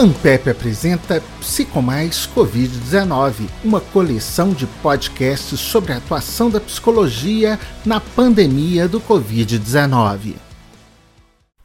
Ampep 0.00 0.48
apresenta 0.48 1.22
Psicomais 1.40 2.26
Covid-19, 2.34 3.46
uma 3.62 3.82
coleção 3.82 4.48
de 4.54 4.66
podcasts 4.66 5.60
sobre 5.60 5.92
a 5.92 5.98
atuação 5.98 6.48
da 6.48 6.58
psicologia 6.58 7.60
na 7.84 8.00
pandemia 8.00 8.88
do 8.88 8.98
Covid-19. 8.98 10.36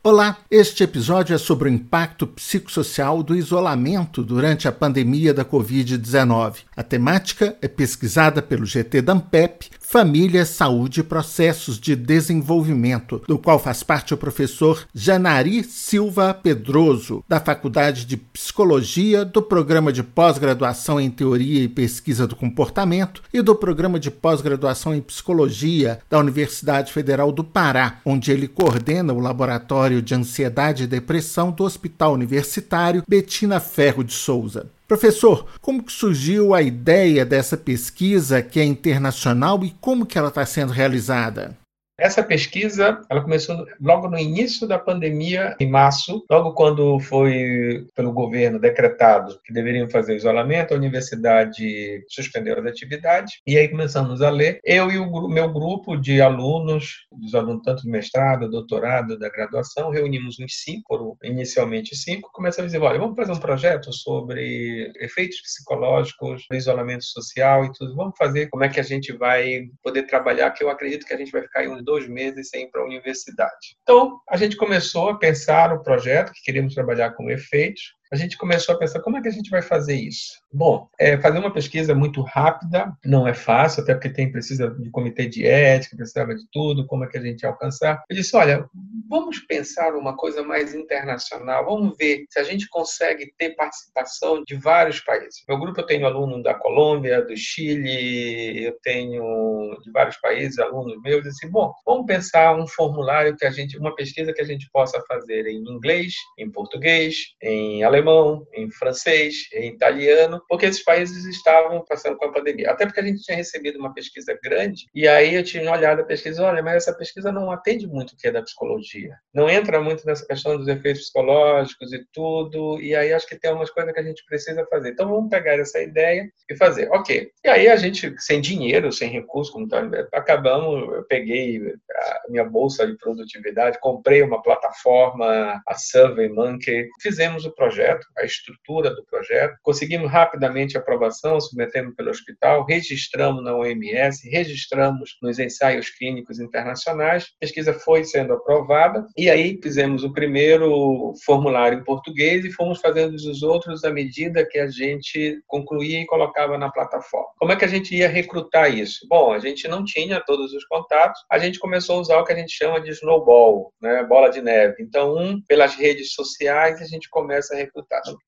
Olá, 0.07 0.37
este 0.51 0.83
episódio 0.83 1.33
é 1.33 1.37
sobre 1.39 1.67
o 1.67 1.73
impacto 1.73 2.27
psicossocial 2.27 3.23
do 3.23 3.35
isolamento 3.35 4.21
durante 4.21 4.67
a 4.67 4.71
pandemia 4.71 5.33
da 5.33 5.43
Covid-19. 5.43 6.57
A 6.77 6.83
temática 6.83 7.57
é 7.59 7.67
pesquisada 7.67 8.39
pelo 8.39 8.67
GT 8.67 9.01
da 9.01 9.13
Ampep, 9.13 9.71
Família, 9.79 10.45
Saúde 10.45 10.99
e 10.99 11.03
Processos 11.03 11.79
de 11.79 11.95
Desenvolvimento, 11.95 13.21
do 13.27 13.39
qual 13.39 13.57
faz 13.57 13.81
parte 13.81 14.13
o 14.13 14.17
professor 14.17 14.85
Janari 14.93 15.63
Silva 15.63 16.33
Pedroso, 16.33 17.23
da 17.27 17.39
Faculdade 17.39 18.05
de 18.05 18.17
Psicologia, 18.17 19.23
do 19.23 19.41
Programa 19.41 19.93
de 19.93 20.03
Pós-Graduação 20.03 20.99
em 20.99 21.09
Teoria 21.09 21.63
e 21.63 21.67
Pesquisa 21.67 22.27
do 22.27 22.35
Comportamento 22.35 23.23
e 23.33 23.41
do 23.41 23.55
Programa 23.55 23.99
de 23.99 24.11
Pós-Graduação 24.11 24.93
em 24.93 25.01
Psicologia 25.01 25.99
da 26.09 26.19
Universidade 26.19 26.91
Federal 26.91 27.31
do 27.31 27.43
Pará, 27.43 27.99
onde 28.03 28.31
ele 28.31 28.47
coordena 28.47 29.13
o 29.13 29.19
laboratório 29.19 29.94
de 30.01 30.15
Ansiedade 30.15 30.83
e 30.83 30.87
Depressão 30.87 31.51
do 31.51 31.63
Hospital 31.63 32.13
Universitário 32.13 33.03
Betina 33.07 33.59
Ferro 33.59 34.03
de 34.03 34.13
Souza. 34.13 34.69
Professor, 34.87 35.47
como 35.61 35.83
que 35.83 35.91
surgiu 35.91 36.53
a 36.53 36.61
ideia 36.61 37.25
dessa 37.25 37.57
pesquisa 37.57 38.41
que 38.41 38.59
é 38.59 38.63
internacional 38.63 39.63
e 39.63 39.75
como 39.81 40.05
que 40.05 40.17
ela 40.17 40.29
está 40.29 40.45
sendo 40.45 40.71
realizada? 40.71 41.57
Essa 41.97 42.21
pesquisa, 42.21 43.01
ela 43.09 43.21
começou 43.21 43.65
logo 43.79 44.09
no 44.09 44.17
início 44.17 44.67
da 44.67 44.77
pandemia, 44.77 45.55
em 45.59 45.69
março, 45.69 46.25
logo 46.29 46.53
quando 46.53 46.99
foi 46.99 47.87
pelo 47.95 48.11
governo 48.11 48.59
decretado 48.59 49.39
que 49.45 49.53
deveriam 49.53 49.89
fazer 49.89 50.15
isolamento, 50.15 50.73
a 50.73 50.77
universidade 50.77 52.03
suspendeu 52.09 52.59
as 52.59 52.65
atividades, 52.65 53.39
e 53.47 53.57
aí 53.57 53.69
começamos 53.69 54.21
a 54.21 54.29
ler. 54.29 54.59
Eu 54.63 54.91
e 54.91 54.97
o 54.97 55.27
meu 55.29 55.51
grupo 55.51 55.95
de 55.95 56.21
alunos, 56.21 57.05
dos 57.11 57.33
alunos 57.33 57.63
tanto 57.63 57.83
do 57.83 57.89
mestrado, 57.89 58.49
doutorado, 58.49 59.17
da 59.17 59.29
graduação, 59.29 59.89
reunimos 59.89 60.37
uns 60.37 60.63
cinco, 60.63 61.17
inicialmente 61.23 61.95
cinco, 61.95 62.29
começamos 62.33 62.73
a 62.73 62.75
dizer, 62.75 62.85
olha, 62.85 62.99
vamos 62.99 63.15
fazer 63.15 63.31
um 63.31 63.39
projeto 63.39 63.93
sobre 63.93 64.91
efeitos 64.99 65.41
psicológicos 65.41 66.45
do 66.49 66.57
isolamento 66.57 67.05
social 67.05 67.63
e 67.63 67.71
tudo, 67.71 67.95
vamos 67.95 68.17
fazer 68.17 68.49
como 68.49 68.65
é 68.65 68.69
que 68.69 68.81
a 68.81 68.83
gente 68.83 69.13
vai 69.13 69.61
poder 69.81 70.03
trabalhar, 70.03 70.51
que 70.51 70.63
eu 70.63 70.69
acredito 70.69 71.05
que 71.05 71.13
a 71.13 71.17
gente 71.17 71.31
vai 71.31 71.41
ficar 71.41 71.63
em 71.63 71.84
dois 71.85 72.09
meses 72.09 72.49
sem 72.49 72.63
ir 72.63 72.71
para 72.71 72.81
a 72.81 72.85
universidade. 72.85 73.77
Então, 73.83 74.19
a 74.29 74.35
gente 74.35 74.57
começou 74.57 75.09
a 75.09 75.17
pensar 75.17 75.71
o 75.71 75.81
projeto, 75.81 76.33
que 76.33 76.41
queríamos 76.43 76.73
trabalhar 76.73 77.11
com 77.11 77.31
efeitos, 77.31 77.94
a 78.11 78.15
gente 78.15 78.37
começou 78.37 78.75
a 78.75 78.77
pensar 78.77 79.01
como 79.01 79.17
é 79.17 79.21
que 79.21 79.27
a 79.27 79.31
gente 79.31 79.49
vai 79.49 79.61
fazer 79.61 79.95
isso. 79.95 80.39
Bom, 80.53 80.87
é, 80.99 81.17
fazer 81.17 81.39
uma 81.39 81.51
pesquisa 81.51 81.93
muito 81.93 82.21
rápida 82.21 82.95
não 83.03 83.27
é 83.27 83.33
fácil, 83.33 83.83
até 83.83 83.93
porque 83.93 84.09
tem 84.09 84.31
precisa 84.31 84.69
de 84.69 84.89
comitê 84.89 85.27
de 85.27 85.45
ética, 85.45 85.97
precisava 85.97 86.35
de 86.35 86.45
tudo, 86.51 86.85
como 86.85 87.03
é 87.03 87.07
que 87.07 87.17
a 87.17 87.21
gente 87.21 87.41
ia 87.41 87.49
alcançar. 87.49 88.03
Eu 88.09 88.15
disse, 88.15 88.35
olha, 88.35 88.65
vamos 89.09 89.39
pensar 89.39 89.95
uma 89.95 90.15
coisa 90.15 90.43
mais 90.43 90.73
internacional, 90.73 91.65
vamos 91.65 91.97
ver 91.97 92.25
se 92.29 92.39
a 92.39 92.43
gente 92.43 92.67
consegue 92.69 93.33
ter 93.37 93.55
participação 93.55 94.43
de 94.43 94.55
vários 94.55 94.99
países. 95.01 95.43
Meu 95.47 95.57
grupo 95.57 95.79
eu 95.79 95.85
tenho 95.85 96.05
aluno 96.05 96.41
da 96.41 96.53
Colômbia, 96.53 97.21
do 97.21 97.35
Chile, 97.35 98.65
eu 98.65 98.77
tenho 98.81 99.77
de 99.83 99.91
vários 99.91 100.17
países 100.17 100.57
alunos 100.59 101.01
meus, 101.01 101.17
eu 101.17 101.21
disse, 101.23 101.49
bom, 101.49 101.73
vamos 101.85 102.05
pensar 102.05 102.55
um 102.55 102.67
formulário 102.67 103.35
que 103.35 103.45
a 103.45 103.51
gente, 103.51 103.77
uma 103.77 103.95
pesquisa 103.95 104.31
que 104.31 104.41
a 104.41 104.45
gente 104.45 104.69
possa 104.71 105.01
fazer 105.07 105.47
em 105.47 105.57
inglês, 105.57 106.13
em 106.37 106.49
português, 106.49 107.15
em 107.41 107.83
alemão 107.83 107.94
alemão, 107.95 108.45
em 108.53 108.69
francês, 108.71 109.47
em 109.53 109.69
italiano, 109.69 110.41
porque 110.47 110.65
esses 110.65 110.83
países 110.83 111.25
estavam 111.25 111.83
passando 111.87 112.17
com 112.17 112.25
a 112.25 112.31
pandemia. 112.31 112.71
Até 112.71 112.85
porque 112.85 112.99
a 112.99 113.03
gente 113.03 113.21
tinha 113.21 113.37
recebido 113.37 113.79
uma 113.79 113.93
pesquisa 113.93 114.37
grande, 114.43 114.85
e 114.93 115.07
aí 115.07 115.35
eu 115.35 115.43
tinha 115.43 115.71
olhado 115.71 116.01
a 116.01 116.05
pesquisa, 116.05 116.43
olha, 116.43 116.61
mas 116.61 116.75
essa 116.75 116.97
pesquisa 116.97 117.31
não 117.31 117.51
atende 117.51 117.87
muito 117.87 118.11
o 118.11 118.17
que 118.17 118.27
é 118.27 118.31
da 118.31 118.41
psicologia. 118.41 119.15
Não 119.33 119.49
entra 119.49 119.81
muito 119.81 120.05
nessa 120.05 120.25
questão 120.25 120.57
dos 120.57 120.67
efeitos 120.67 121.03
psicológicos 121.03 121.93
e 121.93 122.05
tudo, 122.11 122.79
e 122.81 122.95
aí 122.95 123.13
acho 123.13 123.27
que 123.27 123.39
tem 123.39 123.51
umas 123.51 123.69
coisas 123.69 123.93
que 123.93 123.99
a 123.99 124.03
gente 124.03 124.23
precisa 124.25 124.65
fazer. 124.69 124.89
Então 124.89 125.09
vamos 125.09 125.29
pegar 125.29 125.57
essa 125.59 125.81
ideia 125.81 126.29
e 126.49 126.55
fazer. 126.55 126.89
Ok. 126.91 127.29
E 127.43 127.47
aí 127.47 127.67
a 127.67 127.75
gente, 127.75 128.13
sem 128.19 128.41
dinheiro, 128.41 128.91
sem 128.91 129.09
recurso, 129.09 129.51
como 129.51 129.67
tá, 129.67 129.81
acabamos, 130.13 130.93
eu 130.93 131.03
peguei 131.03 131.61
a 131.91 132.21
minha 132.29 132.43
bolsa 132.43 132.85
de 132.85 132.97
produtividade, 132.97 133.79
comprei 133.79 134.21
uma 134.21 134.41
plataforma, 134.41 135.61
a 135.67 135.75
SurveyMonkey, 135.75 136.89
fizemos 137.01 137.45
o 137.45 137.51
projeto, 137.53 137.84
projeto, 137.85 138.07
a 138.17 138.25
estrutura 138.25 138.89
do 138.93 139.05
projeto. 139.05 139.55
Conseguimos 139.61 140.11
rapidamente 140.11 140.77
a 140.77 140.79
aprovação, 140.79 141.39
submetemos 141.39 141.95
pelo 141.95 142.09
hospital, 142.09 142.65
registramos 142.65 143.43
na 143.43 143.55
OMS, 143.55 144.27
registramos 144.29 145.17
nos 145.21 145.39
ensaios 145.39 145.89
clínicos 145.89 146.39
internacionais. 146.39 147.23
A 147.23 147.39
pesquisa 147.41 147.73
foi 147.73 148.03
sendo 148.03 148.33
aprovada 148.33 149.05
e 149.15 149.29
aí 149.29 149.59
fizemos 149.61 150.03
o 150.03 150.13
primeiro 150.13 151.13
formulário 151.25 151.79
em 151.79 151.83
português 151.83 152.43
e 152.45 152.51
fomos 152.51 152.79
fazendo 152.79 153.13
os 153.13 153.43
outros 153.43 153.83
à 153.83 153.91
medida 153.91 154.45
que 154.45 154.57
a 154.57 154.67
gente 154.67 155.39
concluía 155.47 156.01
e 156.01 156.05
colocava 156.05 156.57
na 156.57 156.71
plataforma. 156.71 157.29
Como 157.37 157.51
é 157.51 157.55
que 157.55 157.65
a 157.65 157.69
gente 157.69 157.95
ia 157.95 158.07
recrutar 158.07 158.73
isso? 158.73 159.05
Bom, 159.09 159.31
a 159.31 159.39
gente 159.39 159.67
não 159.67 159.83
tinha 159.83 160.21
todos 160.21 160.53
os 160.53 160.65
contatos, 160.65 161.21
a 161.29 161.37
gente 161.37 161.59
começou 161.59 161.97
a 161.97 162.01
usar 162.01 162.17
o 162.19 162.23
que 162.23 162.33
a 162.33 162.35
gente 162.35 162.51
chama 162.51 162.81
de 162.81 162.91
snowball, 162.91 163.73
né, 163.81 164.03
bola 164.03 164.29
de 164.29 164.41
neve. 164.41 164.75
Então, 164.79 165.15
um 165.15 165.41
pelas 165.41 165.75
redes 165.75 166.13
sociais 166.13 166.81
a 166.81 166.85
gente 166.85 167.09
começa 167.09 167.53
a 167.53 167.57
recrutar 167.57 167.74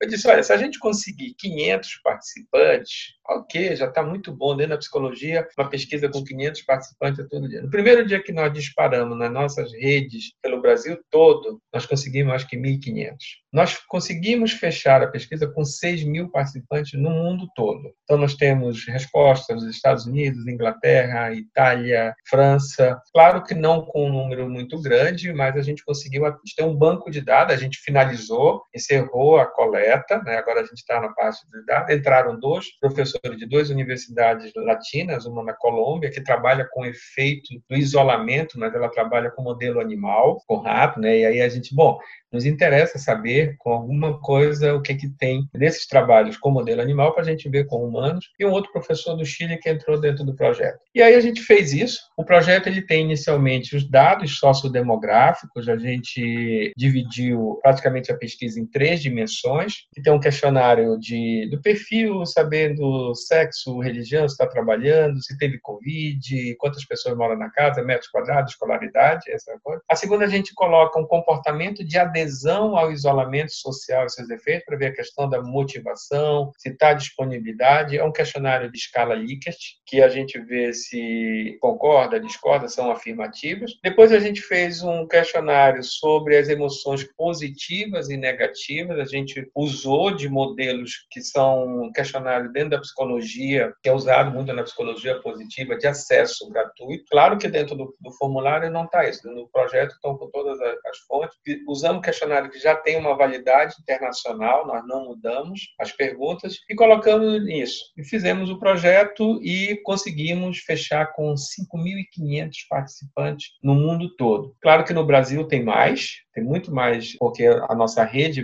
eu 0.00 0.08
disse, 0.08 0.28
olha, 0.28 0.42
se 0.42 0.52
a 0.52 0.56
gente 0.56 0.78
conseguir 0.78 1.34
500 1.34 2.00
participantes, 2.02 3.18
ok, 3.28 3.76
já 3.76 3.86
está 3.86 4.02
muito 4.02 4.34
bom 4.34 4.56
dentro 4.56 4.70
da 4.70 4.78
psicologia, 4.78 5.46
uma 5.56 5.68
pesquisa 5.68 6.08
com 6.08 6.24
500 6.24 6.62
participantes 6.62 7.28
todo 7.28 7.48
dia. 7.48 7.62
No 7.62 7.70
primeiro 7.70 8.06
dia 8.06 8.22
que 8.22 8.32
nós 8.32 8.52
disparamos 8.52 9.18
nas 9.18 9.32
nossas 9.32 9.72
redes 9.72 10.32
pelo 10.42 10.60
Brasil 10.60 10.98
todo, 11.10 11.60
nós 11.72 11.86
conseguimos 11.86 12.34
acho 12.34 12.48
que 12.48 12.56
1.500. 12.56 13.16
Nós 13.52 13.78
conseguimos 13.86 14.52
fechar 14.52 15.02
a 15.02 15.06
pesquisa 15.06 15.46
com 15.46 15.64
6 15.64 16.04
mil 16.04 16.30
participantes 16.30 16.98
no 17.00 17.10
mundo 17.10 17.48
todo. 17.54 17.92
Então 18.04 18.18
nós 18.18 18.34
temos 18.34 18.86
respostas 18.86 19.62
dos 19.62 19.74
Estados 19.74 20.06
Unidos, 20.06 20.46
Inglaterra, 20.46 21.32
Itália, 21.32 22.14
França. 22.28 23.00
Claro 23.12 23.42
que 23.42 23.54
não 23.54 23.82
com 23.82 24.06
um 24.06 24.12
número 24.12 24.48
muito 24.48 24.80
grande, 24.80 25.32
mas 25.32 25.56
a 25.56 25.62
gente 25.62 25.84
conseguiu 25.84 26.24
ter 26.56 26.64
um 26.64 26.76
banco 26.76 27.10
de 27.10 27.20
dados, 27.20 27.54
a 27.54 27.58
gente 27.58 27.78
finalizou, 27.78 28.62
encerrou 28.74 29.37
a 29.38 29.46
coleta, 29.46 30.22
né? 30.22 30.36
agora 30.36 30.60
a 30.60 30.64
gente 30.64 30.78
está 30.78 31.00
na 31.00 31.08
parte 31.10 31.40
de 31.50 31.64
dados. 31.64 31.94
Entraram 31.94 32.38
dois 32.38 32.66
professores 32.78 33.38
de 33.38 33.46
duas 33.46 33.70
universidades 33.70 34.52
latinas, 34.56 35.26
uma 35.26 35.42
na 35.42 35.52
Colômbia, 35.52 36.10
que 36.10 36.20
trabalha 36.20 36.68
com 36.72 36.84
efeito 36.84 37.48
do 37.68 37.76
isolamento, 37.76 38.58
mas 38.58 38.74
ela 38.74 38.88
trabalha 38.88 39.30
com 39.30 39.42
modelo 39.42 39.80
animal, 39.80 40.42
com 40.46 40.58
rato, 40.58 41.00
né? 41.00 41.18
E 41.18 41.26
aí 41.26 41.40
a 41.40 41.48
gente, 41.48 41.74
bom, 41.74 41.98
nos 42.32 42.44
interessa 42.44 42.98
saber 42.98 43.56
com 43.58 43.70
alguma 43.70 44.20
coisa 44.20 44.74
o 44.74 44.82
que, 44.82 44.94
que 44.94 45.08
tem 45.08 45.48
nesses 45.54 45.86
trabalhos 45.86 46.36
com 46.36 46.50
modelo 46.50 46.80
animal 46.80 47.12
para 47.12 47.22
a 47.22 47.26
gente 47.26 47.48
ver 47.48 47.66
com 47.66 47.84
humanos 47.84 48.26
e 48.38 48.44
um 48.44 48.50
outro 48.50 48.72
professor 48.72 49.14
do 49.14 49.24
Chile 49.24 49.58
que 49.58 49.68
entrou 49.68 50.00
dentro 50.00 50.24
do 50.24 50.34
projeto. 50.34 50.78
E 50.94 51.02
aí 51.02 51.14
a 51.14 51.20
gente 51.20 51.42
fez 51.42 51.72
isso. 51.72 52.00
O 52.16 52.24
projeto 52.24 52.66
ele 52.66 52.82
tem 52.82 53.04
inicialmente 53.04 53.76
os 53.76 53.88
dados 53.88 54.38
sociodemográficos, 54.38 55.68
a 55.68 55.76
gente 55.76 56.72
dividiu 56.76 57.58
praticamente 57.62 58.12
a 58.12 58.16
pesquisa 58.16 58.60
em 58.60 58.66
três 58.66 59.00
dimensões, 59.00 59.86
que 59.94 60.02
tem 60.02 60.12
um 60.12 60.20
questionário 60.20 60.98
de, 60.98 61.48
do 61.50 61.60
perfil, 61.60 62.24
sabendo 62.26 63.14
sexo, 63.14 63.78
religião, 63.80 64.28
se 64.28 64.34
está 64.34 64.46
trabalhando, 64.46 65.22
se 65.22 65.36
teve 65.38 65.58
Covid, 65.60 66.56
quantas 66.58 66.84
pessoas 66.84 67.16
moram 67.16 67.36
na 67.36 67.50
casa, 67.50 67.82
metros 67.82 68.10
quadrados, 68.10 68.52
escolaridade, 68.52 69.30
essa 69.30 69.58
coisa. 69.62 69.82
A 69.88 69.96
segunda 69.96 70.24
a 70.24 70.28
gente 70.28 70.54
coloca 70.54 70.98
um 70.98 71.06
comportamento 71.06 71.84
de 71.84 71.98
adesão 71.98 72.17
adesão 72.20 72.76
ao 72.76 72.92
isolamento 72.92 73.52
social 73.52 74.06
e 74.06 74.10
seus 74.10 74.30
efeitos, 74.30 74.64
para 74.64 74.76
ver 74.76 74.86
a 74.86 74.94
questão 74.94 75.28
da 75.28 75.42
motivação, 75.42 76.52
se 76.58 76.70
está 76.70 76.92
disponibilidade. 76.92 77.96
É 77.96 78.04
um 78.04 78.12
questionário 78.12 78.70
de 78.70 78.78
escala 78.78 79.14
Likert, 79.14 79.58
que 79.86 80.02
a 80.02 80.08
gente 80.08 80.38
vê 80.40 80.72
se 80.72 81.56
concorda, 81.60 82.20
discorda, 82.20 82.68
são 82.68 82.90
afirmativas. 82.90 83.72
Depois 83.82 84.12
a 84.12 84.18
gente 84.18 84.40
fez 84.40 84.82
um 84.82 85.06
questionário 85.06 85.82
sobre 85.82 86.36
as 86.36 86.48
emoções 86.48 87.04
positivas 87.16 88.08
e 88.10 88.16
negativas. 88.16 88.98
A 88.98 89.04
gente 89.04 89.50
usou 89.54 90.14
de 90.14 90.28
modelos 90.28 91.06
que 91.10 91.20
são 91.20 91.84
um 91.84 91.92
questionário 91.92 92.52
dentro 92.52 92.70
da 92.70 92.80
psicologia, 92.80 93.72
que 93.82 93.88
é 93.88 93.92
usado 93.92 94.30
muito 94.30 94.52
na 94.52 94.62
psicologia 94.62 95.20
positiva, 95.20 95.76
de 95.76 95.86
acesso 95.86 96.48
gratuito. 96.50 97.04
Claro 97.10 97.38
que 97.38 97.48
dentro 97.48 97.74
do, 97.76 97.96
do 98.00 98.10
formulário 98.12 98.70
não 98.70 98.84
está 98.84 99.08
isso, 99.08 99.28
no 99.28 99.48
projeto 99.48 99.92
estão 99.92 100.16
com 100.16 100.30
todas 100.30 100.60
as, 100.60 100.98
fontes. 101.06 101.36
Usamos 101.66 102.02
questionário 102.08 102.50
que 102.50 102.58
já 102.58 102.74
tem 102.74 102.96
uma 102.96 103.14
validade 103.14 103.74
internacional, 103.80 104.66
nós 104.66 104.86
não 104.86 105.04
mudamos 105.04 105.60
as 105.78 105.92
perguntas 105.92 106.56
e 106.68 106.74
colocamos 106.74 107.44
nisso. 107.44 107.92
E 107.96 108.02
fizemos 108.02 108.48
o 108.48 108.58
projeto 108.58 109.38
e 109.42 109.76
conseguimos 109.84 110.58
fechar 110.60 111.12
com 111.12 111.34
5.500 111.34 112.50
participantes 112.68 113.48
no 113.62 113.74
mundo 113.74 114.14
todo. 114.16 114.56
Claro 114.62 114.84
que 114.84 114.94
no 114.94 115.04
Brasil 115.04 115.46
tem 115.46 115.62
mais, 115.62 116.22
tem 116.32 116.42
muito 116.42 116.74
mais, 116.74 117.16
porque 117.18 117.44
a 117.44 117.74
nossa 117.74 118.02
rede 118.04 118.42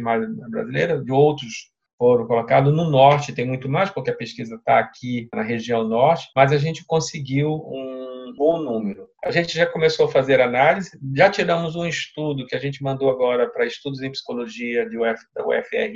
brasileira, 0.51 1.03
de 1.03 1.11
outros 1.11 1.73
foram 1.97 2.27
colocados. 2.27 2.75
No 2.75 2.91
norte 2.91 3.33
tem 3.33 3.47
muito 3.47 3.69
mais, 3.69 3.89
porque 3.89 4.11
a 4.11 4.17
pesquisa 4.17 4.57
está 4.57 4.79
aqui 4.79 5.29
na 5.35 5.43
região 5.43 5.89
norte, 5.89 6.29
mas 6.37 6.53
a 6.53 6.59
gente 6.59 6.85
conseguiu 6.85 7.55
um 7.67 8.14
bom 8.33 8.59
número. 8.59 9.09
A 9.25 9.31
gente 9.31 9.57
já 9.57 9.67
começou 9.67 10.07
a 10.07 10.11
fazer 10.11 10.41
análise, 10.41 10.99
já 11.17 11.31
tiramos 11.31 11.75
um 11.75 11.87
estudo 11.87 12.47
que 12.47 12.55
a 12.55 12.59
gente 12.59 12.83
mandou 12.83 13.11
agora 13.11 13.49
para 13.49 13.65
estudos 13.65 14.03
em 14.03 14.11
psicologia 14.11 14.89
de 14.89 14.99
Uf, 14.99 15.21
da 15.35 15.47
UFRN 15.47 15.95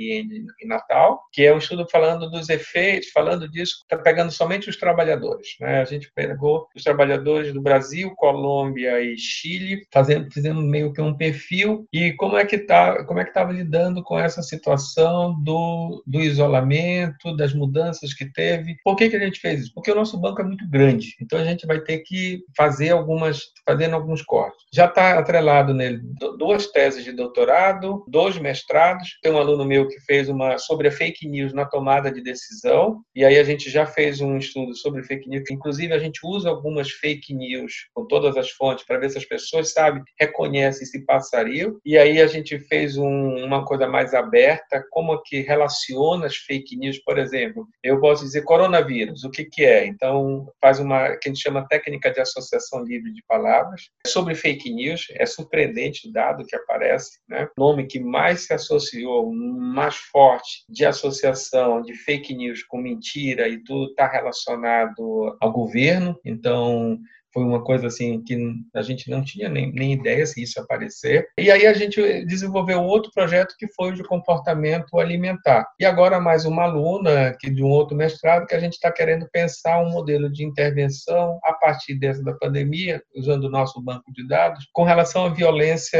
em 0.61 0.67
Natal, 0.67 1.21
que 1.31 1.43
é 1.43 1.53
um 1.53 1.59
estudo 1.59 1.87
falando 1.91 2.29
dos 2.29 2.49
efeitos, 2.49 3.09
falando 3.11 3.47
disso, 3.47 3.81
está 3.83 3.97
pegando 3.97 4.31
somente 4.31 4.69
os 4.69 4.77
trabalhadores. 4.77 5.49
Né? 5.59 5.79
A 5.79 5.85
gente 5.85 6.11
pegou 6.13 6.67
os 6.75 6.83
trabalhadores 6.83 7.53
do 7.53 7.61
Brasil, 7.61 8.11
Colômbia 8.15 8.99
e 8.99 9.15
Chile, 9.17 9.83
fazendo, 9.93 10.31
fizendo 10.31 10.61
meio 10.61 10.91
que 10.91 11.01
um 11.01 11.15
perfil 11.15 11.87
e 11.93 12.13
como 12.13 12.35
é 12.35 12.45
que 12.45 12.57
tá, 12.57 13.05
como 13.05 13.19
é 13.19 13.23
que 13.23 13.29
estava 13.29 13.51
lidando 13.51 14.03
com 14.03 14.19
essa 14.19 14.41
situação 14.41 15.39
do, 15.43 16.03
do 16.05 16.19
isolamento, 16.19 17.35
das 17.35 17.53
mudanças 17.53 18.13
que 18.13 18.25
teve. 18.31 18.75
Por 18.83 18.95
que, 18.95 19.07
que 19.07 19.15
a 19.15 19.19
gente 19.19 19.39
fez 19.39 19.61
isso? 19.61 19.73
Porque 19.73 19.91
o 19.91 19.95
nosso 19.95 20.19
banco 20.19 20.41
é 20.41 20.43
muito 20.43 20.67
grande, 20.67 21.15
então 21.21 21.39
a 21.39 21.43
gente 21.43 21.67
vai 21.67 21.79
ter 21.79 21.99
que 21.99 22.18
fazer 22.55 22.91
algum 22.91 23.09
algumas, 23.09 23.41
fazendo 23.65 23.95
alguns 23.95 24.21
cortes. 24.21 24.63
Já 24.73 24.85
está 24.85 25.17
atrelado 25.17 25.73
nele 25.73 26.01
duas 26.37 26.67
teses 26.67 27.03
de 27.03 27.11
doutorado, 27.11 28.05
dois 28.07 28.37
mestrados. 28.37 29.17
Tem 29.21 29.31
um 29.31 29.37
aluno 29.37 29.65
meu 29.65 29.87
que 29.87 29.99
fez 30.01 30.29
uma 30.29 30.57
sobre 30.57 30.87
a 30.87 30.91
fake 30.91 31.27
news 31.27 31.53
na 31.53 31.65
tomada 31.65 32.11
de 32.11 32.21
decisão, 32.21 33.01
e 33.15 33.25
aí 33.25 33.37
a 33.37 33.43
gente 33.43 33.69
já 33.69 33.85
fez 33.85 34.21
um 34.21 34.37
estudo 34.37 34.75
sobre 34.75 35.03
fake 35.03 35.27
news. 35.27 35.49
Inclusive, 35.49 35.93
a 35.93 35.99
gente 35.99 36.19
usa 36.23 36.49
algumas 36.49 36.89
fake 36.91 37.33
news 37.33 37.73
com 37.93 38.05
todas 38.05 38.37
as 38.37 38.49
fontes 38.51 38.85
para 38.85 38.99
ver 38.99 39.09
se 39.09 39.17
as 39.17 39.25
pessoas, 39.25 39.73
sabem, 39.73 40.03
reconhecem 40.19 40.85
se 40.85 41.05
passariam. 41.05 41.77
E 41.85 41.97
aí 41.97 42.21
a 42.21 42.27
gente 42.27 42.59
fez 42.59 42.97
um, 42.97 43.45
uma 43.45 43.65
coisa 43.65 43.87
mais 43.87 44.13
aberta, 44.13 44.83
como 44.91 45.21
que 45.23 45.41
relaciona 45.41 46.25
as 46.27 46.35
fake 46.35 46.77
news, 46.77 46.99
por 46.99 47.17
exemplo. 47.17 47.67
Eu 47.83 47.99
posso 47.99 48.23
dizer 48.23 48.43
coronavírus, 48.43 49.23
o 49.23 49.31
que, 49.31 49.45
que 49.45 49.65
é? 49.65 49.85
Então, 49.85 50.47
faz 50.61 50.79
uma 50.79 51.15
que 51.17 51.29
a 51.29 51.31
gente 51.31 51.41
chama 51.41 51.67
técnica 51.67 52.08
de 52.11 52.21
associação 52.21 52.83
livre 52.83 53.11
de 53.13 53.23
palavras. 53.27 53.89
Sobre 54.07 54.35
fake 54.35 54.73
news, 54.73 55.07
é 55.11 55.25
surpreendente 55.25 56.07
o 56.07 56.11
dado 56.11 56.45
que 56.45 56.55
aparece. 56.55 57.19
Né? 57.27 57.47
O 57.57 57.61
nome 57.61 57.87
que 57.87 57.99
mais 57.99 58.41
se 58.41 58.53
associou, 58.53 59.31
mais 59.33 59.95
forte 59.95 60.63
de 60.69 60.85
associação 60.85 61.81
de 61.81 61.93
fake 61.93 62.33
news 62.33 62.63
com 62.63 62.77
mentira 62.77 63.47
e 63.47 63.63
tudo 63.63 63.89
está 63.89 64.07
relacionado 64.07 65.37
ao 65.39 65.51
governo. 65.51 66.19
Então, 66.23 66.99
foi 67.33 67.43
uma 67.43 67.63
coisa 67.63 67.87
assim 67.87 68.21
que 68.23 68.37
a 68.75 68.81
gente 68.81 69.09
não 69.09 69.23
tinha 69.23 69.49
nem, 69.49 69.71
nem 69.71 69.93
ideia 69.93 70.25
se 70.25 70.41
isso 70.41 70.59
ia 70.59 70.63
aparecer. 70.63 71.27
E 71.37 71.51
aí 71.51 71.65
a 71.65 71.73
gente 71.73 72.25
desenvolveu 72.25 72.81
outro 72.81 73.11
projeto 73.13 73.55
que 73.57 73.67
foi 73.73 73.93
de 73.93 74.03
comportamento 74.03 74.99
alimentar. 74.99 75.65
E 75.79 75.85
agora 75.85 76.19
mais 76.19 76.45
uma 76.45 76.63
aluna 76.63 77.35
que 77.39 77.49
de 77.49 77.63
um 77.63 77.69
outro 77.69 77.95
mestrado 77.95 78.45
que 78.45 78.55
a 78.55 78.59
gente 78.59 78.73
está 78.73 78.91
querendo 78.91 79.27
pensar 79.31 79.81
um 79.81 79.89
modelo 79.89 80.31
de 80.31 80.43
intervenção 80.43 81.39
a 81.43 81.53
partir 81.53 81.95
dessa 81.95 82.23
da 82.23 82.33
pandemia, 82.33 83.01
usando 83.15 83.45
o 83.45 83.49
nosso 83.49 83.81
banco 83.81 84.11
de 84.11 84.27
dados, 84.27 84.67
com 84.73 84.83
relação 84.83 85.25
à 85.25 85.29
violência 85.29 85.99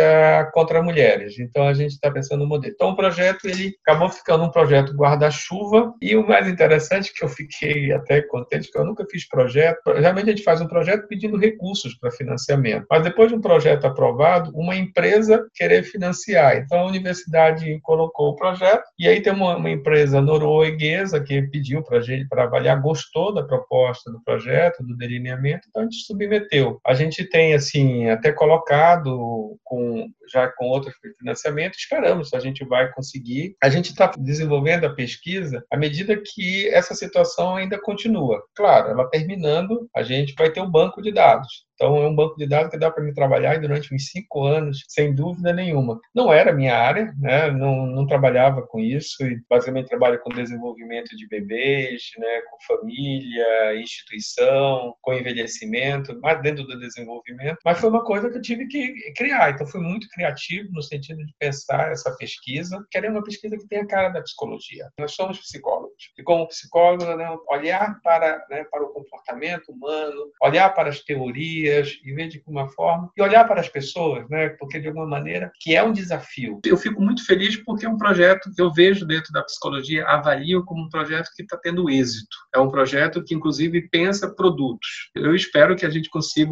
contra 0.54 0.82
mulheres. 0.82 1.40
Então 1.40 1.68
a 1.68 1.74
gente 1.74 1.92
está 1.92 2.12
pensando 2.12 2.42
no 2.42 2.48
modelo. 2.48 2.74
Então 2.74 2.90
o 2.90 2.96
projeto 2.96 3.46
ele 3.46 3.74
acabou 3.86 4.10
ficando 4.10 4.44
um 4.44 4.52
projeto 4.52 4.94
guarda-chuva 4.96 5.94
e 6.02 6.16
o 6.16 6.28
mais 6.28 6.48
interessante 6.48 7.14
que 7.14 7.24
eu 7.24 7.30
fiquei 7.30 7.92
até 7.92 8.22
contente 8.22 8.72
que 8.72 8.78
eu 8.78 8.86
nunca 8.86 9.06
fiz 9.10 9.28
projeto. 9.28 9.80
Geralmente 9.96 10.30
a 10.30 10.32
gente 10.32 10.44
faz 10.44 10.62
um 10.62 10.68
projeto 10.68 11.08
pedindo 11.20 11.38
recursos 11.38 11.94
para 11.96 12.10
financiamento. 12.10 12.86
Mas 12.90 13.04
depois 13.04 13.30
de 13.30 13.36
um 13.36 13.42
projeto 13.42 13.86
aprovado, 13.86 14.52
uma 14.56 14.76
empresa 14.76 15.46
querer 15.54 15.84
financiar. 15.84 16.58
Então 16.58 16.80
a 16.80 16.88
universidade 16.88 17.80
colocou 17.82 18.30
o 18.30 18.36
projeto 18.36 18.84
e 18.98 19.08
aí 19.08 19.22
tem 19.22 19.34
uma, 19.34 19.58
uma 19.58 19.70
empresa 19.70 20.22
norueguesa 20.22 21.22
que 21.22 21.42
pediu 21.44 21.84
para 21.84 21.98
a 21.98 22.02
gente 22.02 22.28
para 22.28 22.44
avaliar, 22.44 22.82
gostou 22.82 23.34
da 23.34 23.44
proposta 23.44 24.10
do 24.12 24.24
projeto, 24.24 24.84
do 24.84 24.96
delineamento, 24.96 25.68
então 25.70 25.82
a 25.82 25.86
gente 25.86 26.06
submeteu. 26.06 26.80
A 26.86 26.94
gente 26.94 27.26
tem 27.26 27.54
assim 27.54 28.10
até 28.10 28.32
colocado 28.32 29.58
com 29.64 30.10
já 30.32 30.48
com 30.48 30.68
outro 30.68 30.92
financiamento, 31.18 31.76
esperamos 31.76 32.34
a 32.34 32.40
gente 32.40 32.64
vai 32.64 32.92
conseguir. 32.92 33.56
A 33.62 33.70
gente 33.70 33.90
está 33.90 34.12
desenvolvendo 34.18 34.86
a 34.86 34.94
pesquisa 34.94 35.64
à 35.72 35.78
medida 35.78 36.22
que 36.24 36.70
essa 36.70 36.94
situação 36.94 37.56
ainda 37.56 37.80
continua. 37.82 38.42
Claro, 38.56 38.90
ela 38.90 39.10
terminando, 39.10 39.90
a 39.96 40.04
gente 40.04 40.36
vai 40.38 40.52
ter 40.52 40.62
um 40.62 40.70
banco 40.70 41.02
de 41.02 41.09
de 41.12 41.22
dados. 41.22 41.69
Então, 41.80 41.96
é 41.96 42.08
um 42.10 42.14
banco 42.14 42.36
de 42.36 42.46
dados 42.46 42.70
que 42.70 42.78
dá 42.78 42.92
para 42.92 43.02
me 43.02 43.14
trabalhar 43.14 43.58
durante 43.58 43.96
uns 43.96 44.08
cinco 44.10 44.44
anos, 44.44 44.84
sem 44.90 45.16
dúvida 45.16 45.54
nenhuma. 45.54 45.98
Não 46.14 46.32
era 46.32 46.52
minha 46.52 46.78
área, 46.78 47.14
né? 47.18 47.50
não, 47.52 47.86
não 47.86 48.06
trabalhava 48.06 48.62
com 48.64 48.82
isso, 48.82 49.26
e 49.26 49.42
basicamente 49.50 49.88
trabalho 49.88 50.20
com 50.20 50.30
desenvolvimento 50.30 51.16
de 51.16 51.26
bebês, 51.30 52.02
né? 52.18 52.42
com 52.50 52.76
família, 52.76 53.80
instituição, 53.80 54.94
com 55.02 55.14
envelhecimento, 55.14 56.20
mas 56.22 56.42
dentro 56.42 56.66
do 56.66 56.78
desenvolvimento. 56.78 57.60
Mas 57.64 57.80
foi 57.80 57.90
uma 57.90 58.04
coisa 58.04 58.30
que 58.30 58.38
eu 58.38 58.42
tive 58.42 58.68
que 58.68 59.14
criar. 59.14 59.52
Então, 59.52 59.66
fui 59.66 59.80
muito 59.80 60.10
criativo 60.10 60.68
no 60.74 60.84
sentido 60.84 61.26
de 61.26 61.34
pensar 61.40 61.94
essa 61.94 62.14
pesquisa, 62.18 62.86
querendo 62.92 63.14
uma 63.14 63.24
pesquisa 63.24 63.58
que 63.58 63.68
tenha 63.70 63.84
a 63.84 63.88
cara 63.88 64.10
da 64.10 64.22
psicologia. 64.22 64.90
Nós 65.00 65.14
somos 65.14 65.40
psicólogos. 65.40 66.12
E 66.18 66.24
como 66.24 66.46
psicólogos, 66.50 67.08
né? 67.16 67.38
olhar 67.48 68.02
para, 68.04 68.46
né? 68.50 68.66
para 68.70 68.84
o 68.84 68.90
comportamento 68.90 69.72
humano, 69.72 70.30
olhar 70.42 70.70
para 70.72 70.90
as 70.90 71.00
teorias, 71.00 71.69
dias, 71.70 72.00
em 72.04 72.16
vez 72.16 72.34
de 72.34 72.44
uma 72.48 72.68
forma, 72.70 73.10
e 73.16 73.22
olhar 73.22 73.46
para 73.46 73.62
as 73.62 73.70
pessoas, 73.70 74.28
né? 74.30 74.50
porque 74.50 74.80
de 74.80 74.88
alguma 74.88 75.08
maneira 75.08 75.52
que 75.60 75.76
é 75.76 75.84
um 75.84 75.94
desafio. 75.94 76.60
Eu 76.66 76.78
fico 76.78 77.02
muito 77.02 77.26
feliz 77.26 77.56
porque 77.58 77.86
é 77.86 77.90
um 77.90 77.98
projeto 77.98 78.52
que 78.56 78.62
eu 78.62 78.72
vejo 78.72 79.06
dentro 79.06 79.32
da 79.32 79.44
psicologia, 79.44 80.06
avalio 80.06 80.64
como 80.66 80.86
um 80.86 80.90
projeto 80.90 81.30
que 81.36 81.44
está 81.44 81.58
tendo 81.58 81.90
êxito. 81.90 82.36
É 82.54 82.60
um 82.60 82.70
projeto 82.70 83.24
que, 83.24 83.36
inclusive, 83.36 83.90
pensa 83.90 84.34
produtos. 84.34 85.10
Eu 85.16 85.36
espero 85.36 85.76
que 85.76 85.86
a 85.86 85.90
gente 85.90 86.10
consiga 86.10 86.50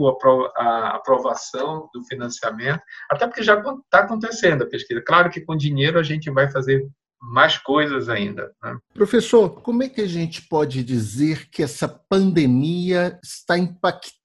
a 0.57 0.95
aprovação 0.95 1.89
do 1.93 2.03
financiamento, 2.05 2.81
até 3.09 3.25
porque 3.25 3.43
já 3.43 3.57
está 3.57 3.99
acontecendo 3.99 4.63
a 4.63 4.67
pesquisa. 4.67 5.01
Claro 5.05 5.29
que 5.29 5.41
com 5.41 5.55
dinheiro 5.55 5.99
a 5.99 6.03
gente 6.03 6.29
vai 6.29 6.49
fazer 6.51 6.85
mais 7.19 7.57
coisas 7.57 8.09
ainda. 8.09 8.51
Né? 8.63 8.77
Professor, 8.93 9.61
como 9.61 9.83
é 9.83 9.89
que 9.89 10.01
a 10.01 10.07
gente 10.07 10.43
pode 10.43 10.83
dizer 10.83 11.49
que 11.49 11.63
essa 11.63 11.87
pandemia 11.87 13.19
está 13.23 13.57
impactando 13.57 14.16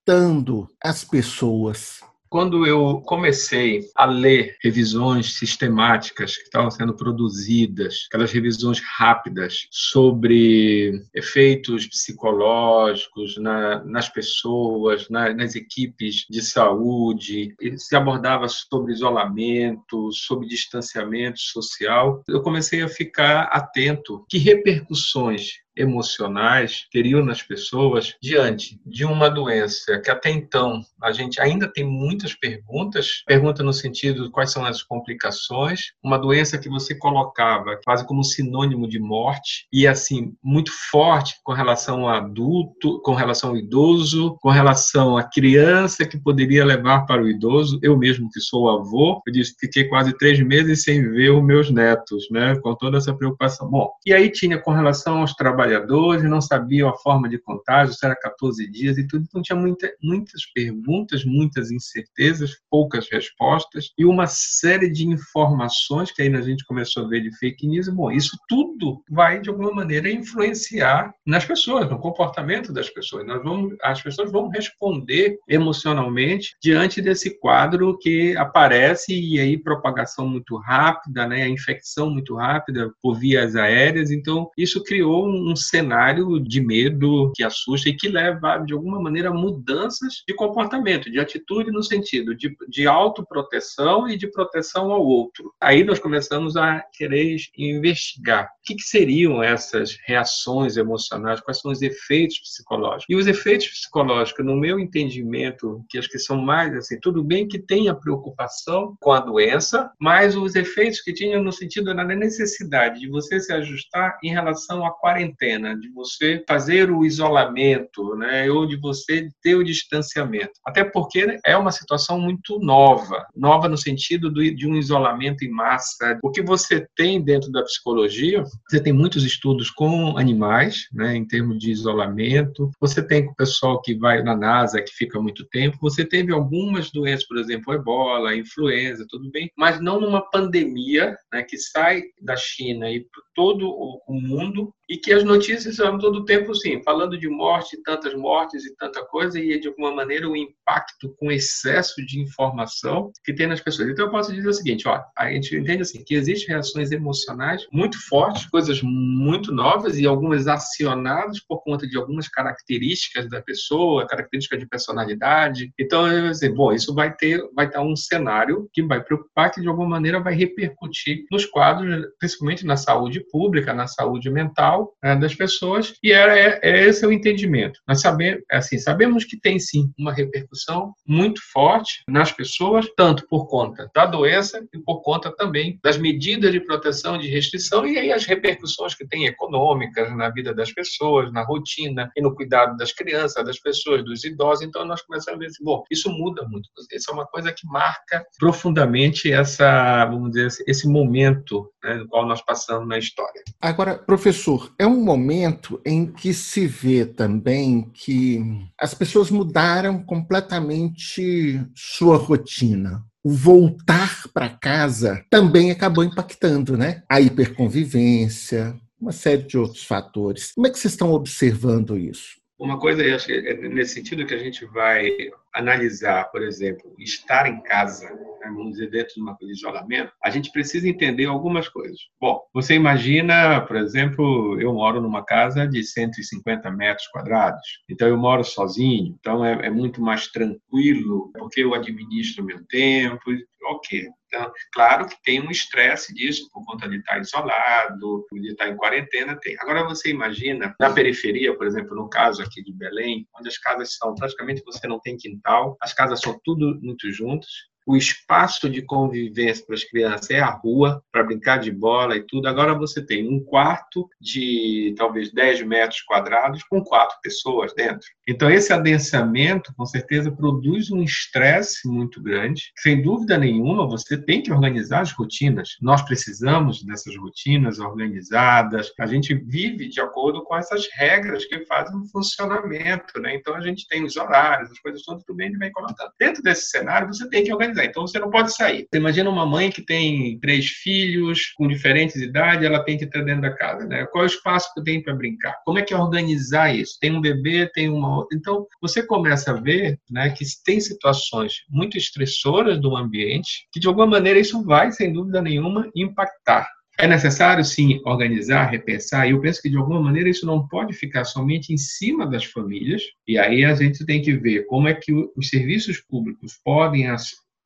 as 0.82 1.04
pessoas? 1.04 2.00
Quando 2.28 2.66
eu 2.66 3.00
comecei 3.02 3.82
a 3.94 4.04
ler 4.06 4.56
revisões 4.60 5.34
sistemáticas 5.34 6.36
que 6.36 6.44
estavam 6.44 6.70
sendo 6.70 6.96
produzidas, 6.96 8.06
aquelas 8.08 8.32
revisões 8.32 8.80
rápidas 8.80 9.68
sobre 9.70 11.00
efeitos 11.14 11.86
psicológicos 11.86 13.36
na, 13.36 13.84
nas 13.84 14.08
pessoas, 14.08 15.08
na, 15.10 15.32
nas 15.34 15.54
equipes 15.54 16.26
de 16.28 16.42
saúde, 16.42 17.54
se 17.76 17.94
abordava 17.94 18.48
sobre 18.48 18.94
isolamento, 18.94 20.10
sobre 20.10 20.48
distanciamento 20.48 21.38
social, 21.38 22.24
eu 22.26 22.40
comecei 22.42 22.82
a 22.82 22.88
ficar 22.88 23.42
atento 23.52 24.24
que 24.28 24.38
repercussões 24.38 25.62
emocionais 25.76 26.86
teriam 26.90 27.24
nas 27.24 27.42
pessoas 27.42 28.14
diante 28.22 28.80
de 28.84 29.04
uma 29.04 29.28
doença 29.28 29.98
que 29.98 30.10
até 30.10 30.30
então 30.30 30.82
a 31.02 31.12
gente 31.12 31.40
ainda 31.40 31.66
tem 31.66 31.84
muitas 31.84 32.34
perguntas, 32.34 33.22
pergunta 33.26 33.62
no 33.62 33.72
sentido 33.72 34.24
de 34.24 34.30
quais 34.30 34.52
são 34.52 34.64
as 34.64 34.82
complicações, 34.82 35.92
uma 36.02 36.18
doença 36.18 36.58
que 36.58 36.68
você 36.68 36.94
colocava 36.94 37.78
quase 37.84 38.06
como 38.06 38.22
sinônimo 38.22 38.88
de 38.88 38.98
morte 38.98 39.66
e 39.72 39.86
assim 39.86 40.34
muito 40.42 40.70
forte 40.90 41.36
com 41.42 41.52
relação 41.52 42.08
ao 42.08 42.14
adulto, 42.14 43.00
com 43.02 43.14
relação 43.14 43.50
ao 43.50 43.56
idoso, 43.56 44.36
com 44.40 44.50
relação 44.50 45.16
à 45.16 45.22
criança 45.22 46.06
que 46.06 46.18
poderia 46.18 46.64
levar 46.64 47.06
para 47.06 47.22
o 47.22 47.28
idoso. 47.28 47.78
Eu 47.82 47.96
mesmo 47.96 48.28
que 48.30 48.40
sou 48.40 48.68
avô, 48.68 49.20
eu 49.26 49.32
disse, 49.32 49.56
fiquei 49.58 49.84
quase 49.84 50.16
três 50.16 50.38
meses 50.40 50.82
sem 50.82 51.02
ver 51.10 51.30
os 51.30 51.42
meus 51.42 51.70
netos, 51.70 52.28
né, 52.30 52.56
com 52.60 52.74
toda 52.74 52.98
essa 52.98 53.14
preocupação. 53.14 53.68
Bom, 53.68 53.90
e 54.06 54.12
aí 54.12 54.30
tinha 54.30 54.58
com 54.58 54.70
relação 54.70 55.20
aos 55.20 55.32
trabalhadores 55.34 55.61
trabalhadores, 55.62 56.24
não 56.24 56.40
sabiam 56.40 56.88
a 56.88 56.96
forma 56.96 57.28
de 57.28 57.38
contágio, 57.38 57.94
se 57.94 58.04
era 58.04 58.16
14 58.16 58.70
dias 58.70 58.98
e 58.98 59.06
tudo. 59.06 59.24
Então 59.28 59.42
tinha 59.42 59.56
muita, 59.56 59.92
muitas 60.02 60.44
perguntas, 60.52 61.24
muitas 61.24 61.70
incertezas, 61.70 62.56
poucas 62.70 63.08
respostas 63.10 63.90
e 63.96 64.04
uma 64.04 64.26
série 64.26 64.90
de 64.90 65.06
informações 65.06 66.10
que 66.10 66.22
aí 66.22 66.34
a 66.34 66.40
gente 66.40 66.64
começou 66.64 67.04
a 67.04 67.08
ver 67.08 67.20
de 67.22 67.36
fake 67.38 67.66
news. 67.66 67.88
Bom, 67.88 68.10
isso 68.10 68.36
tudo 68.48 69.02
vai 69.08 69.40
de 69.40 69.48
alguma 69.48 69.72
maneira 69.72 70.10
influenciar 70.10 71.14
nas 71.26 71.44
pessoas, 71.44 71.88
no 71.88 71.98
comportamento 71.98 72.72
das 72.72 72.90
pessoas. 72.90 73.26
Nós 73.26 73.42
vamos, 73.42 73.74
as 73.82 74.02
pessoas 74.02 74.32
vão 74.32 74.48
responder 74.48 75.38
emocionalmente 75.48 76.56
diante 76.60 77.00
desse 77.00 77.38
quadro 77.38 77.96
que 77.98 78.36
aparece 78.36 79.12
e 79.12 79.38
aí 79.38 79.56
propagação 79.56 80.28
muito 80.28 80.56
rápida, 80.56 81.26
né, 81.26 81.42
a 81.42 81.48
infecção 81.48 82.10
muito 82.10 82.34
rápida 82.34 82.90
por 83.00 83.18
vias 83.18 83.54
aéreas. 83.54 84.10
Então 84.10 84.50
isso 84.56 84.82
criou 84.82 85.28
um 85.28 85.51
um 85.52 85.56
cenário 85.56 86.40
de 86.40 86.60
medo 86.60 87.32
que 87.34 87.44
assusta 87.44 87.88
e 87.88 87.96
que 87.96 88.08
leva, 88.08 88.58
de 88.58 88.72
alguma 88.72 89.00
maneira, 89.00 89.28
a 89.28 89.34
mudanças 89.34 90.22
de 90.26 90.34
comportamento, 90.34 91.10
de 91.10 91.20
atitude 91.20 91.70
no 91.70 91.82
sentido 91.82 92.34
de, 92.34 92.56
de 92.68 92.86
autoproteção 92.86 94.08
e 94.08 94.16
de 94.16 94.26
proteção 94.26 94.90
ao 94.90 95.04
outro. 95.04 95.52
Aí 95.60 95.84
nós 95.84 95.98
começamos 95.98 96.56
a 96.56 96.80
querer 96.92 97.36
investigar 97.56 98.46
o 98.46 98.48
que, 98.64 98.74
que 98.74 98.82
seriam 98.82 99.42
essas 99.42 99.98
reações 100.06 100.76
emocionais, 100.76 101.40
quais 101.40 101.60
são 101.60 101.70
os 101.70 101.82
efeitos 101.82 102.38
psicológicos. 102.38 103.06
E 103.08 103.16
os 103.16 103.26
efeitos 103.26 103.68
psicológicos, 103.68 104.44
no 104.44 104.56
meu 104.56 104.78
entendimento, 104.78 105.84
que 105.88 105.98
acho 105.98 106.08
que 106.08 106.18
são 106.18 106.40
mais 106.40 106.74
assim, 106.74 106.98
tudo 107.00 107.22
bem 107.22 107.46
que 107.46 107.58
tenha 107.58 107.94
preocupação 107.94 108.96
com 109.00 109.12
a 109.12 109.20
doença, 109.20 109.90
mas 110.00 110.36
os 110.36 110.54
efeitos 110.54 111.00
que 111.00 111.12
tinham 111.12 111.42
no 111.42 111.52
sentido 111.52 111.94
da 111.94 112.04
necessidade 112.04 113.00
de 113.00 113.08
você 113.08 113.40
se 113.40 113.52
ajustar 113.52 114.18
em 114.22 114.30
relação 114.30 114.84
à 114.84 114.90
quarentena, 114.90 115.41
de 115.80 115.88
você 115.92 116.44
fazer 116.46 116.88
o 116.90 117.04
isolamento, 117.04 118.14
né, 118.14 118.48
ou 118.48 118.64
de 118.64 118.76
você 118.76 119.28
ter 119.42 119.56
o 119.56 119.64
distanciamento. 119.64 120.52
Até 120.64 120.84
porque 120.84 121.38
é 121.44 121.56
uma 121.56 121.72
situação 121.72 122.20
muito 122.20 122.60
nova, 122.60 123.26
nova 123.34 123.68
no 123.68 123.76
sentido 123.76 124.32
de 124.32 124.66
um 124.68 124.76
isolamento 124.76 125.44
em 125.44 125.50
massa. 125.50 126.18
O 126.22 126.30
que 126.30 126.42
você 126.42 126.86
tem 126.96 127.20
dentro 127.20 127.50
da 127.50 127.62
psicologia, 127.62 128.44
você 128.68 128.80
tem 128.80 128.92
muitos 128.92 129.24
estudos 129.24 129.68
com 129.68 130.16
animais, 130.16 130.86
né, 130.92 131.16
em 131.16 131.26
termos 131.26 131.58
de 131.58 131.72
isolamento. 131.72 132.70
Você 132.80 133.02
tem 133.02 133.26
com 133.26 133.32
o 133.32 133.36
pessoal 133.36 133.82
que 133.82 133.94
vai 133.94 134.22
na 134.22 134.36
NASA, 134.36 134.80
que 134.80 134.92
fica 134.94 135.20
muito 135.20 135.44
tempo. 135.46 135.76
Você 135.80 136.04
teve 136.04 136.32
algumas 136.32 136.92
doenças, 136.92 137.26
por 137.26 137.38
exemplo, 137.38 137.74
ebola, 137.74 138.36
influenza, 138.36 139.04
tudo 139.08 139.28
bem, 139.32 139.50
mas 139.56 139.80
não 139.80 140.00
numa 140.00 140.20
pandemia 140.30 141.16
né, 141.32 141.42
que 141.42 141.58
sai 141.58 142.02
da 142.20 142.36
China 142.36 142.88
e 142.88 143.04
todo 143.34 143.68
o 143.68 144.20
mundo 144.20 144.72
e 144.92 144.98
que 144.98 145.10
as 145.10 145.24
notícias 145.24 145.76
são 145.76 145.98
todo 145.98 146.16
o 146.16 146.24
tempo, 146.26 146.54
sim, 146.54 146.82
falando 146.82 147.18
de 147.18 147.26
morte, 147.26 147.82
tantas 147.82 148.12
mortes 148.12 148.66
e 148.66 148.76
tanta 148.76 149.02
coisa, 149.06 149.40
e 149.40 149.58
de 149.58 149.68
alguma 149.68 149.90
maneira 149.90 150.28
o 150.28 150.36
impacto 150.36 151.14
com 151.18 151.32
excesso 151.32 152.04
de 152.04 152.20
informação 152.20 153.10
que 153.24 153.32
tem 153.32 153.46
nas 153.46 153.62
pessoas. 153.62 153.88
Então 153.88 154.04
eu 154.04 154.10
posso 154.10 154.34
dizer 154.34 154.50
o 154.50 154.52
seguinte, 154.52 154.86
ó, 154.86 155.02
a 155.16 155.30
gente 155.30 155.56
entende 155.56 155.80
assim, 155.80 156.04
que 156.04 156.14
existem 156.14 156.48
reações 156.48 156.92
emocionais 156.92 157.66
muito 157.72 157.96
fortes, 158.06 158.44
coisas 158.50 158.82
muito 158.82 159.50
novas 159.50 159.98
e 159.98 160.06
algumas 160.06 160.46
acionadas 160.46 161.40
por 161.40 161.62
conta 161.62 161.88
de 161.88 161.96
algumas 161.96 162.28
características 162.28 163.30
da 163.30 163.40
pessoa, 163.40 164.06
características 164.06 164.60
de 164.60 164.68
personalidade. 164.68 165.72
Então, 165.80 166.06
eu 166.06 166.30
dizer, 166.30 166.50
bom, 166.50 166.70
isso 166.70 166.94
vai 166.94 167.16
ter, 167.16 167.42
vai 167.56 167.66
ter 167.66 167.78
um 167.78 167.96
cenário 167.96 168.68
que 168.74 168.82
vai 168.82 169.02
preocupar, 169.02 169.50
que 169.50 169.62
de 169.62 169.68
alguma 169.68 169.88
maneira 169.88 170.20
vai 170.20 170.34
repercutir 170.34 171.24
nos 171.30 171.46
quadros, 171.46 172.06
principalmente 172.18 172.66
na 172.66 172.76
saúde 172.76 173.24
pública, 173.30 173.72
na 173.72 173.86
saúde 173.86 174.28
mental, 174.28 174.81
né, 175.02 175.16
das 175.16 175.34
pessoas, 175.34 175.94
e 176.02 176.12
era, 176.12 176.38
é, 176.38 176.60
é 176.62 176.84
esse 176.86 177.04
o 177.06 177.12
entendimento. 177.12 177.80
Nós 177.86 178.00
sabemos, 178.00 178.42
assim, 178.50 178.78
sabemos 178.78 179.24
que 179.24 179.38
tem 179.38 179.58
sim 179.58 179.92
uma 179.98 180.12
repercussão 180.12 180.92
muito 181.06 181.40
forte 181.52 182.02
nas 182.08 182.32
pessoas, 182.32 182.86
tanto 182.96 183.26
por 183.28 183.46
conta 183.48 183.90
da 183.94 184.06
doença 184.06 184.64
e 184.72 184.78
por 184.78 185.02
conta 185.02 185.34
também 185.34 185.78
das 185.82 185.96
medidas 185.96 186.52
de 186.52 186.60
proteção, 186.60 187.18
de 187.18 187.28
restrição, 187.28 187.86
e 187.86 187.98
aí 187.98 188.12
as 188.12 188.24
repercussões 188.24 188.94
que 188.94 189.06
tem 189.06 189.26
econômicas 189.26 190.14
na 190.16 190.30
vida 190.30 190.54
das 190.54 190.72
pessoas, 190.72 191.32
na 191.32 191.44
rotina 191.44 192.10
e 192.16 192.22
no 192.22 192.34
cuidado 192.34 192.76
das 192.76 192.92
crianças, 192.92 193.44
das 193.44 193.58
pessoas, 193.58 194.04
dos 194.04 194.24
idosos. 194.24 194.64
Então 194.64 194.84
nós 194.84 195.02
começamos 195.02 195.36
a 195.36 195.40
ver 195.40 195.46
assim, 195.46 195.64
bom, 195.64 195.82
isso 195.90 196.10
muda 196.10 196.46
muito. 196.48 196.68
Isso 196.90 197.10
é 197.10 197.14
uma 197.14 197.26
coisa 197.26 197.52
que 197.52 197.66
marca 197.66 198.24
profundamente 198.38 199.32
essa, 199.32 200.04
vamos 200.06 200.32
dizer, 200.32 200.64
esse 200.66 200.88
momento 200.88 201.70
né, 201.82 201.94
no 201.94 202.08
qual 202.08 202.26
nós 202.26 202.42
passamos 202.42 202.88
na 202.88 202.98
história. 202.98 203.42
Agora, 203.60 203.98
professor, 203.98 204.71
é 204.78 204.86
um 204.86 205.02
momento 205.02 205.80
em 205.84 206.06
que 206.06 206.32
se 206.34 206.66
vê 206.66 207.04
também 207.04 207.90
que 207.92 208.40
as 208.78 208.94
pessoas 208.94 209.30
mudaram 209.30 210.02
completamente 210.02 211.60
sua 211.74 212.16
rotina. 212.16 213.04
O 213.24 213.30
voltar 213.30 214.28
para 214.34 214.48
casa 214.48 215.24
também 215.30 215.70
acabou 215.70 216.02
impactando, 216.02 216.76
né? 216.76 217.02
A 217.08 217.20
hiperconvivência, 217.20 218.74
uma 219.00 219.12
série 219.12 219.42
de 219.42 219.56
outros 219.56 219.84
fatores. 219.84 220.52
Como 220.54 220.66
é 220.66 220.70
que 220.70 220.78
vocês 220.78 220.92
estão 220.92 221.12
observando 221.12 221.96
isso? 221.96 222.40
Uma 222.58 222.78
coisa, 222.78 223.02
eu 223.02 223.16
acho 223.16 223.26
que 223.26 223.32
é 223.32 223.54
nesse 223.68 223.94
sentido 223.94 224.24
que 224.26 224.34
a 224.34 224.38
gente 224.38 224.64
vai 224.66 225.08
analisar, 225.54 226.24
por 226.30 226.42
exemplo, 226.42 226.94
estar 226.98 227.46
em 227.46 227.62
casa, 227.62 228.08
né, 228.10 228.48
vamos 228.48 228.72
dizer, 228.72 228.90
dentro 228.90 229.14
de 229.14 229.20
uma 229.20 229.36
coisa 229.36 229.52
de 229.52 229.58
isolamento, 229.58 230.12
a 230.22 230.30
gente 230.30 230.50
precisa 230.50 230.88
entender 230.88 231.26
algumas 231.26 231.68
coisas. 231.68 231.98
Bom, 232.20 232.40
você 232.52 232.74
imagina, 232.74 233.60
por 233.62 233.76
exemplo, 233.76 234.60
eu 234.60 234.72
moro 234.72 235.00
numa 235.00 235.24
casa 235.24 235.66
de 235.66 235.84
150 235.84 236.70
metros 236.70 237.06
quadrados, 237.08 237.62
então 237.88 238.08
eu 238.08 238.16
moro 238.16 238.44
sozinho, 238.44 239.16
então 239.18 239.44
é, 239.44 239.66
é 239.66 239.70
muito 239.70 240.00
mais 240.00 240.28
tranquilo, 240.28 241.30
porque 241.34 241.62
eu 241.62 241.74
administro 241.74 242.44
meu 242.44 242.64
tempo, 242.66 243.30
ok. 243.64 244.08
Então, 244.26 244.50
claro 244.72 245.06
que 245.06 245.22
tem 245.22 245.40
um 245.40 245.50
estresse 245.50 246.14
disso 246.14 246.48
por 246.50 246.64
conta 246.64 246.88
de 246.88 246.96
estar 246.96 247.20
isolado, 247.20 248.26
de 248.32 248.50
estar 248.50 248.68
em 248.68 248.76
quarentena, 248.76 249.38
tem. 249.38 249.56
Agora 249.60 249.84
você 249.84 250.10
imagina, 250.10 250.74
na 250.80 250.90
periferia, 250.90 251.54
por 251.54 251.66
exemplo, 251.66 251.94
no 251.94 252.08
caso 252.08 252.42
aqui 252.42 252.62
de 252.62 252.72
Belém, 252.72 253.26
onde 253.38 253.48
as 253.48 253.58
casas 253.58 253.94
são 253.94 254.14
praticamente 254.14 254.62
você 254.64 254.86
não 254.86 254.98
tem 255.00 255.18
quintal, 255.18 255.41
as 255.80 255.92
casas 255.92 256.20
são 256.20 256.38
tudo 256.44 256.78
muito 256.82 257.10
juntas, 257.10 257.50
o 257.86 257.96
espaço 257.96 258.68
de 258.68 258.82
convivência 258.82 259.64
para 259.66 259.74
as 259.74 259.84
crianças 259.84 260.30
é 260.30 260.40
a 260.40 260.50
rua, 260.50 261.02
para 261.10 261.24
brincar 261.24 261.58
de 261.58 261.70
bola 261.70 262.16
e 262.16 262.26
tudo. 262.26 262.46
Agora 262.46 262.74
você 262.74 263.04
tem 263.04 263.28
um 263.28 263.42
quarto 263.42 264.08
de 264.20 264.94
talvez 264.96 265.32
10 265.32 265.62
metros 265.66 266.00
quadrados 266.02 266.62
com 266.64 266.82
quatro 266.82 267.16
pessoas 267.22 267.74
dentro. 267.74 268.06
Então, 268.26 268.50
esse 268.50 268.72
adensamento, 268.72 269.74
com 269.76 269.84
certeza, 269.84 270.30
produz 270.30 270.90
um 270.90 271.02
estresse 271.02 271.88
muito 271.88 272.22
grande. 272.22 272.72
Sem 272.78 273.02
dúvida 273.02 273.36
nenhuma, 273.36 273.88
você 273.88 274.16
tem 274.16 274.42
que 274.42 274.52
organizar 274.52 275.00
as 275.00 275.12
rotinas. 275.12 275.70
Nós 275.80 276.02
precisamos 276.02 276.84
dessas 276.84 277.16
rotinas 277.16 277.78
organizadas. 277.80 278.92
A 278.98 279.06
gente 279.06 279.34
vive 279.34 279.88
de 279.88 280.00
acordo 280.00 280.44
com 280.44 280.56
essas 280.56 280.88
regras 280.94 281.44
que 281.46 281.64
fazem 281.66 281.98
o 281.98 282.06
funcionamento. 282.06 283.20
Né? 283.20 283.34
Então, 283.34 283.54
a 283.54 283.60
gente 283.60 283.86
tem 283.88 284.04
os 284.04 284.16
horários, 284.16 284.70
as 284.70 284.78
coisas 284.78 285.02
tudo 285.02 285.34
bem, 285.34 285.48
ele 285.48 285.58
vem 285.58 285.72
colocando. 285.72 286.12
Dentro 286.18 286.42
desse 286.42 286.66
cenário, 286.70 287.08
você 287.08 287.28
tem 287.28 287.42
que 287.42 287.52
organizar 287.52 287.71
Então 287.78 288.06
você 288.06 288.18
não 288.18 288.30
pode 288.30 288.54
sair. 288.54 288.86
Você 288.90 288.98
imagina 288.98 289.30
uma 289.30 289.46
mãe 289.46 289.70
que 289.70 289.82
tem 289.82 290.38
três 290.40 290.66
filhos 290.66 291.52
com 291.56 291.68
diferentes 291.68 292.16
idades, 292.16 292.64
ela 292.64 292.84
tem 292.84 292.96
que 292.96 293.04
estar 293.04 293.22
dentro 293.22 293.42
da 293.42 293.54
casa, 293.54 293.86
né? 293.86 294.06
Qual 294.06 294.24
é 294.24 294.26
o 294.26 294.30
espaço 294.30 294.72
que 294.74 294.82
tem 294.82 295.02
para 295.02 295.14
brincar? 295.14 295.56
Como 295.64 295.78
é 295.78 295.82
que 295.82 295.94
é 295.94 295.96
organizar 295.96 296.74
isso? 296.74 296.98
Tem 297.00 297.10
um 297.10 297.20
bebê, 297.20 297.70
tem 297.72 297.88
uma 297.88 298.16
outra. 298.16 298.36
Então 298.36 298.66
você 298.80 299.04
começa 299.04 299.52
a 299.52 299.60
ver, 299.60 299.98
né, 300.10 300.30
que 300.30 300.44
tem 300.64 300.80
situações 300.80 301.54
muito 301.68 301.96
estressoras 301.96 302.80
do 302.80 302.96
ambiente 302.96 303.66
que 303.72 303.80
de 303.80 303.88
alguma 303.88 304.06
maneira 304.06 304.38
isso 304.38 304.62
vai, 304.64 304.92
sem 304.92 305.12
dúvida 305.12 305.40
nenhuma, 305.40 305.90
impactar 305.94 306.66
é 306.98 307.06
necessário, 307.06 307.64
sim, 307.64 308.00
organizar, 308.04 308.70
repensar, 308.70 309.26
e 309.26 309.30
eu 309.30 309.40
penso 309.40 309.62
que, 309.62 309.70
de 309.70 309.76
alguma 309.76 310.00
maneira, 310.00 310.28
isso 310.28 310.46
não 310.46 310.66
pode 310.68 310.92
ficar 310.92 311.24
somente 311.24 311.72
em 311.72 311.76
cima 311.76 312.26
das 312.26 312.44
famílias, 312.44 313.02
e 313.26 313.38
aí 313.38 313.64
a 313.64 313.74
gente 313.74 314.04
tem 314.04 314.20
que 314.20 314.32
ver 314.34 314.66
como 314.66 314.88
é 314.88 314.94
que 314.94 315.12
os 315.12 315.48
serviços 315.48 316.00
públicos 316.00 316.60
podem 316.64 317.08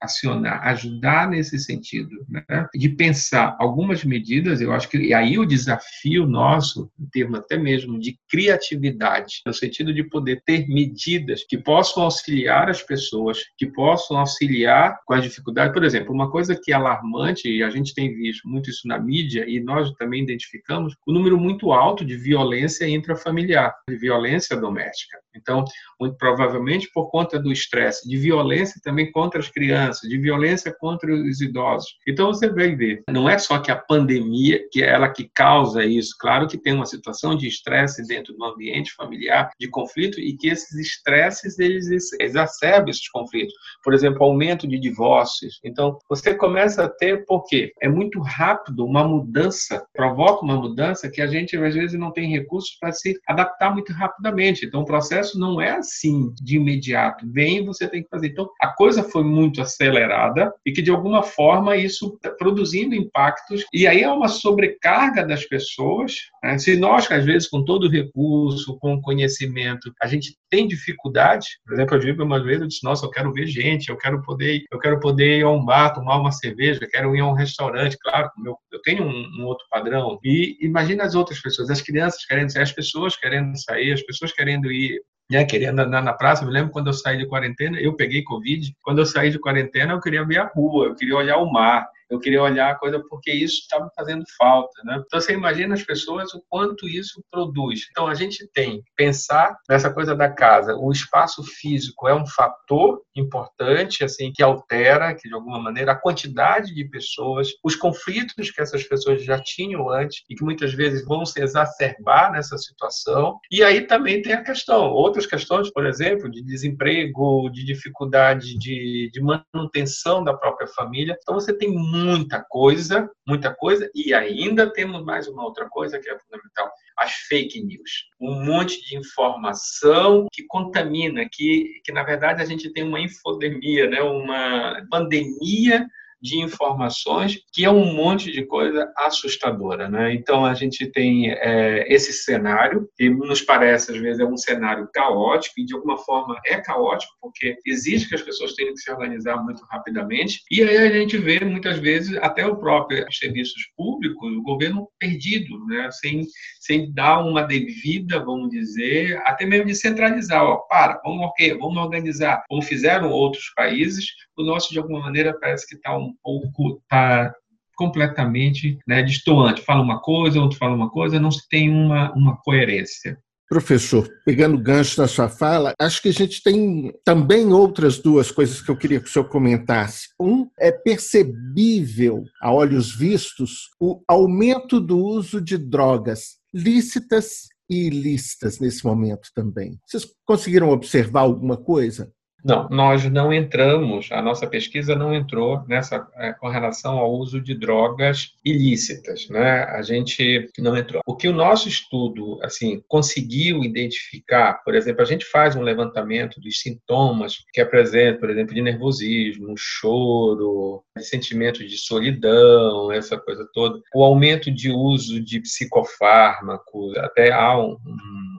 acionar, 0.00 0.66
ajudar 0.68 1.28
nesse 1.28 1.58
sentido, 1.58 2.24
né? 2.28 2.44
de 2.74 2.88
pensar 2.88 3.56
algumas 3.58 4.04
medidas, 4.04 4.60
eu 4.60 4.72
acho 4.72 4.88
que 4.88 4.98
e 4.98 5.14
aí 5.14 5.38
o 5.38 5.46
desafio 5.46 6.26
nosso, 6.26 6.90
em 6.98 7.06
termos 7.06 7.38
até 7.38 7.56
mesmo 7.56 7.98
de 7.98 8.18
criatividade, 8.28 9.42
no 9.46 9.52
sentido 9.52 9.92
de 9.92 10.04
poder 10.04 10.42
ter 10.44 10.66
medidas 10.68 11.44
que 11.48 11.58
possam 11.58 12.02
auxiliar 12.04 12.68
as 12.68 12.82
pessoas, 12.82 13.38
que 13.56 13.66
possam 13.66 14.18
auxiliar 14.18 14.98
com 15.06 15.14
as 15.14 15.22
dificuldades. 15.22 15.72
Por 15.72 15.84
exemplo, 15.84 16.12
uma 16.12 16.30
coisa 16.30 16.58
que 16.60 16.72
é 16.72 16.74
alarmante, 16.74 17.48
e 17.48 17.62
a 17.62 17.70
gente 17.70 17.94
tem 17.94 18.14
visto 18.14 18.48
muito 18.48 18.70
isso 18.70 18.86
na 18.86 18.98
mídia, 18.98 19.44
e 19.48 19.60
nós 19.60 19.92
também 19.92 20.22
identificamos, 20.22 20.94
o 21.06 21.12
número 21.12 21.38
muito 21.38 21.72
alto 21.72 22.04
de 22.04 22.16
violência 22.16 22.88
intrafamiliar, 22.88 23.74
de 23.88 23.96
violência 23.96 24.56
doméstica. 24.56 25.18
Então, 25.36 25.64
muito 26.00 26.16
provavelmente 26.16 26.90
por 26.92 27.10
conta 27.10 27.38
do 27.38 27.52
estresse, 27.52 28.08
de 28.08 28.16
violência 28.16 28.80
também 28.82 29.10
contra 29.10 29.40
as 29.40 29.48
crianças, 29.48 30.08
de 30.08 30.18
violência 30.18 30.74
contra 30.78 31.12
os 31.12 31.40
idosos. 31.40 31.96
Então, 32.06 32.28
você 32.28 32.48
vai 32.48 32.74
ver, 32.74 33.02
não 33.10 33.28
é 33.28 33.38
só 33.38 33.58
que 33.58 33.70
a 33.70 33.76
pandemia, 33.76 34.60
que 34.70 34.82
é 34.82 34.88
ela 34.88 35.08
que 35.08 35.28
causa 35.34 35.84
isso, 35.84 36.16
claro 36.18 36.46
que 36.46 36.58
tem 36.58 36.72
uma 36.72 36.86
situação 36.86 37.36
de 37.36 37.46
estresse 37.46 38.06
dentro 38.06 38.34
do 38.34 38.44
ambiente 38.44 38.92
familiar, 38.94 39.50
de 39.58 39.68
conflito, 39.68 40.20
e 40.20 40.36
que 40.36 40.48
esses 40.48 40.78
estresses, 40.78 41.58
eles 41.58 41.88
exacerbam 42.20 42.90
esses 42.90 43.08
conflitos. 43.08 43.54
Por 43.82 43.94
exemplo, 43.94 44.24
aumento 44.24 44.66
de 44.66 44.78
divórcios. 44.78 45.58
Então, 45.64 45.98
você 46.08 46.34
começa 46.34 46.84
a 46.84 46.88
ter, 46.88 47.24
por 47.24 47.44
quê? 47.44 47.72
É 47.80 47.88
muito 47.88 48.20
rápido 48.20 48.84
uma 48.84 49.06
mudança, 49.06 49.84
provoca 49.94 50.44
uma 50.44 50.56
mudança 50.56 51.10
que 51.10 51.20
a 51.20 51.26
gente, 51.26 51.56
às 51.56 51.74
vezes, 51.74 51.98
não 51.98 52.12
tem 52.12 52.30
recursos 52.30 52.76
para 52.80 52.92
se 52.92 53.18
adaptar 53.26 53.72
muito 53.72 53.92
rapidamente. 53.92 54.64
Então, 54.64 54.82
o 54.82 54.86
processo 54.86 55.25
processo 55.26 55.38
não 55.38 55.60
é 55.60 55.72
assim 55.72 56.32
de 56.40 56.56
imediato. 56.56 57.26
Vem 57.30 57.64
você 57.64 57.88
tem 57.88 58.02
que 58.02 58.08
fazer. 58.08 58.28
Então, 58.28 58.48
a 58.60 58.68
coisa 58.68 59.02
foi 59.02 59.24
muito 59.24 59.60
acelerada 59.60 60.52
e 60.64 60.72
que, 60.72 60.82
de 60.82 60.90
alguma 60.90 61.22
forma, 61.22 61.76
isso 61.76 62.14
está 62.14 62.30
produzindo 62.30 62.94
impactos. 62.94 63.64
E 63.72 63.86
aí 63.86 64.02
é 64.02 64.10
uma 64.10 64.28
sobrecarga 64.28 65.26
das 65.26 65.44
pessoas. 65.44 66.14
Né? 66.42 66.58
Se 66.58 66.76
nós, 66.76 67.10
às 67.10 67.24
vezes, 67.24 67.48
com 67.48 67.64
todo 67.64 67.84
o 67.84 67.90
recurso, 67.90 68.78
com 68.78 69.00
conhecimento, 69.00 69.92
a 70.00 70.06
gente 70.06 70.36
tem 70.48 70.66
dificuldade, 70.66 71.46
por 71.64 71.74
exemplo, 71.74 71.96
eu 71.96 72.00
digo 72.00 72.22
uma 72.22 72.42
vez, 72.42 72.60
eu 72.60 72.68
disse, 72.68 72.84
nossa, 72.84 73.04
eu 73.04 73.10
quero 73.10 73.32
ver 73.32 73.46
gente, 73.46 73.88
eu 73.88 73.96
quero 73.96 74.22
poder, 74.22 74.62
eu 74.70 74.78
quero 74.78 75.00
poder 75.00 75.38
ir 75.38 75.42
a 75.42 75.50
um 75.50 75.64
bar, 75.64 75.92
tomar 75.92 76.18
uma 76.18 76.30
cerveja, 76.30 76.86
quero 76.90 77.14
ir 77.16 77.20
a 77.20 77.26
um 77.26 77.32
restaurante, 77.32 77.96
claro, 78.00 78.30
eu 78.70 78.80
tenho 78.82 79.04
um, 79.04 79.40
um 79.40 79.44
outro 79.44 79.66
padrão. 79.70 80.18
E 80.22 80.56
imagina 80.60 81.04
as 81.04 81.14
outras 81.14 81.40
pessoas, 81.40 81.70
as 81.70 81.80
crianças 81.80 82.24
querendo 82.24 82.52
sair, 82.52 82.62
as 82.62 82.72
pessoas 82.72 83.16
querendo 83.16 83.56
sair, 83.56 83.92
as 83.92 84.02
pessoas 84.02 84.32
querendo 84.32 84.70
ir 84.70 85.00
né, 85.30 85.44
querendo 85.44 85.80
andar 85.80 86.02
na 86.02 86.12
praça. 86.12 86.42
Eu 86.42 86.48
me 86.48 86.52
lembro 86.52 86.72
quando 86.72 86.88
eu 86.88 86.92
saí 86.92 87.18
de 87.18 87.26
quarentena, 87.26 87.78
eu 87.80 87.94
peguei 87.94 88.22
Covid. 88.22 88.74
Quando 88.82 88.98
eu 88.98 89.06
saí 89.06 89.30
de 89.30 89.38
quarentena, 89.38 89.92
eu 89.92 90.00
queria 90.00 90.24
ver 90.24 90.38
a 90.38 90.50
rua, 90.54 90.86
eu 90.86 90.94
queria 90.94 91.16
olhar 91.16 91.38
o 91.38 91.50
mar 91.50 91.86
eu 92.10 92.18
queria 92.18 92.42
olhar 92.42 92.70
a 92.70 92.74
coisa 92.74 93.02
porque 93.08 93.32
isso 93.32 93.60
estava 93.60 93.90
fazendo 93.94 94.24
falta, 94.38 94.82
né? 94.84 95.02
Então 95.04 95.20
você 95.20 95.32
imagina 95.32 95.74
as 95.74 95.82
pessoas 95.82 96.32
o 96.34 96.42
quanto 96.48 96.88
isso 96.88 97.22
produz. 97.30 97.86
Então 97.90 98.06
a 98.06 98.14
gente 98.14 98.48
tem 98.52 98.78
que 98.82 98.90
pensar 98.96 99.56
nessa 99.68 99.92
coisa 99.92 100.14
da 100.14 100.30
casa. 100.30 100.74
O 100.76 100.90
espaço 100.92 101.42
físico 101.42 102.08
é 102.08 102.14
um 102.14 102.26
fator 102.26 103.00
importante, 103.14 104.04
assim, 104.04 104.32
que 104.32 104.42
altera, 104.42 105.14
que 105.14 105.28
de 105.28 105.34
alguma 105.34 105.58
maneira 105.58 105.92
a 105.92 105.96
quantidade 105.96 106.74
de 106.74 106.84
pessoas, 106.84 107.48
os 107.64 107.74
conflitos 107.74 108.50
que 108.50 108.60
essas 108.60 108.84
pessoas 108.84 109.24
já 109.24 109.40
tinham 109.40 109.90
antes 109.90 110.22
e 110.28 110.34
que 110.34 110.44
muitas 110.44 110.72
vezes 110.74 111.04
vão 111.04 111.24
se 111.24 111.40
exacerbar 111.40 112.32
nessa 112.32 112.56
situação. 112.58 113.38
E 113.50 113.62
aí 113.62 113.82
também 113.82 114.22
tem 114.22 114.34
a 114.34 114.44
questão, 114.44 114.90
outras 114.90 115.26
questões, 115.26 115.70
por 115.72 115.86
exemplo, 115.86 116.30
de 116.30 116.42
desemprego, 116.42 117.50
de 117.50 117.64
dificuldade 117.64 118.56
de, 118.58 119.10
de 119.12 119.20
manutenção 119.20 120.22
da 120.22 120.34
própria 120.34 120.68
família. 120.68 121.16
Então 121.20 121.34
você 121.34 121.56
tem 121.56 121.74
muita 121.96 122.44
coisa, 122.48 123.10
muita 123.26 123.54
coisa, 123.54 123.90
e 123.94 124.12
ainda 124.12 124.72
temos 124.72 125.04
mais 125.04 125.26
uma 125.26 125.44
outra 125.44 125.68
coisa 125.68 125.98
que 125.98 126.08
é 126.08 126.18
fundamental: 126.18 126.70
as 126.96 127.12
fake 127.12 127.62
news. 127.62 128.08
Um 128.20 128.44
monte 128.44 128.84
de 128.86 128.96
informação 128.96 130.26
que 130.32 130.44
contamina, 130.46 131.26
que, 131.30 131.80
que 131.84 131.92
na 131.92 132.02
verdade 132.02 132.42
a 132.42 132.44
gente 132.44 132.72
tem 132.72 132.84
uma 132.84 133.00
infodemia, 133.00 133.88
né? 133.88 134.02
uma 134.02 134.86
pandemia 134.90 135.86
de 136.26 136.38
informações, 136.38 137.38
que 137.52 137.64
é 137.64 137.70
um 137.70 137.94
monte 137.94 138.32
de 138.32 138.44
coisa 138.44 138.92
assustadora. 138.96 139.88
Né? 139.88 140.14
Então, 140.14 140.44
a 140.44 140.54
gente 140.54 140.86
tem 140.90 141.30
é, 141.30 141.86
esse 141.92 142.12
cenário, 142.12 142.88
que 142.96 143.08
nos 143.08 143.40
parece, 143.40 143.92
às 143.92 143.98
vezes, 143.98 144.20
é 144.20 144.24
um 144.24 144.36
cenário 144.36 144.88
caótico, 144.92 145.60
e 145.60 145.64
de 145.64 145.74
alguma 145.74 145.98
forma 145.98 146.38
é 146.44 146.56
caótico, 146.56 147.12
porque 147.20 147.56
exige 147.64 148.08
que 148.08 148.14
as 148.14 148.22
pessoas 148.22 148.54
tenham 148.54 148.74
que 148.74 148.80
se 148.80 148.90
organizar 148.90 149.36
muito 149.42 149.64
rapidamente, 149.70 150.40
e 150.50 150.62
aí 150.62 150.76
a 150.76 150.90
gente 150.90 151.16
vê, 151.16 151.40
muitas 151.40 151.78
vezes, 151.78 152.16
até 152.18 152.44
o 152.46 152.56
próprio 152.56 153.06
serviços 153.12 153.62
públicos, 153.76 154.32
o 154.32 154.42
governo 154.42 154.88
perdido, 154.98 155.64
né? 155.66 155.88
sem, 155.92 156.26
sem 156.60 156.92
dar 156.92 157.20
uma 157.20 157.42
devida, 157.42 158.18
vamos 158.18 158.50
dizer, 158.50 159.16
até 159.24 159.46
mesmo 159.46 159.66
de 159.66 159.74
centralizar. 159.74 160.42
Ó, 160.42 160.56
para, 160.68 161.00
vamos, 161.04 161.26
okay, 161.26 161.54
vamos 161.54 161.76
organizar, 161.76 162.42
como 162.48 162.62
fizeram 162.62 163.10
outros 163.10 163.52
países, 163.54 164.06
o 164.36 164.44
nosso, 164.44 164.72
de 164.72 164.78
alguma 164.78 165.00
maneira, 165.00 165.38
parece 165.38 165.66
que 165.66 165.76
está 165.76 165.96
um 165.96 166.14
pouco 166.22 166.82
tá 166.88 167.32
completamente 167.76 168.78
né, 168.86 169.02
distoante. 169.02 169.62
Fala 169.62 169.82
uma 169.82 170.00
coisa, 170.00 170.40
outro 170.40 170.58
fala 170.58 170.74
uma 170.74 170.90
coisa, 170.90 171.20
não 171.20 171.30
se 171.30 171.46
tem 171.48 171.70
uma, 171.70 172.12
uma 172.14 172.36
coerência. 172.38 173.18
Professor, 173.48 174.08
pegando 174.24 174.58
gancho 174.58 175.00
na 175.00 175.06
sua 175.06 175.28
fala, 175.28 175.72
acho 175.80 176.02
que 176.02 176.08
a 176.08 176.12
gente 176.12 176.42
tem 176.42 176.92
também 177.04 177.52
outras 177.52 177.98
duas 177.98 178.32
coisas 178.32 178.60
que 178.60 178.68
eu 178.68 178.76
queria 178.76 179.00
que 179.00 179.08
o 179.08 179.12
senhor 179.12 179.28
comentasse. 179.28 180.08
Um, 180.20 180.48
é 180.58 180.72
percebível, 180.72 182.24
a 182.42 182.52
olhos 182.52 182.92
vistos, 182.96 183.70
o 183.78 184.02
aumento 184.08 184.80
do 184.80 184.98
uso 184.98 185.40
de 185.40 185.56
drogas 185.56 186.38
lícitas 186.52 187.46
e 187.70 187.86
ilícitas 187.86 188.58
nesse 188.58 188.84
momento 188.84 189.28
também. 189.32 189.78
Vocês 189.86 190.04
conseguiram 190.24 190.70
observar 190.70 191.20
alguma 191.20 191.56
coisa? 191.56 192.10
Não, 192.44 192.68
nós 192.68 193.04
não 193.10 193.32
entramos, 193.32 194.08
a 194.12 194.22
nossa 194.22 194.46
pesquisa 194.46 194.94
não 194.94 195.12
entrou 195.12 195.64
nessa 195.66 196.06
é, 196.16 196.32
com 196.32 196.48
relação 196.48 196.98
ao 196.98 197.12
uso 197.12 197.40
de 197.40 197.54
drogas 197.54 198.34
ilícitas, 198.44 199.28
né? 199.28 199.64
A 199.64 199.82
gente 199.82 200.48
não 200.58 200.76
entrou. 200.76 201.02
O 201.06 201.16
que 201.16 201.26
o 201.26 201.32
nosso 201.32 201.68
estudo, 201.68 202.38
assim, 202.42 202.82
conseguiu 202.86 203.64
identificar, 203.64 204.62
por 204.64 204.74
exemplo, 204.74 205.02
a 205.02 205.04
gente 205.04 205.24
faz 205.24 205.56
um 205.56 205.62
levantamento 205.62 206.40
dos 206.40 206.60
sintomas 206.60 207.44
que 207.52 207.60
apresentam, 207.60 208.20
por 208.20 208.30
exemplo, 208.30 208.54
de 208.54 208.62
nervosismo, 208.62 209.54
choro, 209.56 210.84
sentimento 211.00 211.66
de 211.66 211.76
solidão, 211.76 212.92
essa 212.92 213.18
coisa 213.18 213.48
toda. 213.52 213.80
O 213.94 214.04
aumento 214.04 214.50
de 214.52 214.70
uso 214.70 215.20
de 215.20 215.40
psicofármacos, 215.40 216.96
até 216.98 217.32
há 217.32 217.58
um, 217.58 217.76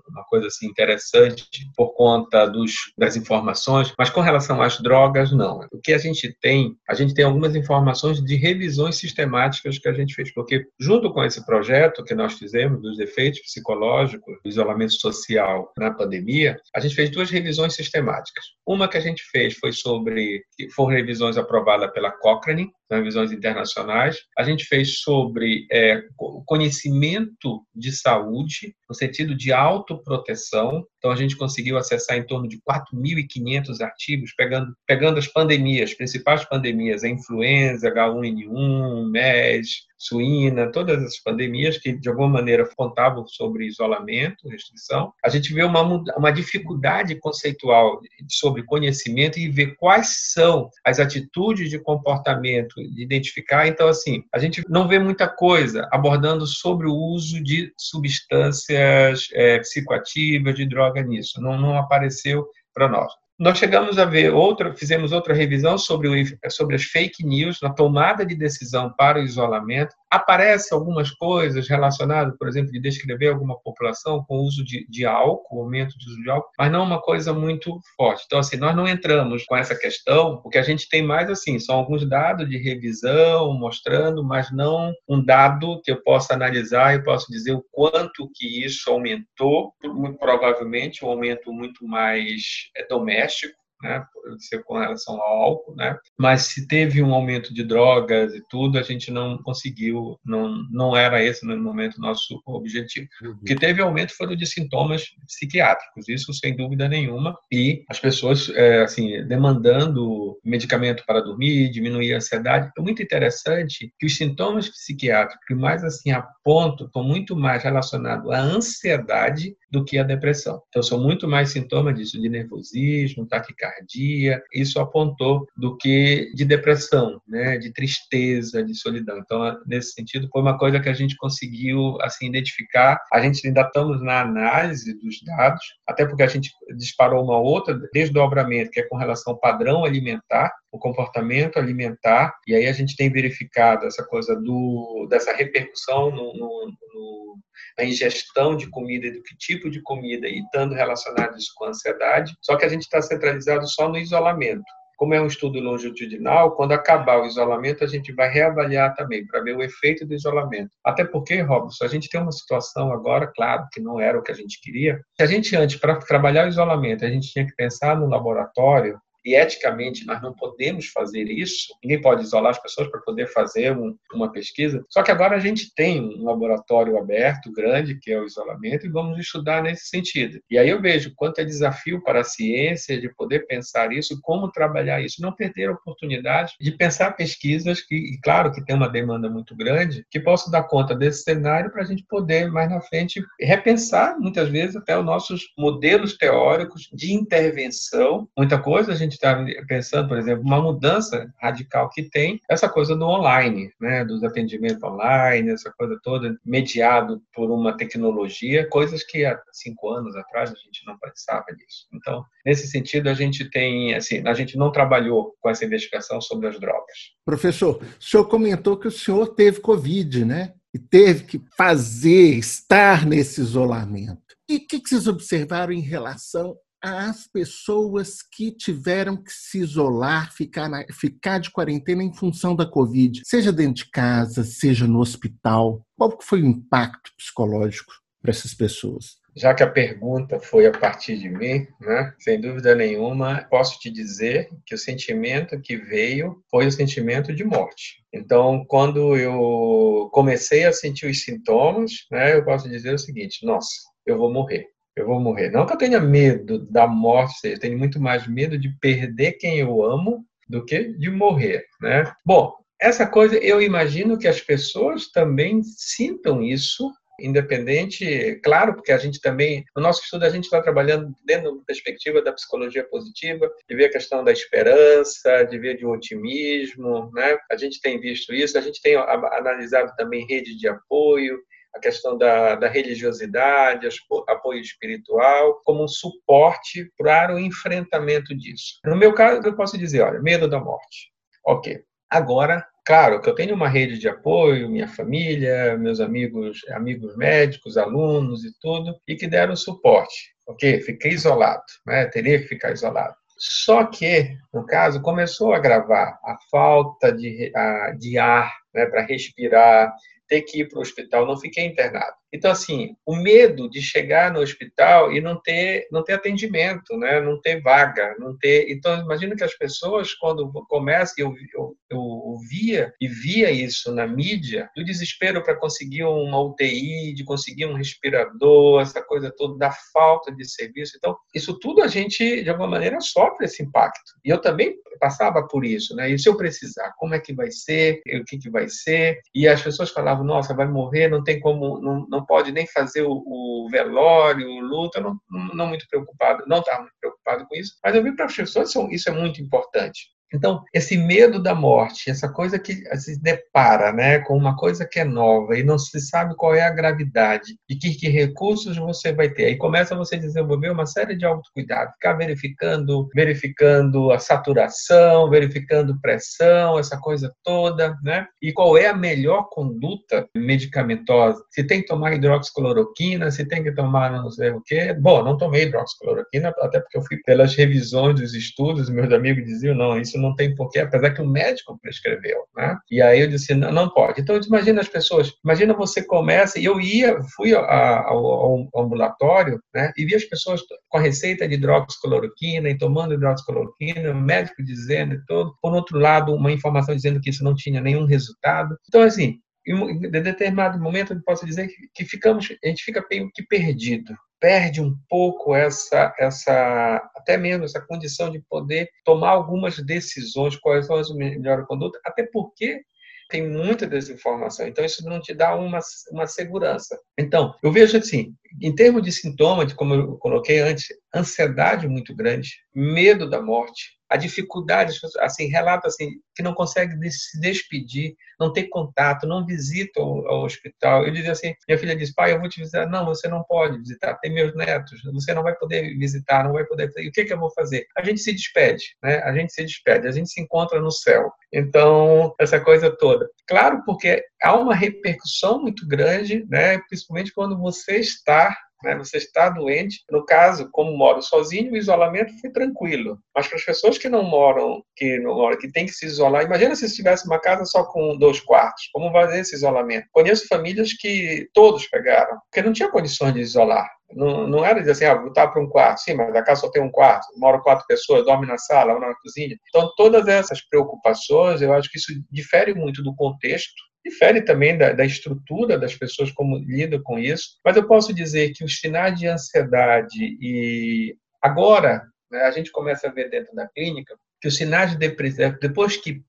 uma 0.08 0.24
coisa 0.26 0.48
assim 0.48 0.68
interessante 0.68 1.46
por 1.76 1.94
conta 1.94 2.46
dos, 2.46 2.74
das 2.98 3.16
informações 3.16 3.92
mas 3.98 4.10
com 4.10 4.22
relação 4.22 4.62
às 4.62 4.80
drogas, 4.80 5.32
não. 5.32 5.60
O 5.72 5.80
que 5.82 5.94
a 5.94 5.98
gente 5.98 6.36
tem, 6.40 6.76
a 6.88 6.94
gente 6.94 7.14
tem 7.14 7.26
algumas 7.26 7.56
informações 7.56 8.24
de 8.24 8.36
revisões 8.36 8.98
sistemáticas 8.98 9.80
que 9.80 9.88
a 9.88 9.94
gente 9.94 10.14
fez, 10.14 10.32
porque 10.34 10.66
junto 10.80 11.12
com 11.12 11.24
esse 11.24 11.46
projeto 11.46 12.04
que 12.04 12.14
nós 12.14 12.34
fizemos 12.34 12.82
dos 12.82 13.00
efeitos 13.00 13.42
psicológicos 13.42 14.38
do 14.44 14.50
isolamento 14.50 14.94
social 14.94 15.72
na 15.78 15.92
pandemia, 15.92 16.60
a 16.76 16.80
gente 16.80 16.96
fez 16.96 17.10
duas 17.10 17.32
revisões 17.32 17.74
sistemáticas. 17.74 18.46
Uma 18.66 18.88
que 18.88 18.98
a 18.98 19.02
gente 19.02 19.24
fez 19.32 19.56
foi 19.56 19.72
sobre, 19.72 20.44
foram 20.76 20.96
revisões 20.96 21.38
aprovadas 21.38 21.92
pela 21.92 22.12
Cochrane, 22.12 22.70
nas 22.90 23.00
revisões 23.00 23.32
internacionais. 23.32 24.18
A 24.38 24.44
gente 24.44 24.66
fez 24.66 25.00
sobre 25.00 25.68
é, 25.72 26.02
conhecimento 26.46 27.64
de 27.76 27.92
saúde, 27.92 28.76
no 28.90 28.96
sentido 28.96 29.36
de 29.36 29.52
autoproteção. 29.52 30.86
Então, 30.98 31.12
a 31.12 31.16
gente 31.16 31.36
conseguiu 31.36 31.78
acessar 31.78 32.18
em 32.18 32.26
torno 32.26 32.48
de 32.48 32.60
4.500 32.60 33.82
artigos, 33.82 34.34
pegando, 34.36 34.74
pegando 34.86 35.20
as 35.20 35.28
pandemias, 35.28 35.94
principais 35.94 36.46
pandemias, 36.46 37.04
a 37.04 37.10
influenza, 37.10 37.92
H1N1, 37.92 39.10
MERS, 39.10 39.88
suína, 39.98 40.72
todas 40.72 41.04
as 41.04 41.18
pandemias 41.20 41.78
que 41.78 41.92
de 41.92 42.10
alguma 42.10 42.30
maneira 42.30 42.68
contavam 42.76 43.26
sobre 43.28 43.66
isolamento, 43.66 44.48
restrição. 44.48 45.14
A 45.24 45.30
gente 45.30 45.54
vê 45.54 45.64
uma, 45.64 45.82
uma 46.18 46.32
dificuldade 46.32 47.16
conceitual 47.16 48.00
sobre 48.30 48.64
conhecimento 48.64 49.40
e 49.40 49.50
ver 49.50 49.76
quais 49.76 50.32
são 50.34 50.70
as 50.86 51.00
atitudes 51.00 51.70
de 51.70 51.80
comportamento, 51.80 52.76
de 52.76 53.02
identificar. 53.02 53.68
Então, 53.68 53.88
assim, 53.88 54.24
a 54.34 54.40
gente 54.40 54.64
não 54.70 54.88
vê 54.88 55.00
muita 55.00 55.28
coisa 55.28 55.88
abordando 55.92 56.46
sobre 56.46 56.88
o 56.88 56.96
uso 56.96 57.42
de 57.44 57.72
substâncias 57.78 59.28
é, 59.34 59.60
psicoativas, 59.60 60.56
de 60.56 60.66
droga 60.66 61.02
nisso. 61.02 61.42
Não, 61.42 61.60
não 61.60 61.78
apareceu 61.78 62.48
para 62.74 62.88
nós. 62.88 63.12
Nós 63.40 63.60
chegamos 63.60 64.00
a 64.00 64.06
ver 64.06 64.34
outra, 64.34 64.74
fizemos 64.74 65.12
outra 65.12 65.32
revisão 65.32 65.78
sobre, 65.78 66.08
o, 66.08 66.50
sobre 66.50 66.76
as 66.76 66.82
fake 66.82 67.24
news 67.24 67.60
na 67.62 67.72
tomada 67.72 68.26
de 68.26 68.34
decisão 68.34 68.92
para 68.98 69.20
o 69.20 69.24
isolamento. 69.24 69.94
Aparece 70.10 70.74
algumas 70.74 71.12
coisas 71.12 71.68
relacionadas, 71.68 72.36
por 72.36 72.48
exemplo, 72.48 72.72
de 72.72 72.80
descrever 72.80 73.28
alguma 73.28 73.60
população 73.60 74.26
com 74.28 74.38
uso 74.38 74.66
de, 74.66 74.88
de 74.90 75.06
álcool, 75.06 75.62
aumento 75.62 75.96
de 76.00 76.08
uso 76.08 76.24
de 76.24 76.30
álcool, 76.32 76.50
mas 76.58 76.72
não 76.72 76.84
uma 76.84 77.00
coisa 77.00 77.32
muito 77.32 77.80
forte. 77.96 78.24
Então, 78.26 78.40
assim, 78.40 78.58
nós 78.58 78.76
não 78.76 78.88
entramos 78.88 79.46
com 79.46 79.56
essa 79.56 79.76
questão, 79.76 80.42
porque 80.42 80.58
a 80.58 80.64
gente 80.64 80.90
tem 80.90 81.04
mais 81.04 81.30
assim, 81.30 81.60
são 81.60 81.76
alguns 81.76 82.10
dados 82.10 82.50
de 82.50 82.58
revisão 82.58 83.54
mostrando, 83.54 84.24
mas 84.24 84.52
não 84.52 84.92
um 85.08 85.24
dado 85.24 85.80
que 85.84 85.92
eu 85.92 86.02
possa 86.02 86.34
analisar 86.34 86.96
e 86.96 87.04
posso 87.04 87.32
dizer 87.32 87.52
o 87.52 87.64
quanto 87.72 88.28
que 88.34 88.66
isso 88.66 88.90
aumentou, 88.90 89.74
muito 89.84 90.18
provavelmente 90.18 91.06
um 91.06 91.10
aumento 91.10 91.54
muito 91.54 91.86
mais 91.86 92.42
é, 92.76 92.88
doméstico 92.88 93.27
doméstico, 93.28 93.67
né, 93.82 94.04
ser 94.40 94.64
com 94.64 94.78
relação 94.78 95.16
ao 95.16 95.44
álcool, 95.44 95.76
né? 95.76 95.98
Mas 96.18 96.44
se 96.44 96.68
teve 96.68 97.02
um 97.02 97.14
aumento 97.14 97.54
de 97.54 97.64
drogas 97.64 98.34
e 98.34 98.44
tudo, 98.50 98.78
a 98.78 98.84
gente 98.84 99.12
não 99.12 99.38
conseguiu, 99.38 100.20
não, 100.26 100.64
não 100.70 100.96
era 100.96 101.24
esse 101.24 101.46
no 101.46 101.58
momento 101.58 102.00
nosso 102.00 102.42
objetivo. 102.46 103.08
Uhum. 103.22 103.32
O 103.32 103.44
que 103.44 103.56
teve 103.56 103.82
aumento 103.82 104.14
o 104.20 104.36
de 104.36 104.46
sintomas 104.46 105.06
psiquiátricos, 105.26 106.10
isso 106.10 106.34
sem 106.34 106.56
dúvida 106.56 106.88
nenhuma, 106.90 107.38
e 107.52 107.84
as 107.90 108.00
pessoas, 108.00 108.50
é, 108.50 108.82
assim, 108.82 109.26
demandando 109.26 110.38
medicamento 110.44 111.04
para 111.06 111.22
dormir, 111.22 111.70
diminuir 111.70 112.14
a 112.14 112.18
ansiedade. 112.18 112.72
É 112.78 112.82
muito 112.82 113.02
interessante 113.02 113.94
que 114.00 114.06
os 114.06 114.18
sintomas 114.18 114.70
psiquiátricos 114.70 115.46
que 115.46 115.56
mais, 115.56 115.84
assim, 115.84 116.12
apontam, 116.12 116.88
estão 116.88 117.04
muito 117.04 117.36
mais 117.36 117.64
relacionados 117.64 118.30
à 118.32 118.40
ansiedade 118.40 119.56
do 119.72 119.84
que 119.84 119.98
à 119.98 120.04
depressão. 120.04 120.62
Então, 120.70 120.82
são 120.82 121.00
muito 121.00 121.28
mais 121.28 121.50
sintomas 121.50 121.96
disso, 121.96 122.20
de 122.20 122.30
nervosismo, 122.30 123.28
taquicardia, 123.28 123.67
taquicardia. 123.68 124.42
Isso 124.54 124.80
apontou 124.80 125.48
do 125.56 125.78
que 125.78 126.32
de 126.34 126.46
depressão, 126.46 127.22
né, 127.28 127.58
de 127.58 127.72
tristeza, 127.72 128.64
de 128.64 128.76
solidão. 128.76 129.18
Então, 129.20 129.58
nesse 129.66 129.94
sentido, 129.94 130.28
foi 130.32 130.42
uma 130.42 130.58
coisa 130.58 130.80
que 130.80 130.90
a 130.90 130.94
gente 130.94 131.16
conseguiu 131.18 131.98
assim 132.02 132.28
identificar. 132.28 133.00
A 133.12 133.22
gente 133.22 133.46
ainda 133.46 133.62
estamos 133.62 134.02
na 134.02 134.22
análise 134.22 134.94
dos 135.00 135.22
dados, 135.24 135.64
até 135.88 136.06
porque 136.06 136.24
a 136.24 136.28
gente 136.28 136.52
disparou 136.78 137.24
uma 137.24 137.38
outra 137.38 137.78
desdobramento 137.94 138.72
que 138.72 138.80
é 138.80 138.88
com 138.88 138.98
relação 138.98 139.34
ao 139.34 139.40
padrão 139.40 139.84
alimentar, 139.84 140.52
o 140.72 140.80
comportamento 140.80 141.58
alimentar, 141.58 142.34
e 142.48 142.56
aí 142.56 142.68
a 142.68 142.74
gente 142.74 142.96
tem 142.96 143.12
verificado 143.12 143.86
essa 143.86 144.04
coisa 144.04 144.36
do 144.36 145.08
dessa 145.10 145.34
repercussão 145.34 146.12
no, 146.12 146.34
no, 146.34 146.72
no 146.94 147.38
na 147.78 147.86
ingestão 147.86 148.56
de 148.56 148.70
comida 148.70 149.08
e 149.08 149.12
do 149.12 149.22
que 149.22 149.36
tipo 149.38 149.70
de 149.70 149.82
comida 149.82 150.28
e 150.28 150.40
estando 150.40 150.74
relacionado 150.74 151.38
isso 151.38 151.54
com 151.56 151.66
a 151.66 151.70
ansiedade. 151.70 152.34
Só 152.42 152.56
que 152.56 152.66
a 152.66 152.70
gente 152.70 152.82
está 152.82 153.02
centralizado 153.02 153.68
só 153.68 153.88
no 153.88 153.98
isolamento. 153.98 154.64
Como 154.98 155.14
é 155.14 155.22
um 155.22 155.28
estudo 155.28 155.60
longitudinal, 155.60 156.56
quando 156.56 156.72
acabar 156.72 157.22
o 157.22 157.28
isolamento, 157.28 157.84
a 157.84 157.88
gente 157.88 158.12
vai 158.14 158.32
reavaliar 158.32 158.96
também 158.96 159.28
para 159.28 159.42
ver 159.42 159.56
o 159.56 159.62
efeito 159.62 160.08
do 160.08 160.16
isolamento. 160.16 160.72
Até 160.84 161.06
porque, 161.06 161.40
Robson, 161.40 161.86
a 161.86 161.88
gente 161.88 162.10
tem 162.10 162.20
uma 162.20 162.32
situação 162.32 162.92
agora, 162.92 163.32
claro, 163.36 163.68
que 163.72 163.80
não 163.80 164.00
era 164.00 164.18
o 164.18 164.24
que 164.24 164.32
a 164.32 164.36
gente 164.36 164.60
queria. 164.60 165.00
Se 165.16 165.22
a 165.22 165.28
gente 165.28 165.56
antes, 165.56 165.80
para 165.80 166.00
trabalhar 166.00 166.46
o 166.46 166.50
isolamento, 166.50 167.06
a 167.06 167.10
gente 167.10 167.32
tinha 167.32 167.46
que 167.46 167.56
pensar 167.56 167.96
no 167.96 168.10
laboratório, 168.10 169.00
e 169.28 169.36
eticamente 169.36 170.06
nós 170.06 170.22
não 170.22 170.34
podemos 170.34 170.88
fazer 170.88 171.26
isso, 171.30 171.68
ninguém 171.84 172.00
pode 172.00 172.24
isolar 172.24 172.52
as 172.52 172.62
pessoas 172.62 172.90
para 172.90 173.02
poder 173.02 173.28
fazer 173.28 173.76
um, 173.78 173.94
uma 174.14 174.32
pesquisa. 174.32 174.86
Só 174.90 175.04
que 175.04 175.12
agora 175.12 175.36
a 175.36 175.40
gente 175.40 175.74
tem 175.76 176.00
um 176.02 176.24
laboratório 176.24 176.98
aberto, 176.98 177.52
grande, 177.52 178.00
que 178.00 178.10
é 178.10 178.18
o 178.18 178.26
isolamento, 178.26 178.86
e 178.86 178.90
vamos 178.90 179.20
estudar 179.20 179.62
nesse 179.62 179.88
sentido. 179.88 180.40
E 180.50 180.58
aí 180.58 180.70
eu 180.70 180.82
vejo 180.82 181.12
quanto 181.14 181.42
é 181.42 181.44
desafio 181.44 182.02
para 182.02 182.22
a 182.22 182.24
ciência 182.24 182.98
de 182.98 183.14
poder 183.16 183.46
pensar 183.48 183.92
isso, 183.92 184.18
como 184.22 184.50
trabalhar 184.50 185.02
isso, 185.02 185.22
não 185.22 185.34
perder 185.34 185.68
a 185.68 185.74
oportunidade 185.74 186.54
de 186.62 186.72
pensar 186.72 187.12
pesquisas 187.12 187.82
que, 187.82 187.96
e 187.96 188.18
claro 188.22 188.54
que 188.54 188.64
tem 188.64 188.78
uma 188.78 188.88
demanda 188.88 189.30
muito 189.30 189.54
grande, 189.58 190.06
que 190.10 190.22
possam 190.22 190.50
dar 190.50 190.64
conta 190.64 190.96
desse 190.96 191.24
cenário 191.24 191.70
para 191.70 191.82
a 191.82 191.86
gente 191.86 192.06
poder 192.08 192.50
mais 192.50 192.70
na 192.70 192.80
frente 192.80 193.22
repensar 193.42 194.18
muitas 194.18 194.48
vezes 194.48 194.78
até 194.78 194.98
os 194.98 195.04
nossos 195.04 195.52
modelos 195.58 196.16
teóricos 196.18 196.90
de 196.94 197.14
intervenção. 197.14 198.26
Muita 198.38 198.58
coisa 198.58 198.94
a 198.94 198.96
gente 198.96 199.17
está 199.18 199.46
pensando, 199.68 200.08
por 200.08 200.18
exemplo, 200.18 200.44
uma 200.44 200.62
mudança 200.62 201.32
radical 201.42 201.90
que 201.90 202.04
tem 202.04 202.40
essa 202.50 202.70
coisa 202.70 202.96
do 202.96 203.06
online, 203.06 203.72
né, 203.80 204.06
dos 204.06 204.24
atendimentos 204.24 204.82
online, 204.84 205.52
essa 205.52 205.72
coisa 205.78 206.00
toda 206.04 206.38
mediado 206.46 207.22
por 207.34 207.52
uma 207.52 207.76
tecnologia, 207.76 208.68
coisas 208.70 209.04
que 209.04 209.26
há 209.26 209.40
cinco 209.52 209.90
anos 209.90 210.16
atrás 210.16 210.52
a 210.52 210.56
gente 210.56 210.86
não 210.86 210.98
pensava 210.98 211.46
nisso. 211.52 211.88
Então, 211.94 212.24
nesse 212.46 212.68
sentido, 212.68 213.10
a 213.10 213.14
gente 213.14 213.50
tem, 213.50 213.94
assim, 213.96 214.26
a 214.26 214.34
gente 214.34 214.58
não 214.58 214.72
trabalhou 214.72 215.36
com 215.40 215.50
essa 215.50 215.66
investigação 215.66 216.22
sobre 216.22 216.48
as 216.48 216.60
drogas. 216.60 216.98
Professor, 217.26 217.82
o 217.82 218.04
senhor 218.04 218.26
comentou 218.26 218.78
que 218.78 218.88
o 218.88 218.92
senhor 218.92 219.28
teve 219.36 219.60
Covid, 219.60 220.26
né? 220.26 220.54
E 220.74 220.80
teve 220.80 221.24
que 221.24 221.42
fazer, 221.58 222.36
estar 222.36 223.06
nesse 223.06 223.42
isolamento. 223.42 224.22
E 224.50 224.58
o 224.58 224.68
que 224.68 224.80
vocês 224.80 225.08
observaram 225.08 225.74
em 225.74 225.82
relação 225.82 226.56
às 226.82 227.28
pessoas 227.28 228.22
que 228.22 228.52
tiveram 228.52 229.18
que 229.18 229.32
se 229.32 229.60
isolar, 229.60 230.34
ficar, 230.34 230.70
na, 230.70 230.86
ficar 230.92 231.40
de 231.40 231.52
quarentena 231.52 232.04
em 232.04 232.14
função 232.14 232.56
da 232.56 232.66
Covid, 232.66 233.22
seja 233.26 233.52
dentro 233.52 233.86
de 233.86 233.92
casa, 233.92 234.44
seja 234.44 234.88
no 234.88 235.00
hospital? 235.00 235.82
Qual 235.98 236.18
foi 236.22 236.42
o 236.42 236.46
impacto 236.46 237.12
psicológico 237.18 237.94
para 238.22 238.32
essas 238.32 238.54
pessoas? 238.54 239.18
Já 239.36 239.54
que 239.54 239.62
a 239.62 239.70
pergunta 239.70 240.40
foi 240.40 240.66
a 240.66 240.72
partir 240.72 241.18
de 241.20 241.30
mim, 241.30 241.68
né, 241.80 242.12
sem 242.18 242.42
dúvida 242.42 242.74
nenhuma, 242.74 243.46
posso 243.52 243.80
te 243.80 243.92
dizer 243.92 244.50
que 244.66 244.74
o 244.74 244.78
sentimento 244.80 245.62
que 245.62 245.78
veio 245.78 246.44
foi 246.50 246.66
o 246.66 246.72
sentimento 246.72 247.32
de 247.32 247.44
morte. 247.44 248.04
Então, 248.12 248.66
quando 248.68 249.16
eu 249.16 250.10
comecei 250.12 250.66
a 250.66 250.74
sentir 250.74 251.08
os 251.08 251.24
sintomas, 251.24 251.92
né, 252.12 252.36
eu 252.36 252.44
posso 252.44 252.68
dizer 252.68 252.96
o 252.96 252.98
seguinte: 252.98 253.46
nossa, 253.46 253.70
eu 254.08 254.18
vou 254.18 254.34
morrer 254.34 254.68
eu 255.00 255.06
vou 255.06 255.20
morrer. 255.20 255.50
Não 255.50 255.66
que 255.66 255.74
eu 255.74 255.78
tenha 255.78 256.00
medo 256.00 256.60
da 256.70 256.88
morte, 256.88 257.48
eu 257.48 257.60
tenho 257.60 257.78
muito 257.78 258.00
mais 258.00 258.28
medo 258.28 258.58
de 258.58 258.70
perder 258.80 259.34
quem 259.34 259.60
eu 259.60 259.84
amo 259.84 260.26
do 260.48 260.64
que 260.64 260.94
de 260.94 261.10
morrer, 261.10 261.66
né? 261.82 262.12
Bom, 262.26 262.54
essa 262.80 263.08
coisa 263.08 263.38
eu 263.38 263.62
imagino 263.62 264.18
que 264.18 264.28
as 264.28 264.40
pessoas 264.40 265.10
também 265.12 265.62
sintam 265.64 266.44
isso, 266.44 266.92
independente, 267.20 268.40
claro, 268.44 268.76
porque 268.76 268.92
a 268.92 268.98
gente 268.98 269.20
também, 269.20 269.66
no 269.76 269.82
nosso 269.82 270.04
estudo 270.04 270.24
a 270.24 270.30
gente 270.30 270.44
está 270.44 270.62
trabalhando 270.62 271.12
dentro 271.26 271.58
da 271.58 271.66
perspectiva 271.66 272.22
da 272.22 272.32
psicologia 272.32 272.84
positiva, 272.84 273.52
de 273.68 273.76
ver 273.76 273.86
a 273.86 273.92
questão 273.92 274.24
da 274.24 274.32
esperança, 274.32 275.44
de 275.44 275.58
ver 275.58 275.78
de 275.78 275.86
otimismo, 275.86 277.12
né? 277.14 277.38
A 277.52 277.58
gente 277.58 277.82
tem 277.82 278.00
visto 278.00 278.34
isso, 278.34 278.58
a 278.58 278.62
gente 278.62 278.82
tem 278.82 278.96
analisado 278.96 279.92
também 279.98 280.28
redes 280.28 280.56
de 280.58 280.68
apoio, 280.68 281.40
a 281.78 281.80
questão 281.80 282.18
da, 282.18 282.56
da 282.56 282.68
religiosidade, 282.68 283.88
apoio 284.28 284.60
espiritual, 284.60 285.62
como 285.64 285.84
um 285.84 285.88
suporte 285.88 286.92
para 286.98 287.34
o 287.34 287.40
enfrentamento 287.40 288.36
disso. 288.36 288.80
No 288.84 288.96
meu 288.96 289.14
caso, 289.14 289.42
eu 289.46 289.56
posso 289.56 289.78
dizer, 289.78 290.02
olha, 290.02 290.20
medo 290.20 290.50
da 290.50 290.60
morte. 290.60 291.12
Ok. 291.46 291.80
Agora, 292.10 292.66
claro 292.86 293.22
que 293.22 293.30
eu 293.30 293.36
tenho 293.36 293.54
uma 293.54 293.70
rede 293.70 294.00
de 294.00 294.10
apoio, 294.10 294.70
minha 294.70 294.88
família, 294.88 295.78
meus 295.78 296.00
amigos, 296.00 296.62
amigos 296.72 297.16
médicos, 297.16 297.78
alunos 297.78 298.44
e 298.44 298.52
tudo, 298.60 298.96
e 299.08 299.16
que 299.16 299.28
deram 299.28 299.56
suporte. 299.56 300.34
Ok, 300.48 300.82
fiquei 300.82 301.12
isolado, 301.12 301.64
né? 301.86 302.06
teria 302.06 302.40
que 302.40 302.48
ficar 302.48 302.72
isolado. 302.72 303.14
Só 303.38 303.86
que, 303.86 304.36
no 304.52 304.66
caso, 304.66 305.02
começou 305.02 305.54
a 305.54 305.58
agravar 305.58 306.18
a 306.24 306.38
falta 306.50 307.12
de, 307.12 307.52
a, 307.56 307.92
de 307.92 308.18
ar 308.18 308.52
né, 308.74 308.86
para 308.86 309.06
respirar, 309.06 309.94
ter 310.28 310.42
que 310.42 310.60
ir 310.60 310.70
para 310.70 310.80
o 310.80 310.82
hospital, 310.82 311.26
não 311.26 311.40
fiquei 311.40 311.66
internado. 311.66 312.16
Então, 312.38 312.52
assim, 312.52 312.96
o 313.04 313.16
medo 313.16 313.68
de 313.68 313.82
chegar 313.82 314.32
no 314.32 314.40
hospital 314.40 315.12
e 315.12 315.20
não 315.20 315.42
ter, 315.42 315.88
não 315.92 316.04
ter 316.04 316.14
atendimento, 316.14 316.96
né? 316.96 317.20
não 317.20 317.42
ter 317.42 317.60
vaga, 317.62 318.16
não 318.20 318.38
ter. 318.38 318.70
Então, 318.70 319.02
imagino 319.02 319.36
que 319.36 319.44
as 319.44 319.56
pessoas, 319.56 320.14
quando 320.14 320.52
começam, 320.68 321.16
eu, 321.18 321.34
eu, 321.56 321.76
eu 321.90 322.38
via 322.48 322.94
e 323.02 323.08
via 323.08 323.50
isso 323.50 323.92
na 323.92 324.06
mídia, 324.06 324.70
do 324.76 324.86
desespero 324.86 325.44
para 325.44 325.56
conseguir 325.56 326.04
uma 326.04 326.40
UTI, 326.40 327.16
de 327.16 327.24
conseguir 327.24 327.66
um 327.66 327.74
respirador, 327.74 328.82
essa 328.82 329.02
coisa 329.02 329.34
toda, 329.36 329.58
da 329.58 329.72
falta 329.92 330.32
de 330.32 330.46
serviço. 330.46 330.94
Então, 330.96 331.18
isso 331.34 331.58
tudo 331.58 331.82
a 331.82 331.88
gente, 331.88 332.44
de 332.44 332.50
alguma 332.50 332.70
maneira, 332.70 333.02
sofre 333.02 333.46
esse 333.46 333.64
impacto. 333.64 334.14
E 334.24 334.30
eu 334.30 334.40
também 334.40 334.78
passava 335.00 335.48
por 335.48 335.66
isso, 335.66 335.96
né? 335.96 336.10
E 336.10 336.20
se 336.20 336.28
eu 336.28 336.36
precisar, 336.36 336.94
como 336.98 337.16
é 337.16 337.20
que 337.20 337.34
vai 337.34 337.50
ser? 337.52 338.02
O 338.20 338.26
que, 338.26 338.38
que 338.38 338.50
vai 338.50 338.68
ser? 338.68 339.20
E 339.34 339.48
as 339.48 339.62
pessoas 339.62 339.92
falavam, 339.92 340.26
nossa, 340.26 340.54
vai 340.54 340.68
morrer, 340.68 341.08
não 341.08 341.24
tem 341.24 341.40
como, 341.40 341.80
não, 341.80 342.06
não 342.10 342.26
pode 342.28 342.52
nem 342.52 342.68
fazer 342.68 343.04
o, 343.04 343.12
o 343.12 343.68
velório, 343.72 344.48
o 344.48 344.60
luto, 344.60 345.00
eu 345.00 345.04
não, 345.04 345.20
não 345.54 345.68
muito 345.68 345.88
preocupado, 345.90 346.44
não 346.48 346.60
estava 346.60 346.82
muito 346.82 346.96
preocupado 347.00 347.48
com 347.48 347.56
isso, 347.56 347.78
mas 347.84 347.96
eu 347.96 348.04
vi 348.04 348.16
para 348.16 348.26
as 348.26 348.36
pessoas 348.36 348.70
isso, 348.70 348.88
isso 348.92 349.10
é 349.10 349.14
muito 349.14 349.42
importante. 349.42 350.17
Então, 350.34 350.64
esse 350.74 350.98
medo 350.98 351.42
da 351.42 351.56
morte, 351.56 352.10
essa 352.10 352.30
coisa 352.30 352.60
que 352.60 352.74
se 352.98 353.22
depara 353.22 353.92
né, 353.94 354.20
com 354.20 354.36
uma 354.36 354.56
coisa 354.56 354.86
que 354.86 355.00
é 355.00 355.04
nova 355.04 355.58
e 355.58 355.64
não 355.64 355.78
se 355.78 356.00
sabe 356.02 356.36
qual 356.36 356.54
é 356.54 356.62
a 356.62 356.74
gravidade 356.74 357.56
e 357.70 357.76
que, 357.76 357.94
que 357.96 358.10
recursos 358.10 358.78
você 358.78 359.14
vai 359.14 359.30
ter. 359.30 359.46
Aí 359.46 359.58
começa 359.58 359.96
você 359.96 360.16
a 360.16 360.20
desenvolver 360.20 360.70
uma 360.70 360.86
série 360.86 361.16
de 361.16 361.26
autocuidado, 361.26 361.92
ficar 361.94 362.14
verificando, 362.14 363.08
verificando 363.16 364.12
a 364.12 364.20
saturação, 364.20 365.30
verificando 365.30 366.00
pressão, 366.02 366.78
essa 366.78 366.98
coisa 366.98 367.34
toda, 367.44 367.98
né? 368.04 368.28
E 368.42 368.52
qual 368.52 368.78
é 368.78 368.88
a 368.88 368.96
melhor 368.96 369.48
conduta 369.50 370.28
medicamentosa? 370.36 371.42
Se 371.52 371.64
tem 371.64 371.82
que 371.82 371.88
tomar 371.88 372.14
hidroxicloroquina, 372.14 373.32
se 373.32 373.46
tem 373.46 373.64
que 373.64 373.74
tomar 373.74 374.12
não 374.12 374.30
sei 374.30 374.52
o 374.52 374.62
quê. 374.66 374.94
Bom, 374.94 375.24
não 375.24 375.38
tomei 375.38 375.64
hidroxicloroquina, 375.64 376.54
até 376.60 376.80
porque 376.80 376.98
eu 376.98 377.04
fui 377.04 377.18
pelas 377.26 377.56
revisões 377.56 378.20
dos 378.20 378.34
estudos, 378.34 378.90
meus 378.90 379.12
amigos 379.12 379.46
diziam, 379.46 379.76
não, 379.76 380.00
isso 380.00 380.17
não 380.18 380.36
tem 380.36 380.56
porquê, 380.56 380.80
apesar 380.80 381.12
que 381.12 381.22
o 381.22 381.28
médico 381.28 381.78
prescreveu, 381.82 382.44
né? 382.56 382.78
E 382.90 383.02
aí 383.02 383.22
eu 383.22 383.28
disse, 383.28 383.54
não, 383.54 383.72
não 383.72 383.90
pode. 383.90 384.22
Então, 384.22 384.40
imagina 384.40 384.82
as 384.82 384.88
pessoas, 384.88 385.34
imagina 385.44 385.74
você 385.74 386.04
começa, 386.04 386.60
e 386.60 386.66
eu 386.66 386.80
ia, 386.80 387.18
fui 387.36 387.54
ao, 387.54 387.64
ao, 387.64 388.26
ao 388.74 388.84
ambulatório, 388.84 389.60
né? 389.74 389.92
E 389.98 390.06
vi 390.06 390.16
as 390.16 390.24
pessoas 390.26 390.62
com 390.90 390.98
a 390.98 391.02
receita 391.02 391.48
de 391.48 391.56
hidroxicloroquina 391.56 392.70
e 392.70 392.78
tomando 392.78 393.14
hidroxicloroquina, 393.14 394.12
o 394.12 394.16
médico 394.16 394.64
dizendo 394.64 395.16
e 395.16 395.26
tudo. 395.26 395.56
Por 395.62 395.74
outro 395.74 396.00
lado, 396.00 396.34
uma 396.34 396.52
informação 396.52 396.96
dizendo 396.96 397.20
que 397.20 397.30
isso 397.30 397.44
não 397.44 397.56
tinha 397.56 397.82
nenhum 397.82 398.06
resultado. 398.06 398.76
Então, 398.88 399.02
assim, 399.02 399.40
em 399.68 400.10
determinado 400.10 400.80
momento 400.80 401.14
eu 401.14 401.22
posso 401.24 401.46
dizer 401.46 401.68
que, 401.94 402.06
ficamos, 402.06 402.48
a 402.64 402.68
gente 402.68 402.84
fica 402.84 403.06
meio 403.10 403.30
que 403.34 403.44
perdido, 403.44 404.16
perde 404.40 404.82
um 404.82 404.96
pouco 405.10 405.56
essa, 405.56 406.14
essa, 406.20 407.12
até 407.16 407.38
mesmo 407.38 407.66
essa 407.66 407.82
condição 407.82 408.30
de 408.32 408.40
poder 408.50 408.90
tomar 409.04 409.32
algumas 409.32 409.78
decisões, 409.80 410.56
quais 410.56 410.86
são 410.86 410.96
as 410.96 411.14
melhores 411.14 411.66
condutas, 411.66 412.00
até 412.06 412.24
porque 412.24 412.82
tem 413.30 413.50
muita 413.50 413.86
desinformação. 413.86 414.68
Então, 414.68 414.86
isso 414.86 415.04
não 415.04 415.20
te 415.20 415.34
dá 415.34 415.56
uma, 415.56 415.80
uma 416.12 416.28
segurança. 416.28 416.98
Então, 417.18 417.54
eu 417.62 417.72
vejo 417.72 417.98
assim, 417.98 418.34
em 418.62 418.74
termos 418.74 419.04
de 419.04 419.12
sintomas, 419.12 419.74
como 419.74 419.94
eu 419.94 420.18
coloquei 420.18 420.60
antes, 420.60 420.88
ansiedade 421.14 421.88
muito 421.88 422.16
grande, 422.16 422.52
medo 422.74 423.30
da 423.30 423.42
morte, 423.42 423.97
a 424.10 424.18
dificuldade, 424.18 424.98
assim, 425.20 425.48
relata 425.48 425.88
assim, 425.88 426.12
que 426.36 426.44
não 426.44 426.54
consegue 426.54 426.96
se 427.12 427.40
despedir, 427.40 428.16
não 428.40 428.54
tem 428.54 428.70
contato, 428.70 429.28
não 429.28 429.46
visita 429.46 430.00
ao, 430.00 430.44
hospital. 430.44 431.06
Eu 431.06 431.12
dizia 431.12 431.32
assim, 431.32 431.54
minha 431.68 431.78
filha 431.78 431.96
diz, 431.96 432.14
pai, 432.14 432.34
eu 432.34 432.40
vou 432.40 432.48
te 432.48 432.60
visitar. 432.60 432.88
Não, 432.88 433.06
você 433.06 433.28
não 433.28 433.44
pode 433.44 433.78
visitar, 433.80 434.16
tem 434.20 434.34
meus 434.34 434.56
netos, 434.56 435.02
você 435.12 435.34
não 435.34 435.44
vai 435.44 435.56
poder 435.56 435.98
visitar, 435.98 436.44
não 436.44 436.54
vai 436.54 436.66
poder 436.66 436.92
fazer. 436.94 437.08
O 437.08 437.12
que, 437.12 437.26
que 437.26 437.34
eu 437.34 437.40
vou 437.40 437.52
fazer? 437.54 437.86
A 437.98 438.04
gente 438.04 438.22
se 438.22 438.32
despede, 438.32 438.96
né? 439.04 439.18
A 439.24 439.34
gente 439.34 439.52
se 439.52 439.64
despede, 439.64 440.08
a 440.08 440.12
gente 440.12 440.30
se 440.30 440.42
encontra 440.42 440.80
no 440.80 440.92
céu. 440.92 441.32
Então, 441.52 442.34
essa 442.40 442.60
coisa 442.60 442.96
toda. 442.96 443.28
Claro, 443.48 443.84
porque 443.86 444.24
há 444.42 444.56
uma 444.56 444.76
repercussão 444.76 445.62
muito 445.62 445.88
grande, 445.88 446.46
né? 446.50 446.78
Principalmente 446.90 447.34
quando 447.34 447.58
você 447.58 447.98
está 447.98 448.56
né? 448.84 448.96
Você 448.98 449.18
está 449.18 449.50
doente. 449.50 450.04
No 450.10 450.26
caso, 450.26 450.70
como 450.72 450.96
moro 450.96 451.22
sozinho, 451.22 451.72
o 451.72 451.78
isolamento 451.78 452.40
foi 452.40 452.50
tranquilo. 452.52 453.18
Mas 453.36 453.48
para 453.48 453.58
as 453.58 453.66
pessoas 453.66 453.98
que 453.98 454.10
não 454.10 454.24
moram, 454.24 454.84
que 454.96 455.20
não 455.20 455.36
moram, 455.36 455.58
que 455.58 455.72
tem 455.72 455.86
que 455.86 455.92
se 455.92 456.06
isolar, 456.06 456.44
imagina 456.44 456.76
se 456.76 456.94
tivesse 456.94 457.26
uma 457.26 457.40
casa 457.40 457.66
só 457.66 457.84
com 457.84 458.18
dois 458.18 458.40
quartos. 458.40 458.90
Como 458.94 459.12
fazer 459.12 459.40
esse 459.40 459.56
isolamento? 459.56 460.08
Conheço 460.12 460.48
famílias 460.48 460.94
que 460.94 461.48
todos 461.54 461.88
pegaram, 461.88 462.38
porque 462.50 462.66
não 462.66 462.74
tinha 462.74 462.92
condições 462.92 463.34
de 463.34 463.42
isolar. 463.42 463.88
Não, 464.14 464.48
não 464.48 464.66
era 464.66 464.80
dizer 464.80 464.92
assim, 464.92 465.06
ah, 465.06 465.16
botar 465.16 465.48
para 465.48 465.62
um 465.62 465.68
quarto. 465.68 466.00
Sim, 466.00 466.14
mas 466.14 466.34
a 466.34 466.42
casa 466.42 466.62
só 466.62 466.72
tem 466.72 466.82
um 466.82 466.92
quarto. 466.92 467.28
Moram 467.38 467.62
quatro 467.62 467.86
pessoas, 467.88 468.26
dorme 468.26 468.48
na 468.48 468.58
sala 468.58 468.94
ou 468.94 469.00
na 469.00 469.14
cozinha. 469.16 469.58
Então, 469.68 469.92
todas 469.98 470.28
essas 470.28 470.62
preocupações, 470.62 471.62
eu 471.62 471.74
acho 471.74 471.90
que 471.90 471.98
isso 471.98 472.14
difere 472.32 472.74
muito 472.74 473.04
do 473.04 473.14
contexto 473.16 473.88
difere 474.06 474.42
também 474.42 474.78
da, 474.78 474.94
da, 474.94 475.06
estrutura 475.06 475.78
das 475.78 475.96
pessoas 475.96 476.32
como 476.32 476.58
lidam 476.58 477.02
com 477.04 477.20
isso, 477.20 477.60
mas 477.64 477.76
eu 477.76 477.88
posso 477.88 478.14
dizer 478.14 478.52
que 478.54 478.64
os 478.64 478.80
sinais 478.80 479.20
de 479.20 479.28
ansiedade 479.28 480.38
e 480.42 481.16
agora 481.42 482.04
né, 482.32 482.42
a 482.42 482.52
gente 482.52 482.72
começa 482.72 483.08
a 483.08 483.12
ver 483.12 483.30
dentro 483.30 483.54
da 483.56 483.68
clínica 483.68 484.16
que 484.40 484.48
os 484.48 484.56
sinais 484.56 484.92
de 484.92 484.98
depressão, 484.98 485.58
depois 485.60 485.98
que 485.98 486.22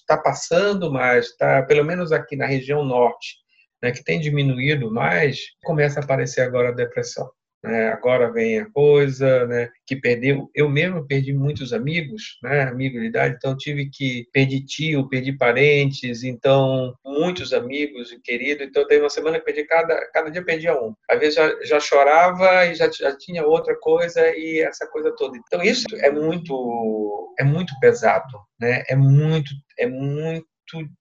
está 0.00 0.16
passando 0.16 0.92
mais, 0.92 1.26
está 1.26 1.62
pelo 1.62 1.84
menos 1.84 2.12
aqui 2.12 2.36
na 2.36 2.46
região 2.46 2.84
norte, 2.84 3.36
né, 3.82 3.90
que 3.90 4.04
tem 4.04 4.20
diminuído 4.20 4.90
mais, 4.90 5.40
começa 5.64 6.00
a 6.00 6.04
aparecer 6.04 6.42
agora 6.42 6.68
a 6.68 6.74
depressão 6.74 7.28
né? 7.62 7.88
agora 7.88 8.32
vem 8.32 8.58
a 8.58 8.70
coisa, 8.70 9.46
né? 9.46 9.68
que 9.86 9.96
perdeu. 9.96 10.50
Eu 10.54 10.68
mesmo 10.68 11.06
perdi 11.06 11.32
muitos 11.32 11.72
amigos, 11.72 12.38
né? 12.42 12.62
amigos 12.62 13.00
de 13.00 13.08
idade, 13.08 13.34
então 13.36 13.56
tive 13.56 13.90
que 13.90 14.26
perdi 14.32 14.64
tio, 14.64 15.08
perdi 15.08 15.32
parentes, 15.32 16.24
então 16.24 16.94
muitos 17.04 17.52
amigos 17.52 18.12
e 18.12 18.20
queridos. 18.20 18.66
Então 18.66 18.86
tem 18.86 19.00
uma 19.00 19.10
semana 19.10 19.38
que 19.38 19.44
perdi 19.44 19.64
cada 19.64 20.10
cada 20.12 20.30
dia 20.30 20.44
perdia 20.44 20.80
um. 20.80 20.94
Às 21.08 21.18
vezes 21.18 21.34
já, 21.34 21.64
já 21.64 21.80
chorava 21.80 22.66
e 22.66 22.74
já, 22.74 22.90
já 22.90 23.16
tinha 23.16 23.44
outra 23.44 23.76
coisa 23.78 24.20
e 24.36 24.60
essa 24.60 24.86
coisa 24.86 25.14
toda. 25.16 25.36
Então 25.36 25.62
isso 25.62 25.86
é 25.96 26.10
muito 26.10 27.34
é 27.38 27.44
muito 27.44 27.72
pesado, 27.80 28.38
né? 28.60 28.82
É 28.88 28.96
muito 28.96 29.50
é 29.78 29.86
muito 29.86 30.46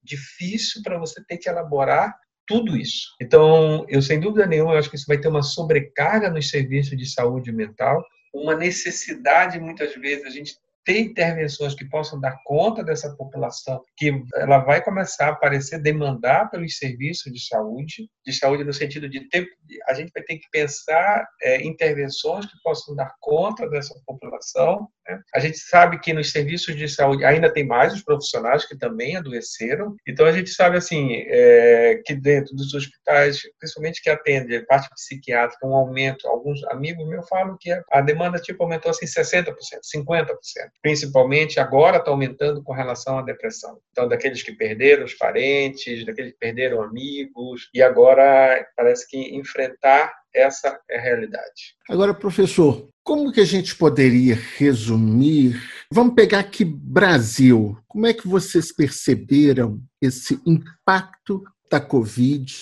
difícil 0.03 0.81
para 0.83 0.97
você 0.97 1.23
ter 1.25 1.37
que 1.37 1.49
elaborar 1.49 2.15
tudo 2.49 2.75
isso. 2.75 3.15
Então, 3.21 3.85
eu 3.87 4.01
sem 4.01 4.19
dúvida 4.19 4.47
nenhuma 4.47 4.73
acho 4.73 4.89
que 4.89 4.95
isso 4.95 5.05
vai 5.07 5.19
ter 5.19 5.27
uma 5.27 5.43
sobrecarga 5.43 6.31
nos 6.31 6.49
serviços 6.49 6.97
de 6.97 7.05
saúde 7.05 7.51
mental, 7.51 8.03
uma 8.33 8.55
necessidade 8.55 9.59
muitas 9.59 9.93
vezes 9.95 10.25
a 10.25 10.29
gente 10.31 10.55
ter 10.83 11.01
intervenções 11.01 11.75
que 11.75 11.85
possam 11.85 12.19
dar 12.19 12.39
conta 12.43 12.83
dessa 12.83 13.15
população, 13.15 13.83
que 13.95 14.23
ela 14.33 14.57
vai 14.57 14.83
começar 14.83 15.27
a 15.27 15.31
aparecer, 15.31 15.79
demandar 15.79 16.49
pelos 16.49 16.77
serviços 16.77 17.31
de 17.31 17.39
saúde, 17.39 18.09
de 18.25 18.33
saúde 18.33 18.63
no 18.63 18.73
sentido 18.73 19.07
de 19.07 19.29
ter, 19.29 19.47
a 19.87 19.93
gente 19.93 20.11
vai 20.11 20.23
ter 20.23 20.37
que 20.37 20.49
pensar 20.51 21.27
é, 21.43 21.63
intervenções 21.63 22.47
que 22.47 22.59
possam 22.63 22.95
dar 22.95 23.13
conta 23.19 23.69
dessa 23.69 23.93
população. 24.03 24.87
Né? 25.09 25.19
A 25.33 25.39
gente 25.39 25.57
sabe 25.57 25.99
que 25.99 26.13
nos 26.13 26.31
serviços 26.31 26.75
de 26.75 26.87
saúde 26.87 27.25
ainda 27.25 27.51
tem 27.51 27.65
mais 27.65 27.93
os 27.93 28.03
profissionais 28.03 28.65
que 28.65 28.77
também 28.77 29.15
adoeceram, 29.15 29.95
então 30.07 30.25
a 30.25 30.31
gente 30.31 30.49
sabe 30.49 30.77
assim 30.77 31.23
é, 31.27 32.01
que 32.05 32.13
dentro 32.13 32.55
dos 32.55 32.73
hospitais, 32.73 33.41
principalmente 33.59 34.01
que 34.01 34.09
atendem 34.09 34.63
parte 34.65 34.89
psiquiátrica, 34.93 35.65
um 35.65 35.75
aumento. 35.75 36.27
Alguns 36.27 36.63
amigos 36.65 37.07
meus 37.07 37.27
falam 37.27 37.57
que 37.59 37.71
a 37.91 38.01
demanda 38.01 38.37
tipo 38.39 38.63
aumentou 38.63 38.91
assim 38.91 39.05
60%, 39.05 39.53
50% 39.95 40.35
principalmente 40.81 41.59
agora 41.59 41.97
está 41.97 42.11
aumentando 42.11 42.63
com 42.63 42.73
relação 42.73 43.19
à 43.19 43.21
depressão. 43.21 43.79
Então, 43.91 44.07
daqueles 44.07 44.43
que 44.43 44.51
perderam 44.51 45.05
os 45.05 45.13
parentes, 45.13 46.05
daqueles 46.05 46.33
que 46.33 46.39
perderam 46.39 46.81
amigos, 46.81 47.69
e 47.73 47.81
agora 47.81 48.65
parece 48.75 49.07
que 49.07 49.35
enfrentar 49.35 50.11
essa 50.33 50.79
é 50.89 50.97
a 50.97 51.01
realidade. 51.01 51.75
Agora, 51.89 52.13
professor, 52.13 52.87
como 53.03 53.31
que 53.31 53.41
a 53.41 53.45
gente 53.45 53.75
poderia 53.75 54.35
resumir? 54.57 55.59
Vamos 55.91 56.13
pegar 56.13 56.39
aqui 56.39 56.63
Brasil. 56.63 57.77
Como 57.87 58.05
é 58.05 58.13
que 58.13 58.27
vocês 58.27 58.71
perceberam 58.71 59.81
esse 60.01 60.39
impacto 60.45 61.43
da 61.71 61.81
Covid, 61.81 62.53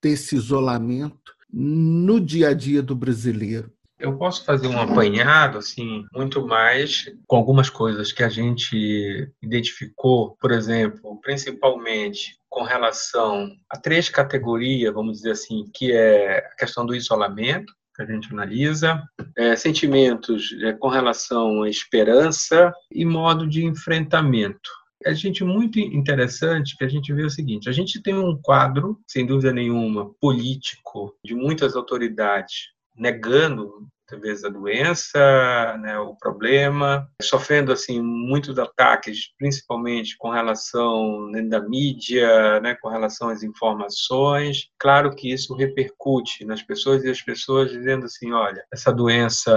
desse 0.00 0.36
isolamento 0.36 1.34
no 1.52 2.20
dia 2.20 2.50
a 2.50 2.54
dia 2.54 2.82
do 2.82 2.94
brasileiro? 2.94 3.72
Eu 3.98 4.18
posso 4.18 4.44
fazer 4.44 4.68
um 4.68 4.78
apanhado, 4.78 5.56
assim, 5.56 6.04
muito 6.14 6.46
mais 6.46 7.10
com 7.26 7.36
algumas 7.36 7.70
coisas 7.70 8.12
que 8.12 8.22
a 8.22 8.28
gente 8.28 9.32
identificou, 9.42 10.36
por 10.38 10.52
exemplo, 10.52 11.18
principalmente 11.22 12.38
com 12.48 12.62
relação 12.62 13.50
a 13.70 13.78
três 13.78 14.10
categorias, 14.10 14.92
vamos 14.92 15.18
dizer 15.18 15.32
assim, 15.32 15.70
que 15.74 15.92
é 15.92 16.38
a 16.38 16.56
questão 16.56 16.84
do 16.84 16.94
isolamento, 16.94 17.72
que 17.94 18.02
a 18.02 18.06
gente 18.06 18.30
analisa, 18.30 19.02
é, 19.34 19.56
sentimentos 19.56 20.54
é, 20.62 20.74
com 20.74 20.88
relação 20.88 21.62
à 21.62 21.68
esperança 21.68 22.72
e 22.92 23.04
modo 23.04 23.48
de 23.48 23.64
enfrentamento. 23.64 24.70
É 25.04 25.14
gente 25.14 25.44
muito 25.44 25.78
interessante 25.78 26.76
que 26.76 26.84
a 26.84 26.88
gente 26.88 27.12
vê 27.12 27.22
o 27.22 27.30
seguinte: 27.30 27.68
a 27.68 27.72
gente 27.72 28.02
tem 28.02 28.14
um 28.14 28.38
quadro, 28.42 28.98
sem 29.06 29.24
dúvida 29.24 29.52
nenhuma, 29.52 30.12
político 30.20 31.14
de 31.24 31.34
muitas 31.34 31.76
autoridades 31.76 32.75
negando 32.96 33.86
talvez 34.06 34.44
a 34.44 34.48
doença, 34.48 35.76
né, 35.78 35.98
o 35.98 36.14
problema, 36.14 37.10
sofrendo 37.20 37.72
assim 37.72 38.00
muitos 38.00 38.58
ataques, 38.58 39.32
principalmente 39.36 40.16
com 40.16 40.30
relação 40.30 41.28
né, 41.30 41.42
da 41.42 41.60
mídia, 41.60 42.60
né, 42.60 42.76
com 42.80 42.88
relação 42.88 43.28
às 43.28 43.42
informações. 43.42 44.68
Claro 44.78 45.14
que 45.14 45.32
isso 45.32 45.54
repercute 45.54 46.44
nas 46.44 46.62
pessoas 46.62 47.04
e 47.04 47.10
as 47.10 47.20
pessoas 47.20 47.70
dizendo 47.70 48.06
assim, 48.06 48.32
olha, 48.32 48.64
essa 48.72 48.92
doença 48.92 49.52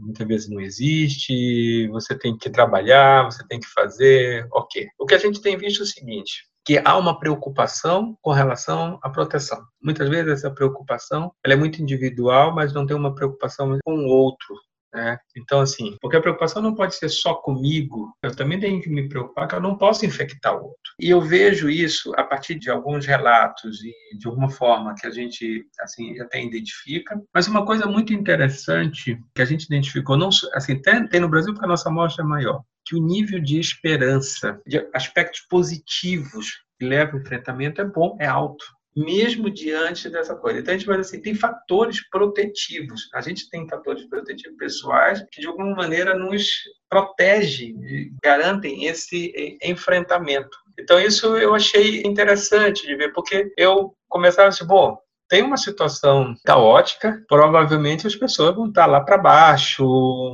muitas 0.00 0.26
vezes 0.26 0.48
não 0.48 0.60
existe, 0.60 1.86
você 1.88 2.18
tem 2.18 2.36
que 2.36 2.50
trabalhar, 2.50 3.24
você 3.24 3.46
tem 3.46 3.60
que 3.60 3.68
fazer, 3.68 4.46
ok. 4.52 4.88
O 4.98 5.06
que 5.06 5.14
a 5.14 5.18
gente 5.18 5.40
tem 5.40 5.56
visto 5.56 5.80
é 5.80 5.84
o 5.84 5.86
seguinte: 5.86 6.44
que 6.66 6.82
há 6.84 6.98
uma 6.98 7.18
preocupação 7.18 8.18
com 8.20 8.32
relação 8.32 8.98
à 9.00 9.08
proteção. 9.08 9.64
Muitas 9.80 10.08
vezes 10.08 10.32
essa 10.32 10.50
preocupação 10.50 11.32
ela 11.44 11.54
é 11.54 11.56
muito 11.56 11.80
individual, 11.80 12.52
mas 12.52 12.74
não 12.74 12.84
tem 12.84 12.96
uma 12.96 13.14
preocupação 13.14 13.78
com 13.84 13.94
o 13.94 14.08
outro. 14.08 14.54
Né? 14.92 15.18
Então, 15.36 15.60
assim, 15.60 15.96
porque 16.00 16.16
a 16.16 16.20
preocupação 16.20 16.60
não 16.60 16.74
pode 16.74 16.94
ser 16.94 17.08
só 17.08 17.34
comigo, 17.34 18.12
eu 18.22 18.34
também 18.34 18.58
tenho 18.58 18.80
que 18.80 18.88
me 18.88 19.08
preocupar 19.08 19.46
que 19.46 19.54
eu 19.54 19.60
não 19.60 19.76
posso 19.76 20.06
infectar 20.06 20.54
o 20.54 20.64
outro. 20.64 20.92
E 20.98 21.10
eu 21.10 21.20
vejo 21.20 21.68
isso 21.68 22.12
a 22.16 22.24
partir 22.24 22.54
de 22.56 22.70
alguns 22.70 23.06
relatos 23.06 23.78
e 23.84 24.16
de 24.18 24.26
alguma 24.26 24.48
forma 24.48 24.94
que 24.98 25.06
a 25.06 25.10
gente, 25.10 25.64
assim, 25.80 26.18
até 26.18 26.42
identifica. 26.42 27.20
Mas 27.32 27.46
uma 27.46 27.64
coisa 27.64 27.86
muito 27.86 28.12
interessante 28.12 29.20
que 29.34 29.42
a 29.42 29.44
gente 29.44 29.64
identificou, 29.64 30.16
não, 30.16 30.30
assim, 30.54 30.80
tem, 30.80 31.06
tem 31.06 31.20
no 31.20 31.28
Brasil 31.28 31.52
porque 31.52 31.66
a 31.66 31.68
nossa 31.68 31.90
amostra 31.90 32.24
é 32.24 32.26
maior, 32.26 32.62
que 32.86 32.96
o 32.96 33.04
nível 33.04 33.40
de 33.40 33.58
esperança, 33.58 34.60
de 34.66 34.88
aspectos 34.94 35.40
positivos 35.50 36.64
que 36.78 36.86
leva 36.86 37.12
ao 37.12 37.18
enfrentamento 37.18 37.80
é 37.80 37.84
bom, 37.84 38.16
é 38.20 38.26
alto, 38.26 38.64
mesmo 38.96 39.50
diante 39.50 40.08
dessa 40.08 40.34
coisa. 40.34 40.60
Então 40.60 40.72
a 40.72 40.78
gente 40.78 40.86
vai 40.86 40.98
assim, 40.98 41.20
tem 41.20 41.34
fatores 41.34 42.08
protetivos. 42.08 43.08
A 43.12 43.20
gente 43.20 43.50
tem 43.50 43.68
fatores 43.68 44.08
protetivos 44.08 44.56
pessoais 44.56 45.22
que 45.30 45.40
de 45.40 45.46
alguma 45.46 45.74
maneira 45.74 46.16
nos 46.16 46.46
protegem, 46.88 47.76
garantem 48.22 48.86
esse 48.86 49.58
enfrentamento. 49.62 50.56
Então 50.78 51.00
isso 51.00 51.36
eu 51.36 51.54
achei 51.54 52.02
interessante 52.02 52.86
de 52.86 52.94
ver, 52.94 53.12
porque 53.12 53.52
eu 53.56 53.94
começava 54.08 54.48
assim, 54.48 54.66
bom, 54.66 54.96
tem 55.28 55.42
uma 55.42 55.56
situação 55.56 56.34
caótica, 56.44 57.22
provavelmente 57.28 58.06
as 58.06 58.14
pessoas 58.14 58.54
vão 58.54 58.68
estar 58.68 58.86
lá 58.86 59.00
para 59.00 59.18
baixo, 59.18 59.84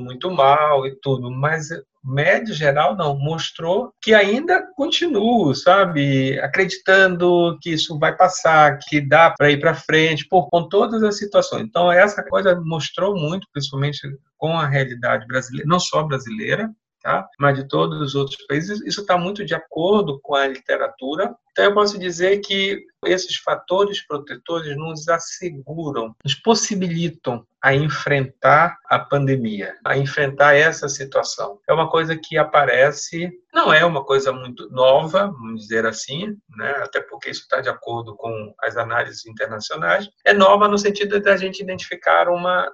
muito 0.02 0.30
mal 0.30 0.86
e 0.86 0.94
tudo, 1.00 1.30
mas 1.30 1.68
médio 2.04 2.54
geral 2.54 2.96
não, 2.96 3.18
mostrou 3.18 3.92
que 4.00 4.14
ainda 4.14 4.66
continuo, 4.74 5.54
sabe, 5.54 6.38
acreditando 6.40 7.56
que 7.60 7.70
isso 7.70 7.98
vai 7.98 8.16
passar, 8.16 8.78
que 8.78 9.00
dá 9.00 9.30
para 9.30 9.50
ir 9.50 9.60
para 9.60 9.74
frente, 9.74 10.26
por 10.28 10.48
com 10.48 10.68
todas 10.68 11.02
as 11.02 11.18
situações. 11.18 11.64
Então 11.64 11.90
essa 11.90 12.22
coisa 12.22 12.60
mostrou 12.64 13.16
muito, 13.16 13.46
principalmente 13.52 14.00
com 14.36 14.58
a 14.58 14.66
realidade 14.66 15.26
brasileira, 15.26 15.68
não 15.68 15.78
só 15.78 16.02
brasileira, 16.02 16.68
tá? 17.02 17.28
mas 17.38 17.56
de 17.56 17.68
todos 17.68 18.00
os 18.00 18.14
outros 18.14 18.38
países. 18.46 18.80
Isso 18.86 19.00
está 19.00 19.18
muito 19.18 19.44
de 19.44 19.54
acordo 19.54 20.20
com 20.22 20.34
a 20.34 20.46
literatura. 20.46 21.34
Então, 21.50 21.64
eu 21.66 21.74
posso 21.74 21.98
dizer 21.98 22.38
que 22.38 22.82
esses 23.04 23.36
fatores 23.36 24.06
protetores 24.06 24.76
nos 24.76 25.08
asseguram, 25.08 26.14
nos 26.24 26.34
possibilitam 26.34 27.44
a 27.60 27.74
enfrentar 27.74 28.76
a 28.86 28.98
pandemia, 28.98 29.76
a 29.84 29.96
enfrentar 29.96 30.54
essa 30.54 30.88
situação. 30.88 31.60
É 31.68 31.72
uma 31.72 31.88
coisa 31.90 32.16
que 32.16 32.38
aparece, 32.38 33.30
não 33.52 33.72
é 33.72 33.84
uma 33.84 34.04
coisa 34.04 34.32
muito 34.32 34.68
nova, 34.70 35.26
vamos 35.26 35.60
dizer 35.62 35.86
assim, 35.86 36.36
né? 36.56 36.70
até 36.82 37.00
porque 37.00 37.30
isso 37.30 37.42
está 37.42 37.60
de 37.60 37.68
acordo 37.68 38.16
com 38.16 38.54
as 38.60 38.76
análises 38.76 39.26
internacionais. 39.26 40.08
É 40.24 40.32
nova 40.32 40.66
no 40.66 40.78
sentido 40.78 41.20
de 41.20 41.30
a 41.30 41.36
gente 41.36 41.62
identificar 41.62 42.28
uma 42.28 42.68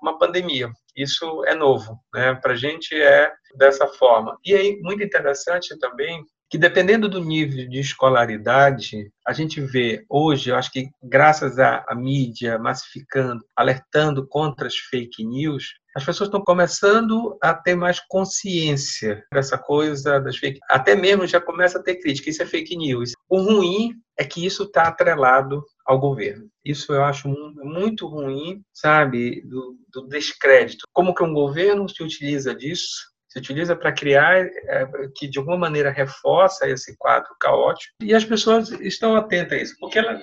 uma 0.00 0.18
pandemia. 0.18 0.70
Isso 0.96 1.44
é 1.46 1.54
novo, 1.54 1.98
né? 2.14 2.34
Para 2.34 2.52
a 2.52 2.56
gente 2.56 2.94
é 2.94 3.32
dessa 3.56 3.86
forma. 3.86 4.38
E 4.44 4.54
aí, 4.54 4.78
muito 4.82 5.02
interessante 5.02 5.78
também 5.78 6.24
que 6.52 6.58
dependendo 6.58 7.08
do 7.08 7.24
nível 7.24 7.66
de 7.66 7.80
escolaridade, 7.80 9.10
a 9.26 9.32
gente 9.32 9.58
vê 9.58 10.04
hoje, 10.06 10.50
eu 10.50 10.56
acho 10.56 10.70
que 10.70 10.90
graças 11.02 11.58
à, 11.58 11.82
à, 11.88 11.94
mídia 11.94 12.58
massificando, 12.58 13.42
alertando 13.56 14.28
contra 14.28 14.66
as 14.66 14.76
fake 14.76 15.24
news, 15.24 15.72
as 15.96 16.04
pessoas 16.04 16.28
estão 16.28 16.42
começando 16.42 17.38
a 17.42 17.54
ter 17.54 17.74
mais 17.74 18.00
consciência 18.06 19.24
dessa 19.32 19.56
coisa 19.56 20.20
das 20.20 20.36
fake 20.36 20.60
Até 20.68 20.94
mesmo 20.94 21.26
já 21.26 21.40
começa 21.40 21.78
a 21.78 21.82
ter 21.82 21.96
crítica, 21.96 22.28
isso 22.28 22.42
é 22.42 22.46
fake 22.46 22.76
news. 22.76 23.12
O 23.30 23.40
ruim 23.40 23.94
é 24.18 24.22
que 24.22 24.44
isso 24.44 24.64
está 24.64 24.82
atrelado 24.88 25.64
ao 25.86 25.98
governo. 25.98 26.50
Isso 26.62 26.92
eu 26.92 27.02
acho 27.02 27.30
muito 27.62 28.06
ruim, 28.06 28.62
sabe, 28.74 29.40
do, 29.48 29.74
do 29.90 30.06
descrédito. 30.06 30.84
Como 30.92 31.14
que 31.14 31.24
um 31.24 31.32
governo 31.32 31.88
se 31.88 32.02
utiliza 32.02 32.54
disso 32.54 33.10
se 33.32 33.38
utiliza 33.38 33.74
para 33.74 33.92
criar, 33.92 34.44
é, 34.44 34.86
que 35.16 35.26
de 35.26 35.38
alguma 35.38 35.56
maneira 35.56 35.90
reforça 35.90 36.68
esse 36.68 36.94
quadro 36.98 37.34
caótico, 37.40 37.94
e 38.02 38.14
as 38.14 38.26
pessoas 38.26 38.70
estão 38.72 39.16
atentas 39.16 39.58
a 39.58 39.62
isso, 39.62 39.76
porque 39.80 39.98
ela, 39.98 40.20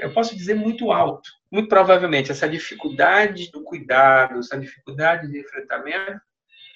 eu 0.00 0.12
posso 0.12 0.36
dizer 0.36 0.54
muito 0.54 0.92
alto. 0.92 1.30
Muito 1.50 1.68
provavelmente 1.68 2.30
essa 2.30 2.46
dificuldade 2.46 3.50
do 3.50 3.62
cuidado, 3.62 4.38
essa 4.38 4.58
dificuldade 4.58 5.28
de 5.28 5.40
enfrentamento, 5.40 6.20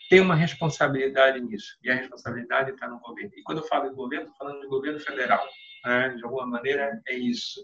tem 0.08 0.20
uma 0.20 0.34
responsabilidade 0.34 1.40
nisso, 1.40 1.76
e 1.82 1.90
a 1.90 1.94
responsabilidade 1.94 2.70
está 2.70 2.88
no 2.88 2.98
governo. 3.00 3.32
E 3.36 3.42
quando 3.42 3.58
eu 3.58 3.66
falo 3.66 3.90
de 3.90 3.94
governo, 3.94 4.28
estou 4.28 4.46
falando 4.46 4.62
de 4.62 4.68
governo 4.68 4.98
federal. 4.98 5.46
Né? 5.84 6.08
De 6.16 6.24
alguma 6.24 6.46
maneira, 6.46 6.98
é 7.06 7.14
isso 7.14 7.60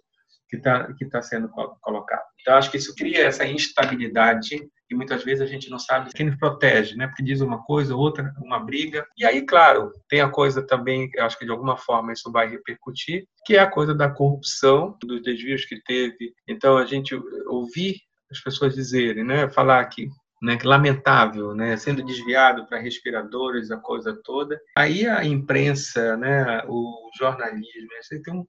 que 0.51 0.57
está 0.59 0.93
que 0.93 1.07
tá 1.07 1.23
sendo 1.23 1.49
colocado. 1.81 2.25
Então, 2.43 2.57
acho 2.57 2.71
que 2.71 2.77
isso 2.77 2.95
cria 2.95 3.25
essa 3.25 3.47
instabilidade 3.47 4.61
e 4.93 4.95
muitas 4.95 5.25
vezes 5.25 5.41
a 5.41 5.47
gente 5.47 5.71
não 5.71 5.79
sabe 5.79 6.13
quem 6.13 6.27
nos 6.27 6.37
protege, 6.37 6.95
né? 6.95 7.07
Porque 7.07 7.23
diz 7.23 7.41
uma 7.41 7.63
coisa, 7.63 7.97
outra, 7.97 8.31
uma 8.45 8.61
briga. 8.61 9.07
E 9.17 9.25
aí, 9.25 9.41
claro, 9.45 9.91
tem 10.07 10.21
a 10.21 10.29
coisa 10.29 10.65
também, 10.65 11.11
eu 11.15 11.25
acho 11.25 11.39
que 11.39 11.47
de 11.47 11.51
alguma 11.51 11.79
forma 11.79 12.13
isso 12.13 12.31
vai 12.31 12.47
repercutir, 12.47 13.27
que 13.47 13.57
é 13.57 13.61
a 13.61 13.71
coisa 13.71 13.95
da 13.95 14.11
corrupção, 14.11 14.97
dos 15.03 15.23
desvios 15.23 15.65
que 15.65 15.83
teve. 15.83 16.35
Então, 16.47 16.77
a 16.77 16.85
gente 16.85 17.19
ouvir 17.47 17.97
as 18.31 18.39
pessoas 18.41 18.75
dizerem, 18.75 19.25
né? 19.25 19.49
Falar 19.49 19.83
que 19.87 20.09
né, 20.43 20.59
lamentável, 20.65 21.55
né, 21.55 21.77
sendo 21.77 22.05
desviado 22.05 22.67
para 22.67 22.81
respiradores, 22.81 23.71
a 23.71 23.77
coisa 23.77 24.19
toda. 24.25 24.61
Aí 24.77 25.07
a 25.07 25.25
imprensa, 25.25 26.17
né, 26.17 26.65
o 26.67 27.09
jornalismo, 27.17 27.89
tem 28.25 28.35
um 28.35 28.45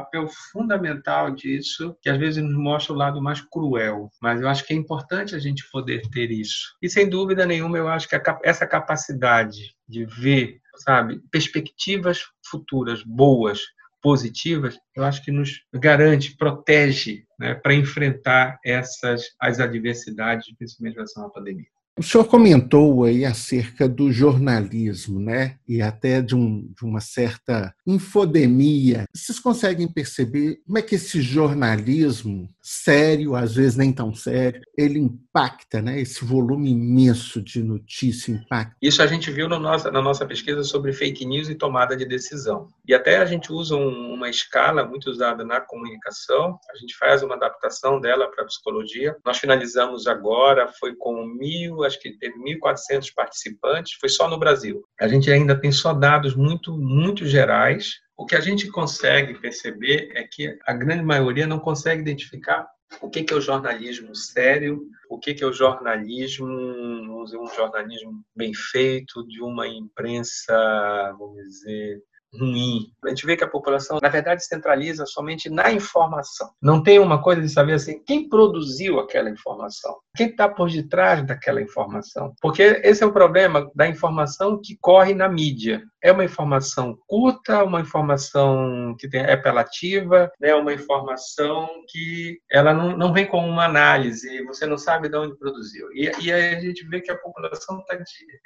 papel 0.00 0.28
fundamental 0.52 1.30
disso, 1.30 1.96
que 2.02 2.08
às 2.08 2.18
vezes 2.18 2.42
nos 2.42 2.56
mostra 2.56 2.92
o 2.92 2.96
lado 2.96 3.22
mais 3.22 3.40
cruel, 3.40 4.10
mas 4.20 4.40
eu 4.40 4.48
acho 4.48 4.64
que 4.66 4.74
é 4.74 4.76
importante 4.76 5.34
a 5.34 5.38
gente 5.38 5.68
poder 5.70 6.02
ter 6.10 6.30
isso. 6.30 6.74
E 6.82 6.88
sem 6.88 7.08
dúvida 7.08 7.46
nenhuma, 7.46 7.78
eu 7.78 7.88
acho 7.88 8.08
que 8.08 8.20
essa 8.44 8.66
capacidade 8.66 9.74
de 9.88 10.04
ver, 10.04 10.60
sabe, 10.76 11.20
perspectivas 11.30 12.24
futuras 12.50 13.02
boas, 13.02 13.60
positivas, 14.02 14.78
eu 14.94 15.02
acho 15.02 15.24
que 15.24 15.32
nos 15.32 15.62
garante, 15.74 16.36
protege 16.36 17.24
né, 17.38 17.54
para 17.54 17.74
enfrentar 17.74 18.58
essas 18.64 19.22
as 19.40 19.58
adversidades, 19.58 20.54
principalmente 20.56 20.92
em 20.92 20.96
relação 20.96 21.26
à 21.26 21.30
pandemia. 21.30 21.66
O 21.98 22.02
senhor 22.02 22.24
comentou 22.26 23.04
aí 23.04 23.24
acerca 23.24 23.88
do 23.88 24.12
jornalismo, 24.12 25.18
né? 25.18 25.56
E 25.66 25.80
até 25.80 26.20
de, 26.20 26.36
um, 26.36 26.70
de, 26.78 26.84
uma 26.84 27.00
certa 27.00 27.74
infodemia. 27.86 29.04
Vocês 29.14 29.38
conseguem 29.38 29.86
perceber 29.86 30.60
como 30.66 30.78
é 30.78 30.82
que 30.82 30.96
esse 30.96 31.20
jornalismo 31.20 32.48
sério, 32.60 33.36
às 33.36 33.54
vezes 33.54 33.76
nem 33.76 33.92
tão 33.92 34.14
sério, 34.14 34.60
ele 34.76 34.98
impacta, 34.98 35.80
né? 35.80 36.00
Esse 36.00 36.24
volume 36.24 36.70
imenso 36.70 37.40
de 37.40 37.62
notícia 37.62 38.32
impacta. 38.32 38.74
Isso 38.82 39.02
a 39.02 39.06
gente 39.06 39.30
viu 39.30 39.48
no 39.48 39.58
nossa, 39.58 39.90
na 39.90 40.02
nossa 40.02 40.26
pesquisa 40.26 40.64
sobre 40.64 40.92
fake 40.92 41.24
news 41.24 41.48
e 41.48 41.54
tomada 41.54 41.96
de 41.96 42.04
decisão. 42.04 42.68
E 42.86 42.92
até 42.92 43.18
a 43.18 43.24
gente 43.24 43.52
usa 43.52 43.76
um, 43.76 44.14
uma 44.14 44.28
escala 44.28 44.84
muito 44.84 45.08
usada 45.08 45.44
na 45.44 45.60
comunicação. 45.60 46.58
A 46.72 46.76
gente 46.78 46.96
faz 46.96 47.22
uma 47.22 47.36
adaptação 47.36 48.00
dela 48.00 48.30
para 48.30 48.44
a 48.44 48.46
psicologia. 48.46 49.16
Nós 49.24 49.38
finalizamos 49.38 50.06
agora, 50.06 50.68
foi 50.80 50.94
com 50.96 51.24
mil 51.24 51.84
acho 51.84 52.00
que 52.00 52.18
teve 52.18 52.34
1.400 52.38 53.12
participantes, 53.14 53.96
foi 54.00 54.08
só 54.08 54.28
no 54.28 54.38
Brasil. 54.38 54.82
A 55.00 55.08
gente 55.08 55.30
ainda 55.30 55.58
tem 55.58 55.70
só 55.70 55.92
dados 55.92 56.34
muito, 56.34 56.76
muito 56.76 57.26
gerais. 57.26 57.75
O 58.16 58.24
que 58.24 58.34
a 58.34 58.40
gente 58.40 58.68
consegue 58.68 59.38
perceber 59.38 60.10
é 60.14 60.24
que 60.24 60.58
a 60.66 60.72
grande 60.72 61.02
maioria 61.02 61.46
não 61.46 61.58
consegue 61.58 62.00
identificar 62.00 62.66
o 63.00 63.10
que 63.10 63.26
é 63.32 63.36
o 63.36 63.40
jornalismo 63.40 64.14
sério, 64.14 64.88
o 65.10 65.18
que 65.18 65.36
é 65.42 65.46
o 65.46 65.52
jornalismo, 65.52 66.46
vamos 66.46 67.26
dizer, 67.26 67.38
um 67.38 67.46
jornalismo 67.48 68.24
bem 68.34 68.54
feito, 68.54 69.26
de 69.26 69.42
uma 69.42 69.66
imprensa, 69.66 71.14
vamos 71.18 71.36
dizer, 71.42 72.02
ruim. 72.34 72.90
A 73.04 73.08
gente 73.08 73.26
vê 73.26 73.36
que 73.36 73.44
a 73.44 73.48
população, 73.48 73.98
na 74.02 74.08
verdade, 74.08 74.44
centraliza 74.44 75.06
somente 75.06 75.48
na 75.48 75.72
informação. 75.72 76.50
Não 76.60 76.82
tem 76.82 76.98
uma 76.98 77.22
coisa 77.22 77.40
de 77.40 77.48
saber 77.48 77.74
assim, 77.74 78.02
quem 78.04 78.28
produziu 78.28 78.98
aquela 78.98 79.30
informação? 79.30 79.96
Quem 80.16 80.28
está 80.28 80.48
por 80.48 80.70
detrás 80.70 81.24
daquela 81.26 81.60
informação? 81.60 82.34
Porque 82.40 82.62
esse 82.62 83.02
é 83.02 83.06
o 83.06 83.12
problema 83.12 83.70
da 83.74 83.86
informação 83.86 84.60
que 84.62 84.76
corre 84.80 85.14
na 85.14 85.28
mídia. 85.28 85.82
É 86.02 86.12
uma 86.12 86.24
informação 86.24 86.96
curta, 87.06 87.64
uma 87.64 87.80
informação 87.80 88.94
que 88.98 89.08
tem, 89.08 89.20
é 89.20 89.32
apelativa, 89.32 90.30
é 90.40 90.48
né? 90.48 90.54
uma 90.54 90.72
informação 90.72 91.68
que 91.88 92.38
ela 92.50 92.72
não, 92.72 92.96
não 92.96 93.12
vem 93.12 93.26
com 93.26 93.38
uma 93.38 93.64
análise, 93.64 94.44
você 94.44 94.66
não 94.66 94.78
sabe 94.78 95.08
de 95.08 95.16
onde 95.16 95.36
produziu. 95.36 95.88
E, 95.92 96.10
e 96.20 96.32
aí 96.32 96.54
a 96.54 96.60
gente 96.60 96.86
vê 96.88 97.00
que 97.00 97.10
a 97.10 97.18
população 97.18 97.82
tá, 97.84 97.98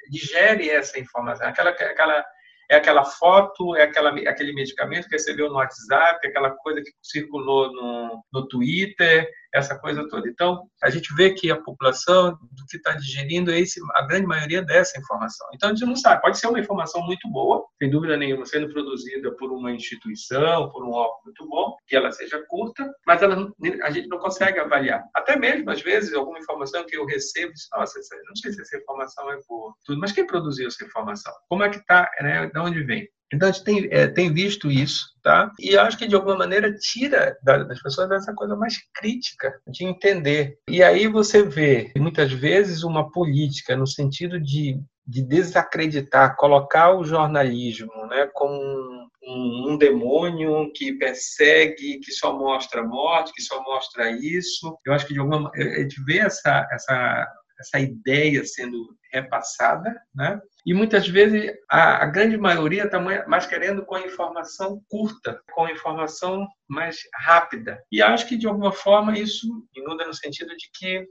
digere 0.09 0.69
essa 0.69 0.99
informação, 0.99 1.47
aquela, 1.47 1.69
aquela 1.69 2.25
é 2.71 2.77
aquela 2.77 3.03
foto, 3.03 3.75
é 3.75 3.83
aquela, 3.83 4.11
aquele 4.29 4.53
medicamento 4.53 5.09
que 5.09 5.15
recebeu 5.15 5.49
no 5.49 5.55
WhatsApp, 5.55 6.25
aquela 6.25 6.51
coisa 6.51 6.81
que 6.81 6.89
circulou 7.01 7.69
no, 7.73 8.23
no 8.31 8.47
Twitter, 8.47 9.29
essa 9.53 9.77
coisa 9.77 10.07
toda. 10.07 10.27
Então, 10.27 10.67
a 10.81 10.89
gente 10.89 11.13
vê 11.15 11.33
que 11.33 11.51
a 11.51 11.61
população 11.61 12.31
do 12.31 12.65
que 12.69 12.77
está 12.77 12.93
digerindo 12.93 13.51
é 13.51 13.59
esse, 13.59 13.79
a 13.95 14.03
grande 14.03 14.25
maioria 14.25 14.61
dessa 14.61 14.99
informação. 14.99 15.47
Então, 15.53 15.69
a 15.69 15.73
gente 15.73 15.85
não 15.85 15.95
sabe. 15.95 16.21
Pode 16.21 16.37
ser 16.37 16.47
uma 16.47 16.59
informação 16.59 17.01
muito 17.03 17.29
boa, 17.29 17.65
sem 17.77 17.89
dúvida 17.89 18.17
nenhuma, 18.17 18.45
sendo 18.45 18.71
produzida 18.71 19.35
por 19.35 19.51
uma 19.51 19.71
instituição, 19.71 20.69
por 20.69 20.83
um 20.83 20.91
órgão 20.91 21.19
muito 21.25 21.47
bom, 21.47 21.75
que 21.87 21.95
ela 21.95 22.11
seja 22.11 22.43
curta, 22.47 22.89
mas 23.05 23.21
ela, 23.21 23.51
a 23.83 23.91
gente 23.91 24.07
não 24.07 24.19
consegue 24.19 24.59
avaliar. 24.59 25.03
Até 25.15 25.35
mesmo, 25.35 25.69
às 25.69 25.81
vezes, 25.81 26.13
alguma 26.13 26.39
informação 26.39 26.85
que 26.85 26.95
eu 26.95 27.05
recebo, 27.05 27.51
nossa, 27.75 27.99
não 28.25 28.35
sei 28.35 28.53
se 28.53 28.61
essa 28.61 28.77
informação 28.77 29.31
é 29.31 29.39
boa, 29.47 29.73
tudo, 29.85 29.99
mas 29.99 30.11
quem 30.11 30.25
produziu 30.25 30.67
essa 30.67 30.83
informação? 30.83 31.33
Como 31.49 31.63
é 31.63 31.69
que 31.69 31.77
está, 31.77 32.09
né? 32.21 32.47
de 32.47 32.59
onde 32.59 32.83
vem? 32.83 33.07
Então 33.33 33.47
a 33.47 33.51
gente 33.51 33.63
tem, 33.63 33.87
é, 33.91 34.07
tem 34.07 34.33
visto 34.33 34.69
isso, 34.69 35.05
tá? 35.23 35.51
E 35.59 35.77
acho 35.77 35.97
que 35.97 36.07
de 36.07 36.15
alguma 36.15 36.37
maneira 36.37 36.73
tira 36.75 37.37
das 37.43 37.81
pessoas 37.81 38.09
dessa 38.09 38.33
coisa 38.33 38.55
mais 38.55 38.75
crítica 38.93 39.53
de 39.67 39.85
entender. 39.85 40.57
E 40.67 40.83
aí 40.83 41.07
você 41.07 41.43
vê 41.43 41.91
muitas 41.95 42.31
vezes 42.31 42.83
uma 42.83 43.09
política 43.11 43.75
no 43.75 43.87
sentido 43.87 44.39
de, 44.39 44.79
de 45.07 45.23
desacreditar, 45.23 46.35
colocar 46.35 46.93
o 46.95 47.05
jornalismo, 47.05 48.05
né, 48.07 48.27
como 48.33 48.53
um, 48.53 49.07
um, 49.23 49.71
um 49.71 49.77
demônio 49.77 50.71
que 50.73 50.93
persegue, 50.93 51.99
que 51.99 52.11
só 52.11 52.37
mostra 52.37 52.83
morte, 52.83 53.33
que 53.33 53.41
só 53.41 53.63
mostra 53.63 54.11
isso. 54.11 54.77
Eu 54.85 54.93
acho 54.93 55.07
que 55.07 55.13
de 55.13 55.19
alguma 55.19 55.49
a 55.55 55.79
gente 55.79 56.03
vê 56.03 56.19
essa 56.19 56.67
essa 56.71 57.27
essa 57.61 57.79
ideia 57.79 58.43
sendo 58.43 58.95
repassada, 59.13 59.95
né? 60.15 60.39
E 60.65 60.73
muitas 60.73 61.07
vezes 61.07 61.51
a, 61.69 62.03
a 62.03 62.05
grande 62.05 62.37
maioria 62.37 62.85
está 62.85 62.99
mais 62.99 63.45
querendo 63.45 63.85
com 63.85 63.95
a 63.95 64.01
informação 64.01 64.81
curta, 64.89 65.41
com 65.53 65.65
a 65.65 65.71
informação 65.71 66.47
mais 66.69 66.99
rápida. 67.15 67.81
E 67.91 68.01
acho 68.01 68.27
que 68.27 68.37
de 68.37 68.47
alguma 68.47 68.71
forma 68.71 69.17
isso 69.17 69.47
inunda 69.75 70.05
no 70.05 70.13
sentido 70.13 70.55
de 70.55 70.69
que 70.73 71.05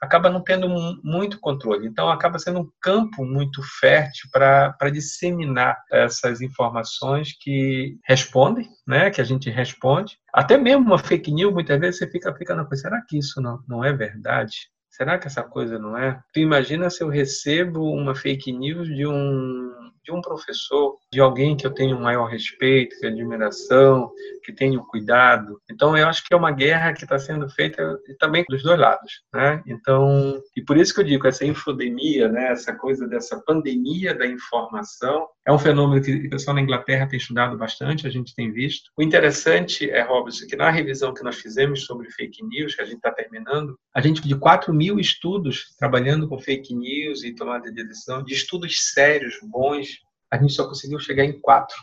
acaba 0.00 0.30
não 0.30 0.42
tendo 0.42 0.68
muito 1.02 1.40
controle. 1.40 1.86
Então, 1.86 2.08
acaba 2.08 2.38
sendo 2.38 2.60
um 2.60 2.70
campo 2.80 3.24
muito 3.24 3.62
fértil 3.80 4.28
para 4.30 4.90
disseminar 4.92 5.76
essas 5.90 6.40
informações 6.40 7.34
que 7.40 7.98
respondem, 8.04 8.68
né, 8.86 9.10
que 9.10 9.20
a 9.20 9.24
gente 9.24 9.50
responde. 9.50 10.18
Até 10.32 10.56
mesmo 10.56 10.84
uma 10.84 10.98
fake 10.98 11.32
news, 11.32 11.52
muitas 11.52 11.78
vezes 11.80 11.98
você 11.98 12.10
fica, 12.10 12.34
fica 12.34 12.54
na 12.54 12.64
coisa, 12.64 12.82
será 12.82 13.02
que 13.08 13.18
isso 13.18 13.40
não, 13.40 13.58
não 13.66 13.84
é 13.84 13.92
verdade? 13.92 14.68
Será 14.94 15.18
que 15.18 15.26
essa 15.26 15.42
coisa 15.42 15.76
não 15.76 15.98
é? 15.98 16.22
Tu 16.32 16.38
imagina 16.38 16.88
se 16.88 17.02
eu 17.02 17.08
recebo 17.08 17.90
uma 17.92 18.14
fake 18.14 18.52
news 18.52 18.86
de 18.86 19.04
um 19.04 19.90
de 20.04 20.12
um 20.12 20.20
professor, 20.20 20.98
de 21.12 21.20
alguém 21.20 21.56
que 21.56 21.66
eu 21.66 21.72
tenho 21.72 21.98
maior 21.98 22.26
respeito, 22.26 22.98
que 22.98 23.06
admiração, 23.06 24.10
que 24.44 24.52
tenho 24.52 24.84
cuidado. 24.84 25.60
Então, 25.70 25.96
eu 25.96 26.06
acho 26.06 26.22
que 26.24 26.34
é 26.34 26.36
uma 26.36 26.52
guerra 26.52 26.92
que 26.92 27.04
está 27.04 27.18
sendo 27.18 27.48
feita 27.48 27.98
também 28.18 28.44
dos 28.48 28.62
dois 28.62 28.78
lados, 28.78 29.22
né? 29.32 29.62
Então, 29.66 30.40
e 30.56 30.62
por 30.62 30.76
isso 30.76 30.94
que 30.94 31.00
eu 31.00 31.04
digo 31.04 31.26
essa 31.26 31.44
infodemia, 31.44 32.28
né? 32.28 32.52
Essa 32.52 32.74
coisa 32.74 33.08
dessa 33.08 33.40
pandemia 33.40 34.14
da 34.14 34.26
informação 34.26 35.26
é 35.46 35.52
um 35.52 35.58
fenômeno 35.58 36.02
que 36.02 36.26
o 36.26 36.30
pessoal 36.30 36.54
na 36.54 36.62
Inglaterra 36.62 37.06
tem 37.06 37.18
estudado 37.18 37.56
bastante, 37.56 38.06
a 38.06 38.10
gente 38.10 38.34
tem 38.34 38.52
visto. 38.52 38.90
O 38.96 39.02
interessante 39.02 39.90
é, 39.90 40.02
Robson, 40.02 40.46
que 40.46 40.56
na 40.56 40.70
revisão 40.70 41.14
que 41.14 41.22
nós 41.22 41.36
fizemos 41.36 41.84
sobre 41.84 42.10
fake 42.10 42.44
news, 42.44 42.74
que 42.74 42.82
a 42.82 42.84
gente 42.84 42.96
está 42.96 43.12
terminando, 43.12 43.78
a 43.94 44.00
gente 44.00 44.26
de 44.26 44.34
4 44.36 44.72
mil 44.72 44.98
estudos 44.98 45.74
trabalhando 45.78 46.28
com 46.28 46.38
fake 46.38 46.74
news 46.74 47.24
e 47.24 47.34
tomada 47.34 47.70
de 47.70 47.84
decisão, 47.84 48.22
de 48.22 48.34
estudos 48.34 48.92
sérios, 48.92 49.38
bons, 49.42 49.93
a 50.34 50.38
gente 50.38 50.52
só 50.52 50.66
conseguiu 50.66 50.98
chegar 50.98 51.24
em 51.24 51.40
quatro. 51.40 51.76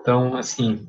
Então, 0.00 0.36
assim, 0.36 0.86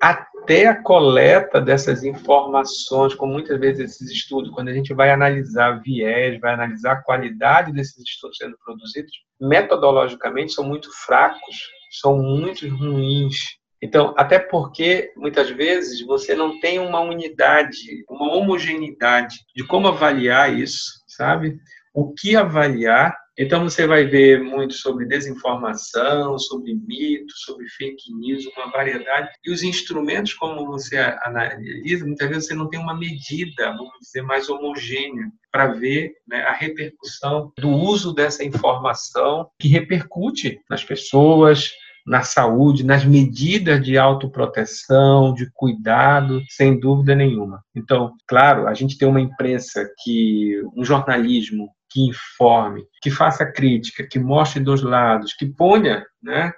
até 0.00 0.66
a 0.66 0.82
coleta 0.82 1.60
dessas 1.60 2.02
informações, 2.02 3.14
como 3.14 3.34
muitas 3.34 3.60
vezes 3.60 3.90
esses 3.92 4.10
estudos, 4.10 4.50
quando 4.50 4.68
a 4.68 4.72
gente 4.72 4.94
vai 4.94 5.10
analisar 5.10 5.82
viés, 5.82 6.40
vai 6.40 6.54
analisar 6.54 6.92
a 6.92 7.02
qualidade 7.02 7.72
desses 7.72 7.98
estudos 7.98 8.38
sendo 8.38 8.56
produzidos, 8.64 9.12
metodologicamente 9.38 10.52
são 10.52 10.64
muito 10.64 10.90
fracos, 11.04 11.68
são 12.00 12.16
muito 12.16 12.66
ruins. 12.68 13.36
Então, 13.82 14.14
até 14.16 14.38
porque 14.38 15.12
muitas 15.16 15.50
vezes 15.50 16.04
você 16.06 16.34
não 16.34 16.58
tem 16.60 16.78
uma 16.78 17.00
unidade, 17.00 18.04
uma 18.08 18.34
homogeneidade 18.34 19.36
de 19.54 19.66
como 19.66 19.88
avaliar 19.88 20.52
isso, 20.58 21.02
sabe? 21.06 21.58
O 21.92 22.14
que 22.14 22.34
avaliar 22.36 23.14
então 23.42 23.64
você 23.64 23.86
vai 23.86 24.04
ver 24.04 24.38
muito 24.42 24.74
sobre 24.74 25.06
desinformação, 25.06 26.38
sobre 26.38 26.74
mito, 26.74 27.32
sobre 27.36 27.66
fake 27.70 28.14
news, 28.14 28.44
uma 28.54 28.70
variedade. 28.70 29.30
E 29.42 29.50
os 29.50 29.62
instrumentos, 29.62 30.34
como 30.34 30.66
você 30.66 30.98
analisa, 31.22 32.04
muitas 32.04 32.28
vezes 32.28 32.46
você 32.46 32.54
não 32.54 32.68
tem 32.68 32.78
uma 32.78 32.94
medida, 32.94 33.72
vamos 33.72 33.98
dizer, 34.02 34.20
mais 34.20 34.50
homogênea 34.50 35.32
para 35.50 35.68
ver 35.68 36.12
né, 36.28 36.42
a 36.42 36.52
repercussão 36.52 37.50
do 37.58 37.70
uso 37.70 38.12
dessa 38.12 38.44
informação 38.44 39.48
que 39.58 39.68
repercute 39.68 40.60
nas 40.68 40.84
pessoas, 40.84 41.70
na 42.06 42.22
saúde, 42.22 42.84
nas 42.84 43.06
medidas 43.06 43.82
de 43.82 43.96
autoproteção, 43.96 45.32
de 45.32 45.50
cuidado, 45.54 46.42
sem 46.50 46.78
dúvida 46.78 47.14
nenhuma. 47.14 47.62
Então, 47.74 48.12
claro, 48.28 48.68
a 48.68 48.74
gente 48.74 48.98
tem 48.98 49.08
uma 49.08 49.20
imprensa 49.20 49.88
que, 50.02 50.60
um 50.76 50.84
jornalismo 50.84 51.70
que 51.90 52.06
informe, 52.06 52.86
que 53.02 53.10
faça 53.10 53.44
crítica, 53.44 54.06
que 54.06 54.18
mostre 54.18 54.62
dos 54.62 54.82
lados, 54.82 55.34
que 55.34 55.46
ponha, 55.46 56.06
né, 56.22 56.52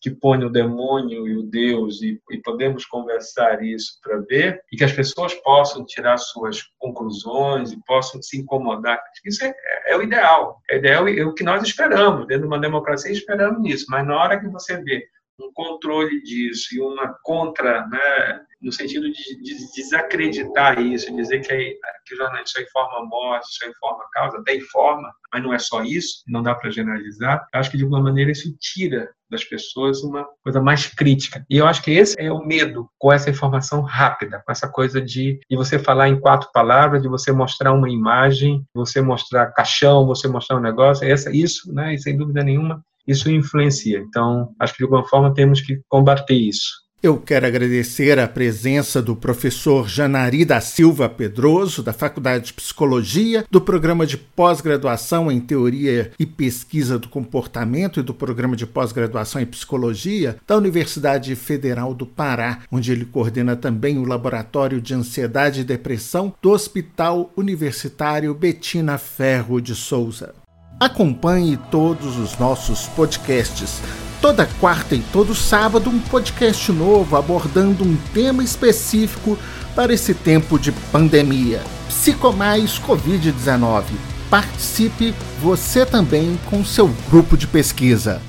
que 0.00 0.10
ponha 0.10 0.46
o 0.46 0.50
demônio 0.50 1.26
e 1.26 1.36
o 1.36 1.42
Deus 1.42 2.02
e, 2.02 2.20
e 2.30 2.38
podemos 2.38 2.84
conversar 2.84 3.62
isso 3.62 3.98
para 4.02 4.18
ver 4.18 4.60
e 4.72 4.76
que 4.76 4.84
as 4.84 4.92
pessoas 4.92 5.34
possam 5.34 5.84
tirar 5.84 6.18
suas 6.18 6.62
conclusões 6.78 7.72
e 7.72 7.82
possam 7.84 8.22
se 8.22 8.38
incomodar. 8.38 9.00
Isso 9.24 9.44
é, 9.44 9.54
é 9.86 9.96
o 9.96 10.02
ideal, 10.02 10.60
é, 10.70 10.76
ideal, 10.76 11.08
é 11.08 11.24
o 11.24 11.34
que 11.34 11.44
nós 11.44 11.62
esperamos 11.62 12.26
dentro 12.26 12.42
de 12.42 12.48
uma 12.48 12.60
democracia 12.60 13.10
esperamos 13.10 13.60
nisso. 13.62 13.86
Mas 13.88 14.06
na 14.06 14.16
hora 14.16 14.38
que 14.38 14.48
você 14.48 14.76
vê 14.82 15.06
um 15.40 15.52
controle 15.52 16.22
disso 16.22 16.74
e 16.74 16.80
uma 16.80 17.14
contra, 17.22 17.86
né, 17.86 18.40
no 18.60 18.72
sentido 18.72 19.10
de, 19.10 19.42
de 19.42 19.72
desacreditar 19.74 20.80
isso, 20.80 21.14
dizer 21.14 21.40
que, 21.40 21.52
aí, 21.52 21.76
que 22.06 22.14
o 22.14 22.16
jornalista 22.16 22.58
só 22.58 22.64
informa 22.64 23.06
morte, 23.06 23.46
só 23.50 23.68
informa 23.68 24.04
causa, 24.12 24.38
até 24.38 24.56
informa, 24.56 25.12
mas 25.32 25.42
não 25.42 25.52
é 25.52 25.58
só 25.58 25.82
isso, 25.82 26.22
não 26.26 26.42
dá 26.42 26.54
para 26.54 26.70
generalizar. 26.70 27.46
Eu 27.52 27.60
acho 27.60 27.70
que 27.70 27.76
de 27.76 27.84
alguma 27.84 28.02
maneira 28.02 28.30
isso 28.30 28.54
tira 28.58 29.10
das 29.30 29.44
pessoas 29.44 30.02
uma 30.02 30.26
coisa 30.42 30.60
mais 30.60 30.86
crítica. 30.86 31.44
E 31.50 31.56
eu 31.56 31.66
acho 31.66 31.82
que 31.82 31.90
esse 31.90 32.14
é 32.18 32.32
o 32.32 32.44
medo 32.44 32.88
com 32.98 33.12
essa 33.12 33.28
informação 33.28 33.82
rápida, 33.82 34.42
com 34.44 34.52
essa 34.52 34.68
coisa 34.68 35.00
de, 35.00 35.38
de 35.50 35.56
você 35.56 35.78
falar 35.78 36.08
em 36.08 36.20
quatro 36.20 36.48
palavras, 36.52 37.02
de 37.02 37.08
você 37.08 37.32
mostrar 37.32 37.72
uma 37.72 37.90
imagem, 37.90 38.64
você 38.74 39.00
mostrar 39.00 39.52
caixão, 39.52 40.06
você 40.06 40.28
mostrar 40.28 40.56
um 40.56 40.60
negócio. 40.60 41.06
Essa, 41.06 41.34
isso, 41.34 41.72
né, 41.72 41.94
e 41.94 41.98
sem 41.98 42.16
dúvida 42.16 42.42
nenhuma, 42.42 42.82
isso 43.06 43.30
influencia. 43.30 43.98
Então, 43.98 44.54
acho 44.60 44.72
que 44.72 44.78
de 44.78 44.84
alguma 44.84 45.06
forma 45.08 45.34
temos 45.34 45.60
que 45.60 45.80
combater 45.88 46.34
isso. 46.34 46.85
Eu 47.06 47.18
quero 47.18 47.46
agradecer 47.46 48.18
a 48.18 48.26
presença 48.26 49.00
do 49.00 49.14
professor 49.14 49.88
Janari 49.88 50.44
da 50.44 50.60
Silva 50.60 51.08
Pedroso, 51.08 51.80
da 51.80 51.92
Faculdade 51.92 52.46
de 52.46 52.52
Psicologia, 52.54 53.44
do 53.48 53.60
programa 53.60 54.04
de 54.04 54.16
pós-graduação 54.16 55.30
em 55.30 55.38
Teoria 55.38 56.10
e 56.18 56.26
Pesquisa 56.26 56.98
do 56.98 57.08
Comportamento 57.08 58.00
e 58.00 58.02
do 58.02 58.12
programa 58.12 58.56
de 58.56 58.66
pós-graduação 58.66 59.40
em 59.40 59.46
Psicologia 59.46 60.36
da 60.48 60.56
Universidade 60.56 61.36
Federal 61.36 61.94
do 61.94 62.06
Pará, 62.06 62.62
onde 62.72 62.90
ele 62.90 63.04
coordena 63.04 63.54
também 63.54 63.98
o 63.98 64.04
Laboratório 64.04 64.80
de 64.80 64.92
Ansiedade 64.92 65.60
e 65.60 65.64
Depressão 65.64 66.34
do 66.42 66.50
Hospital 66.50 67.30
Universitário 67.36 68.34
Betina 68.34 68.98
Ferro 68.98 69.60
de 69.60 69.76
Souza. 69.76 70.34
Acompanhe 70.80 71.56
todos 71.70 72.18
os 72.18 72.36
nossos 72.36 72.88
podcasts. 72.88 73.80
Toda 74.26 74.44
quarta 74.58 74.96
e 74.96 74.98
todo 75.12 75.36
sábado, 75.36 75.88
um 75.88 76.00
podcast 76.00 76.72
novo 76.72 77.16
abordando 77.16 77.84
um 77.84 77.96
tema 78.12 78.42
específico 78.42 79.38
para 79.72 79.94
esse 79.94 80.12
tempo 80.14 80.58
de 80.58 80.72
pandemia. 80.72 81.62
Psicomais 81.86 82.76
Covid-19. 82.76 83.84
Participe 84.28 85.14
você 85.40 85.86
também 85.86 86.36
com 86.50 86.64
seu 86.64 86.92
grupo 87.08 87.36
de 87.36 87.46
pesquisa. 87.46 88.20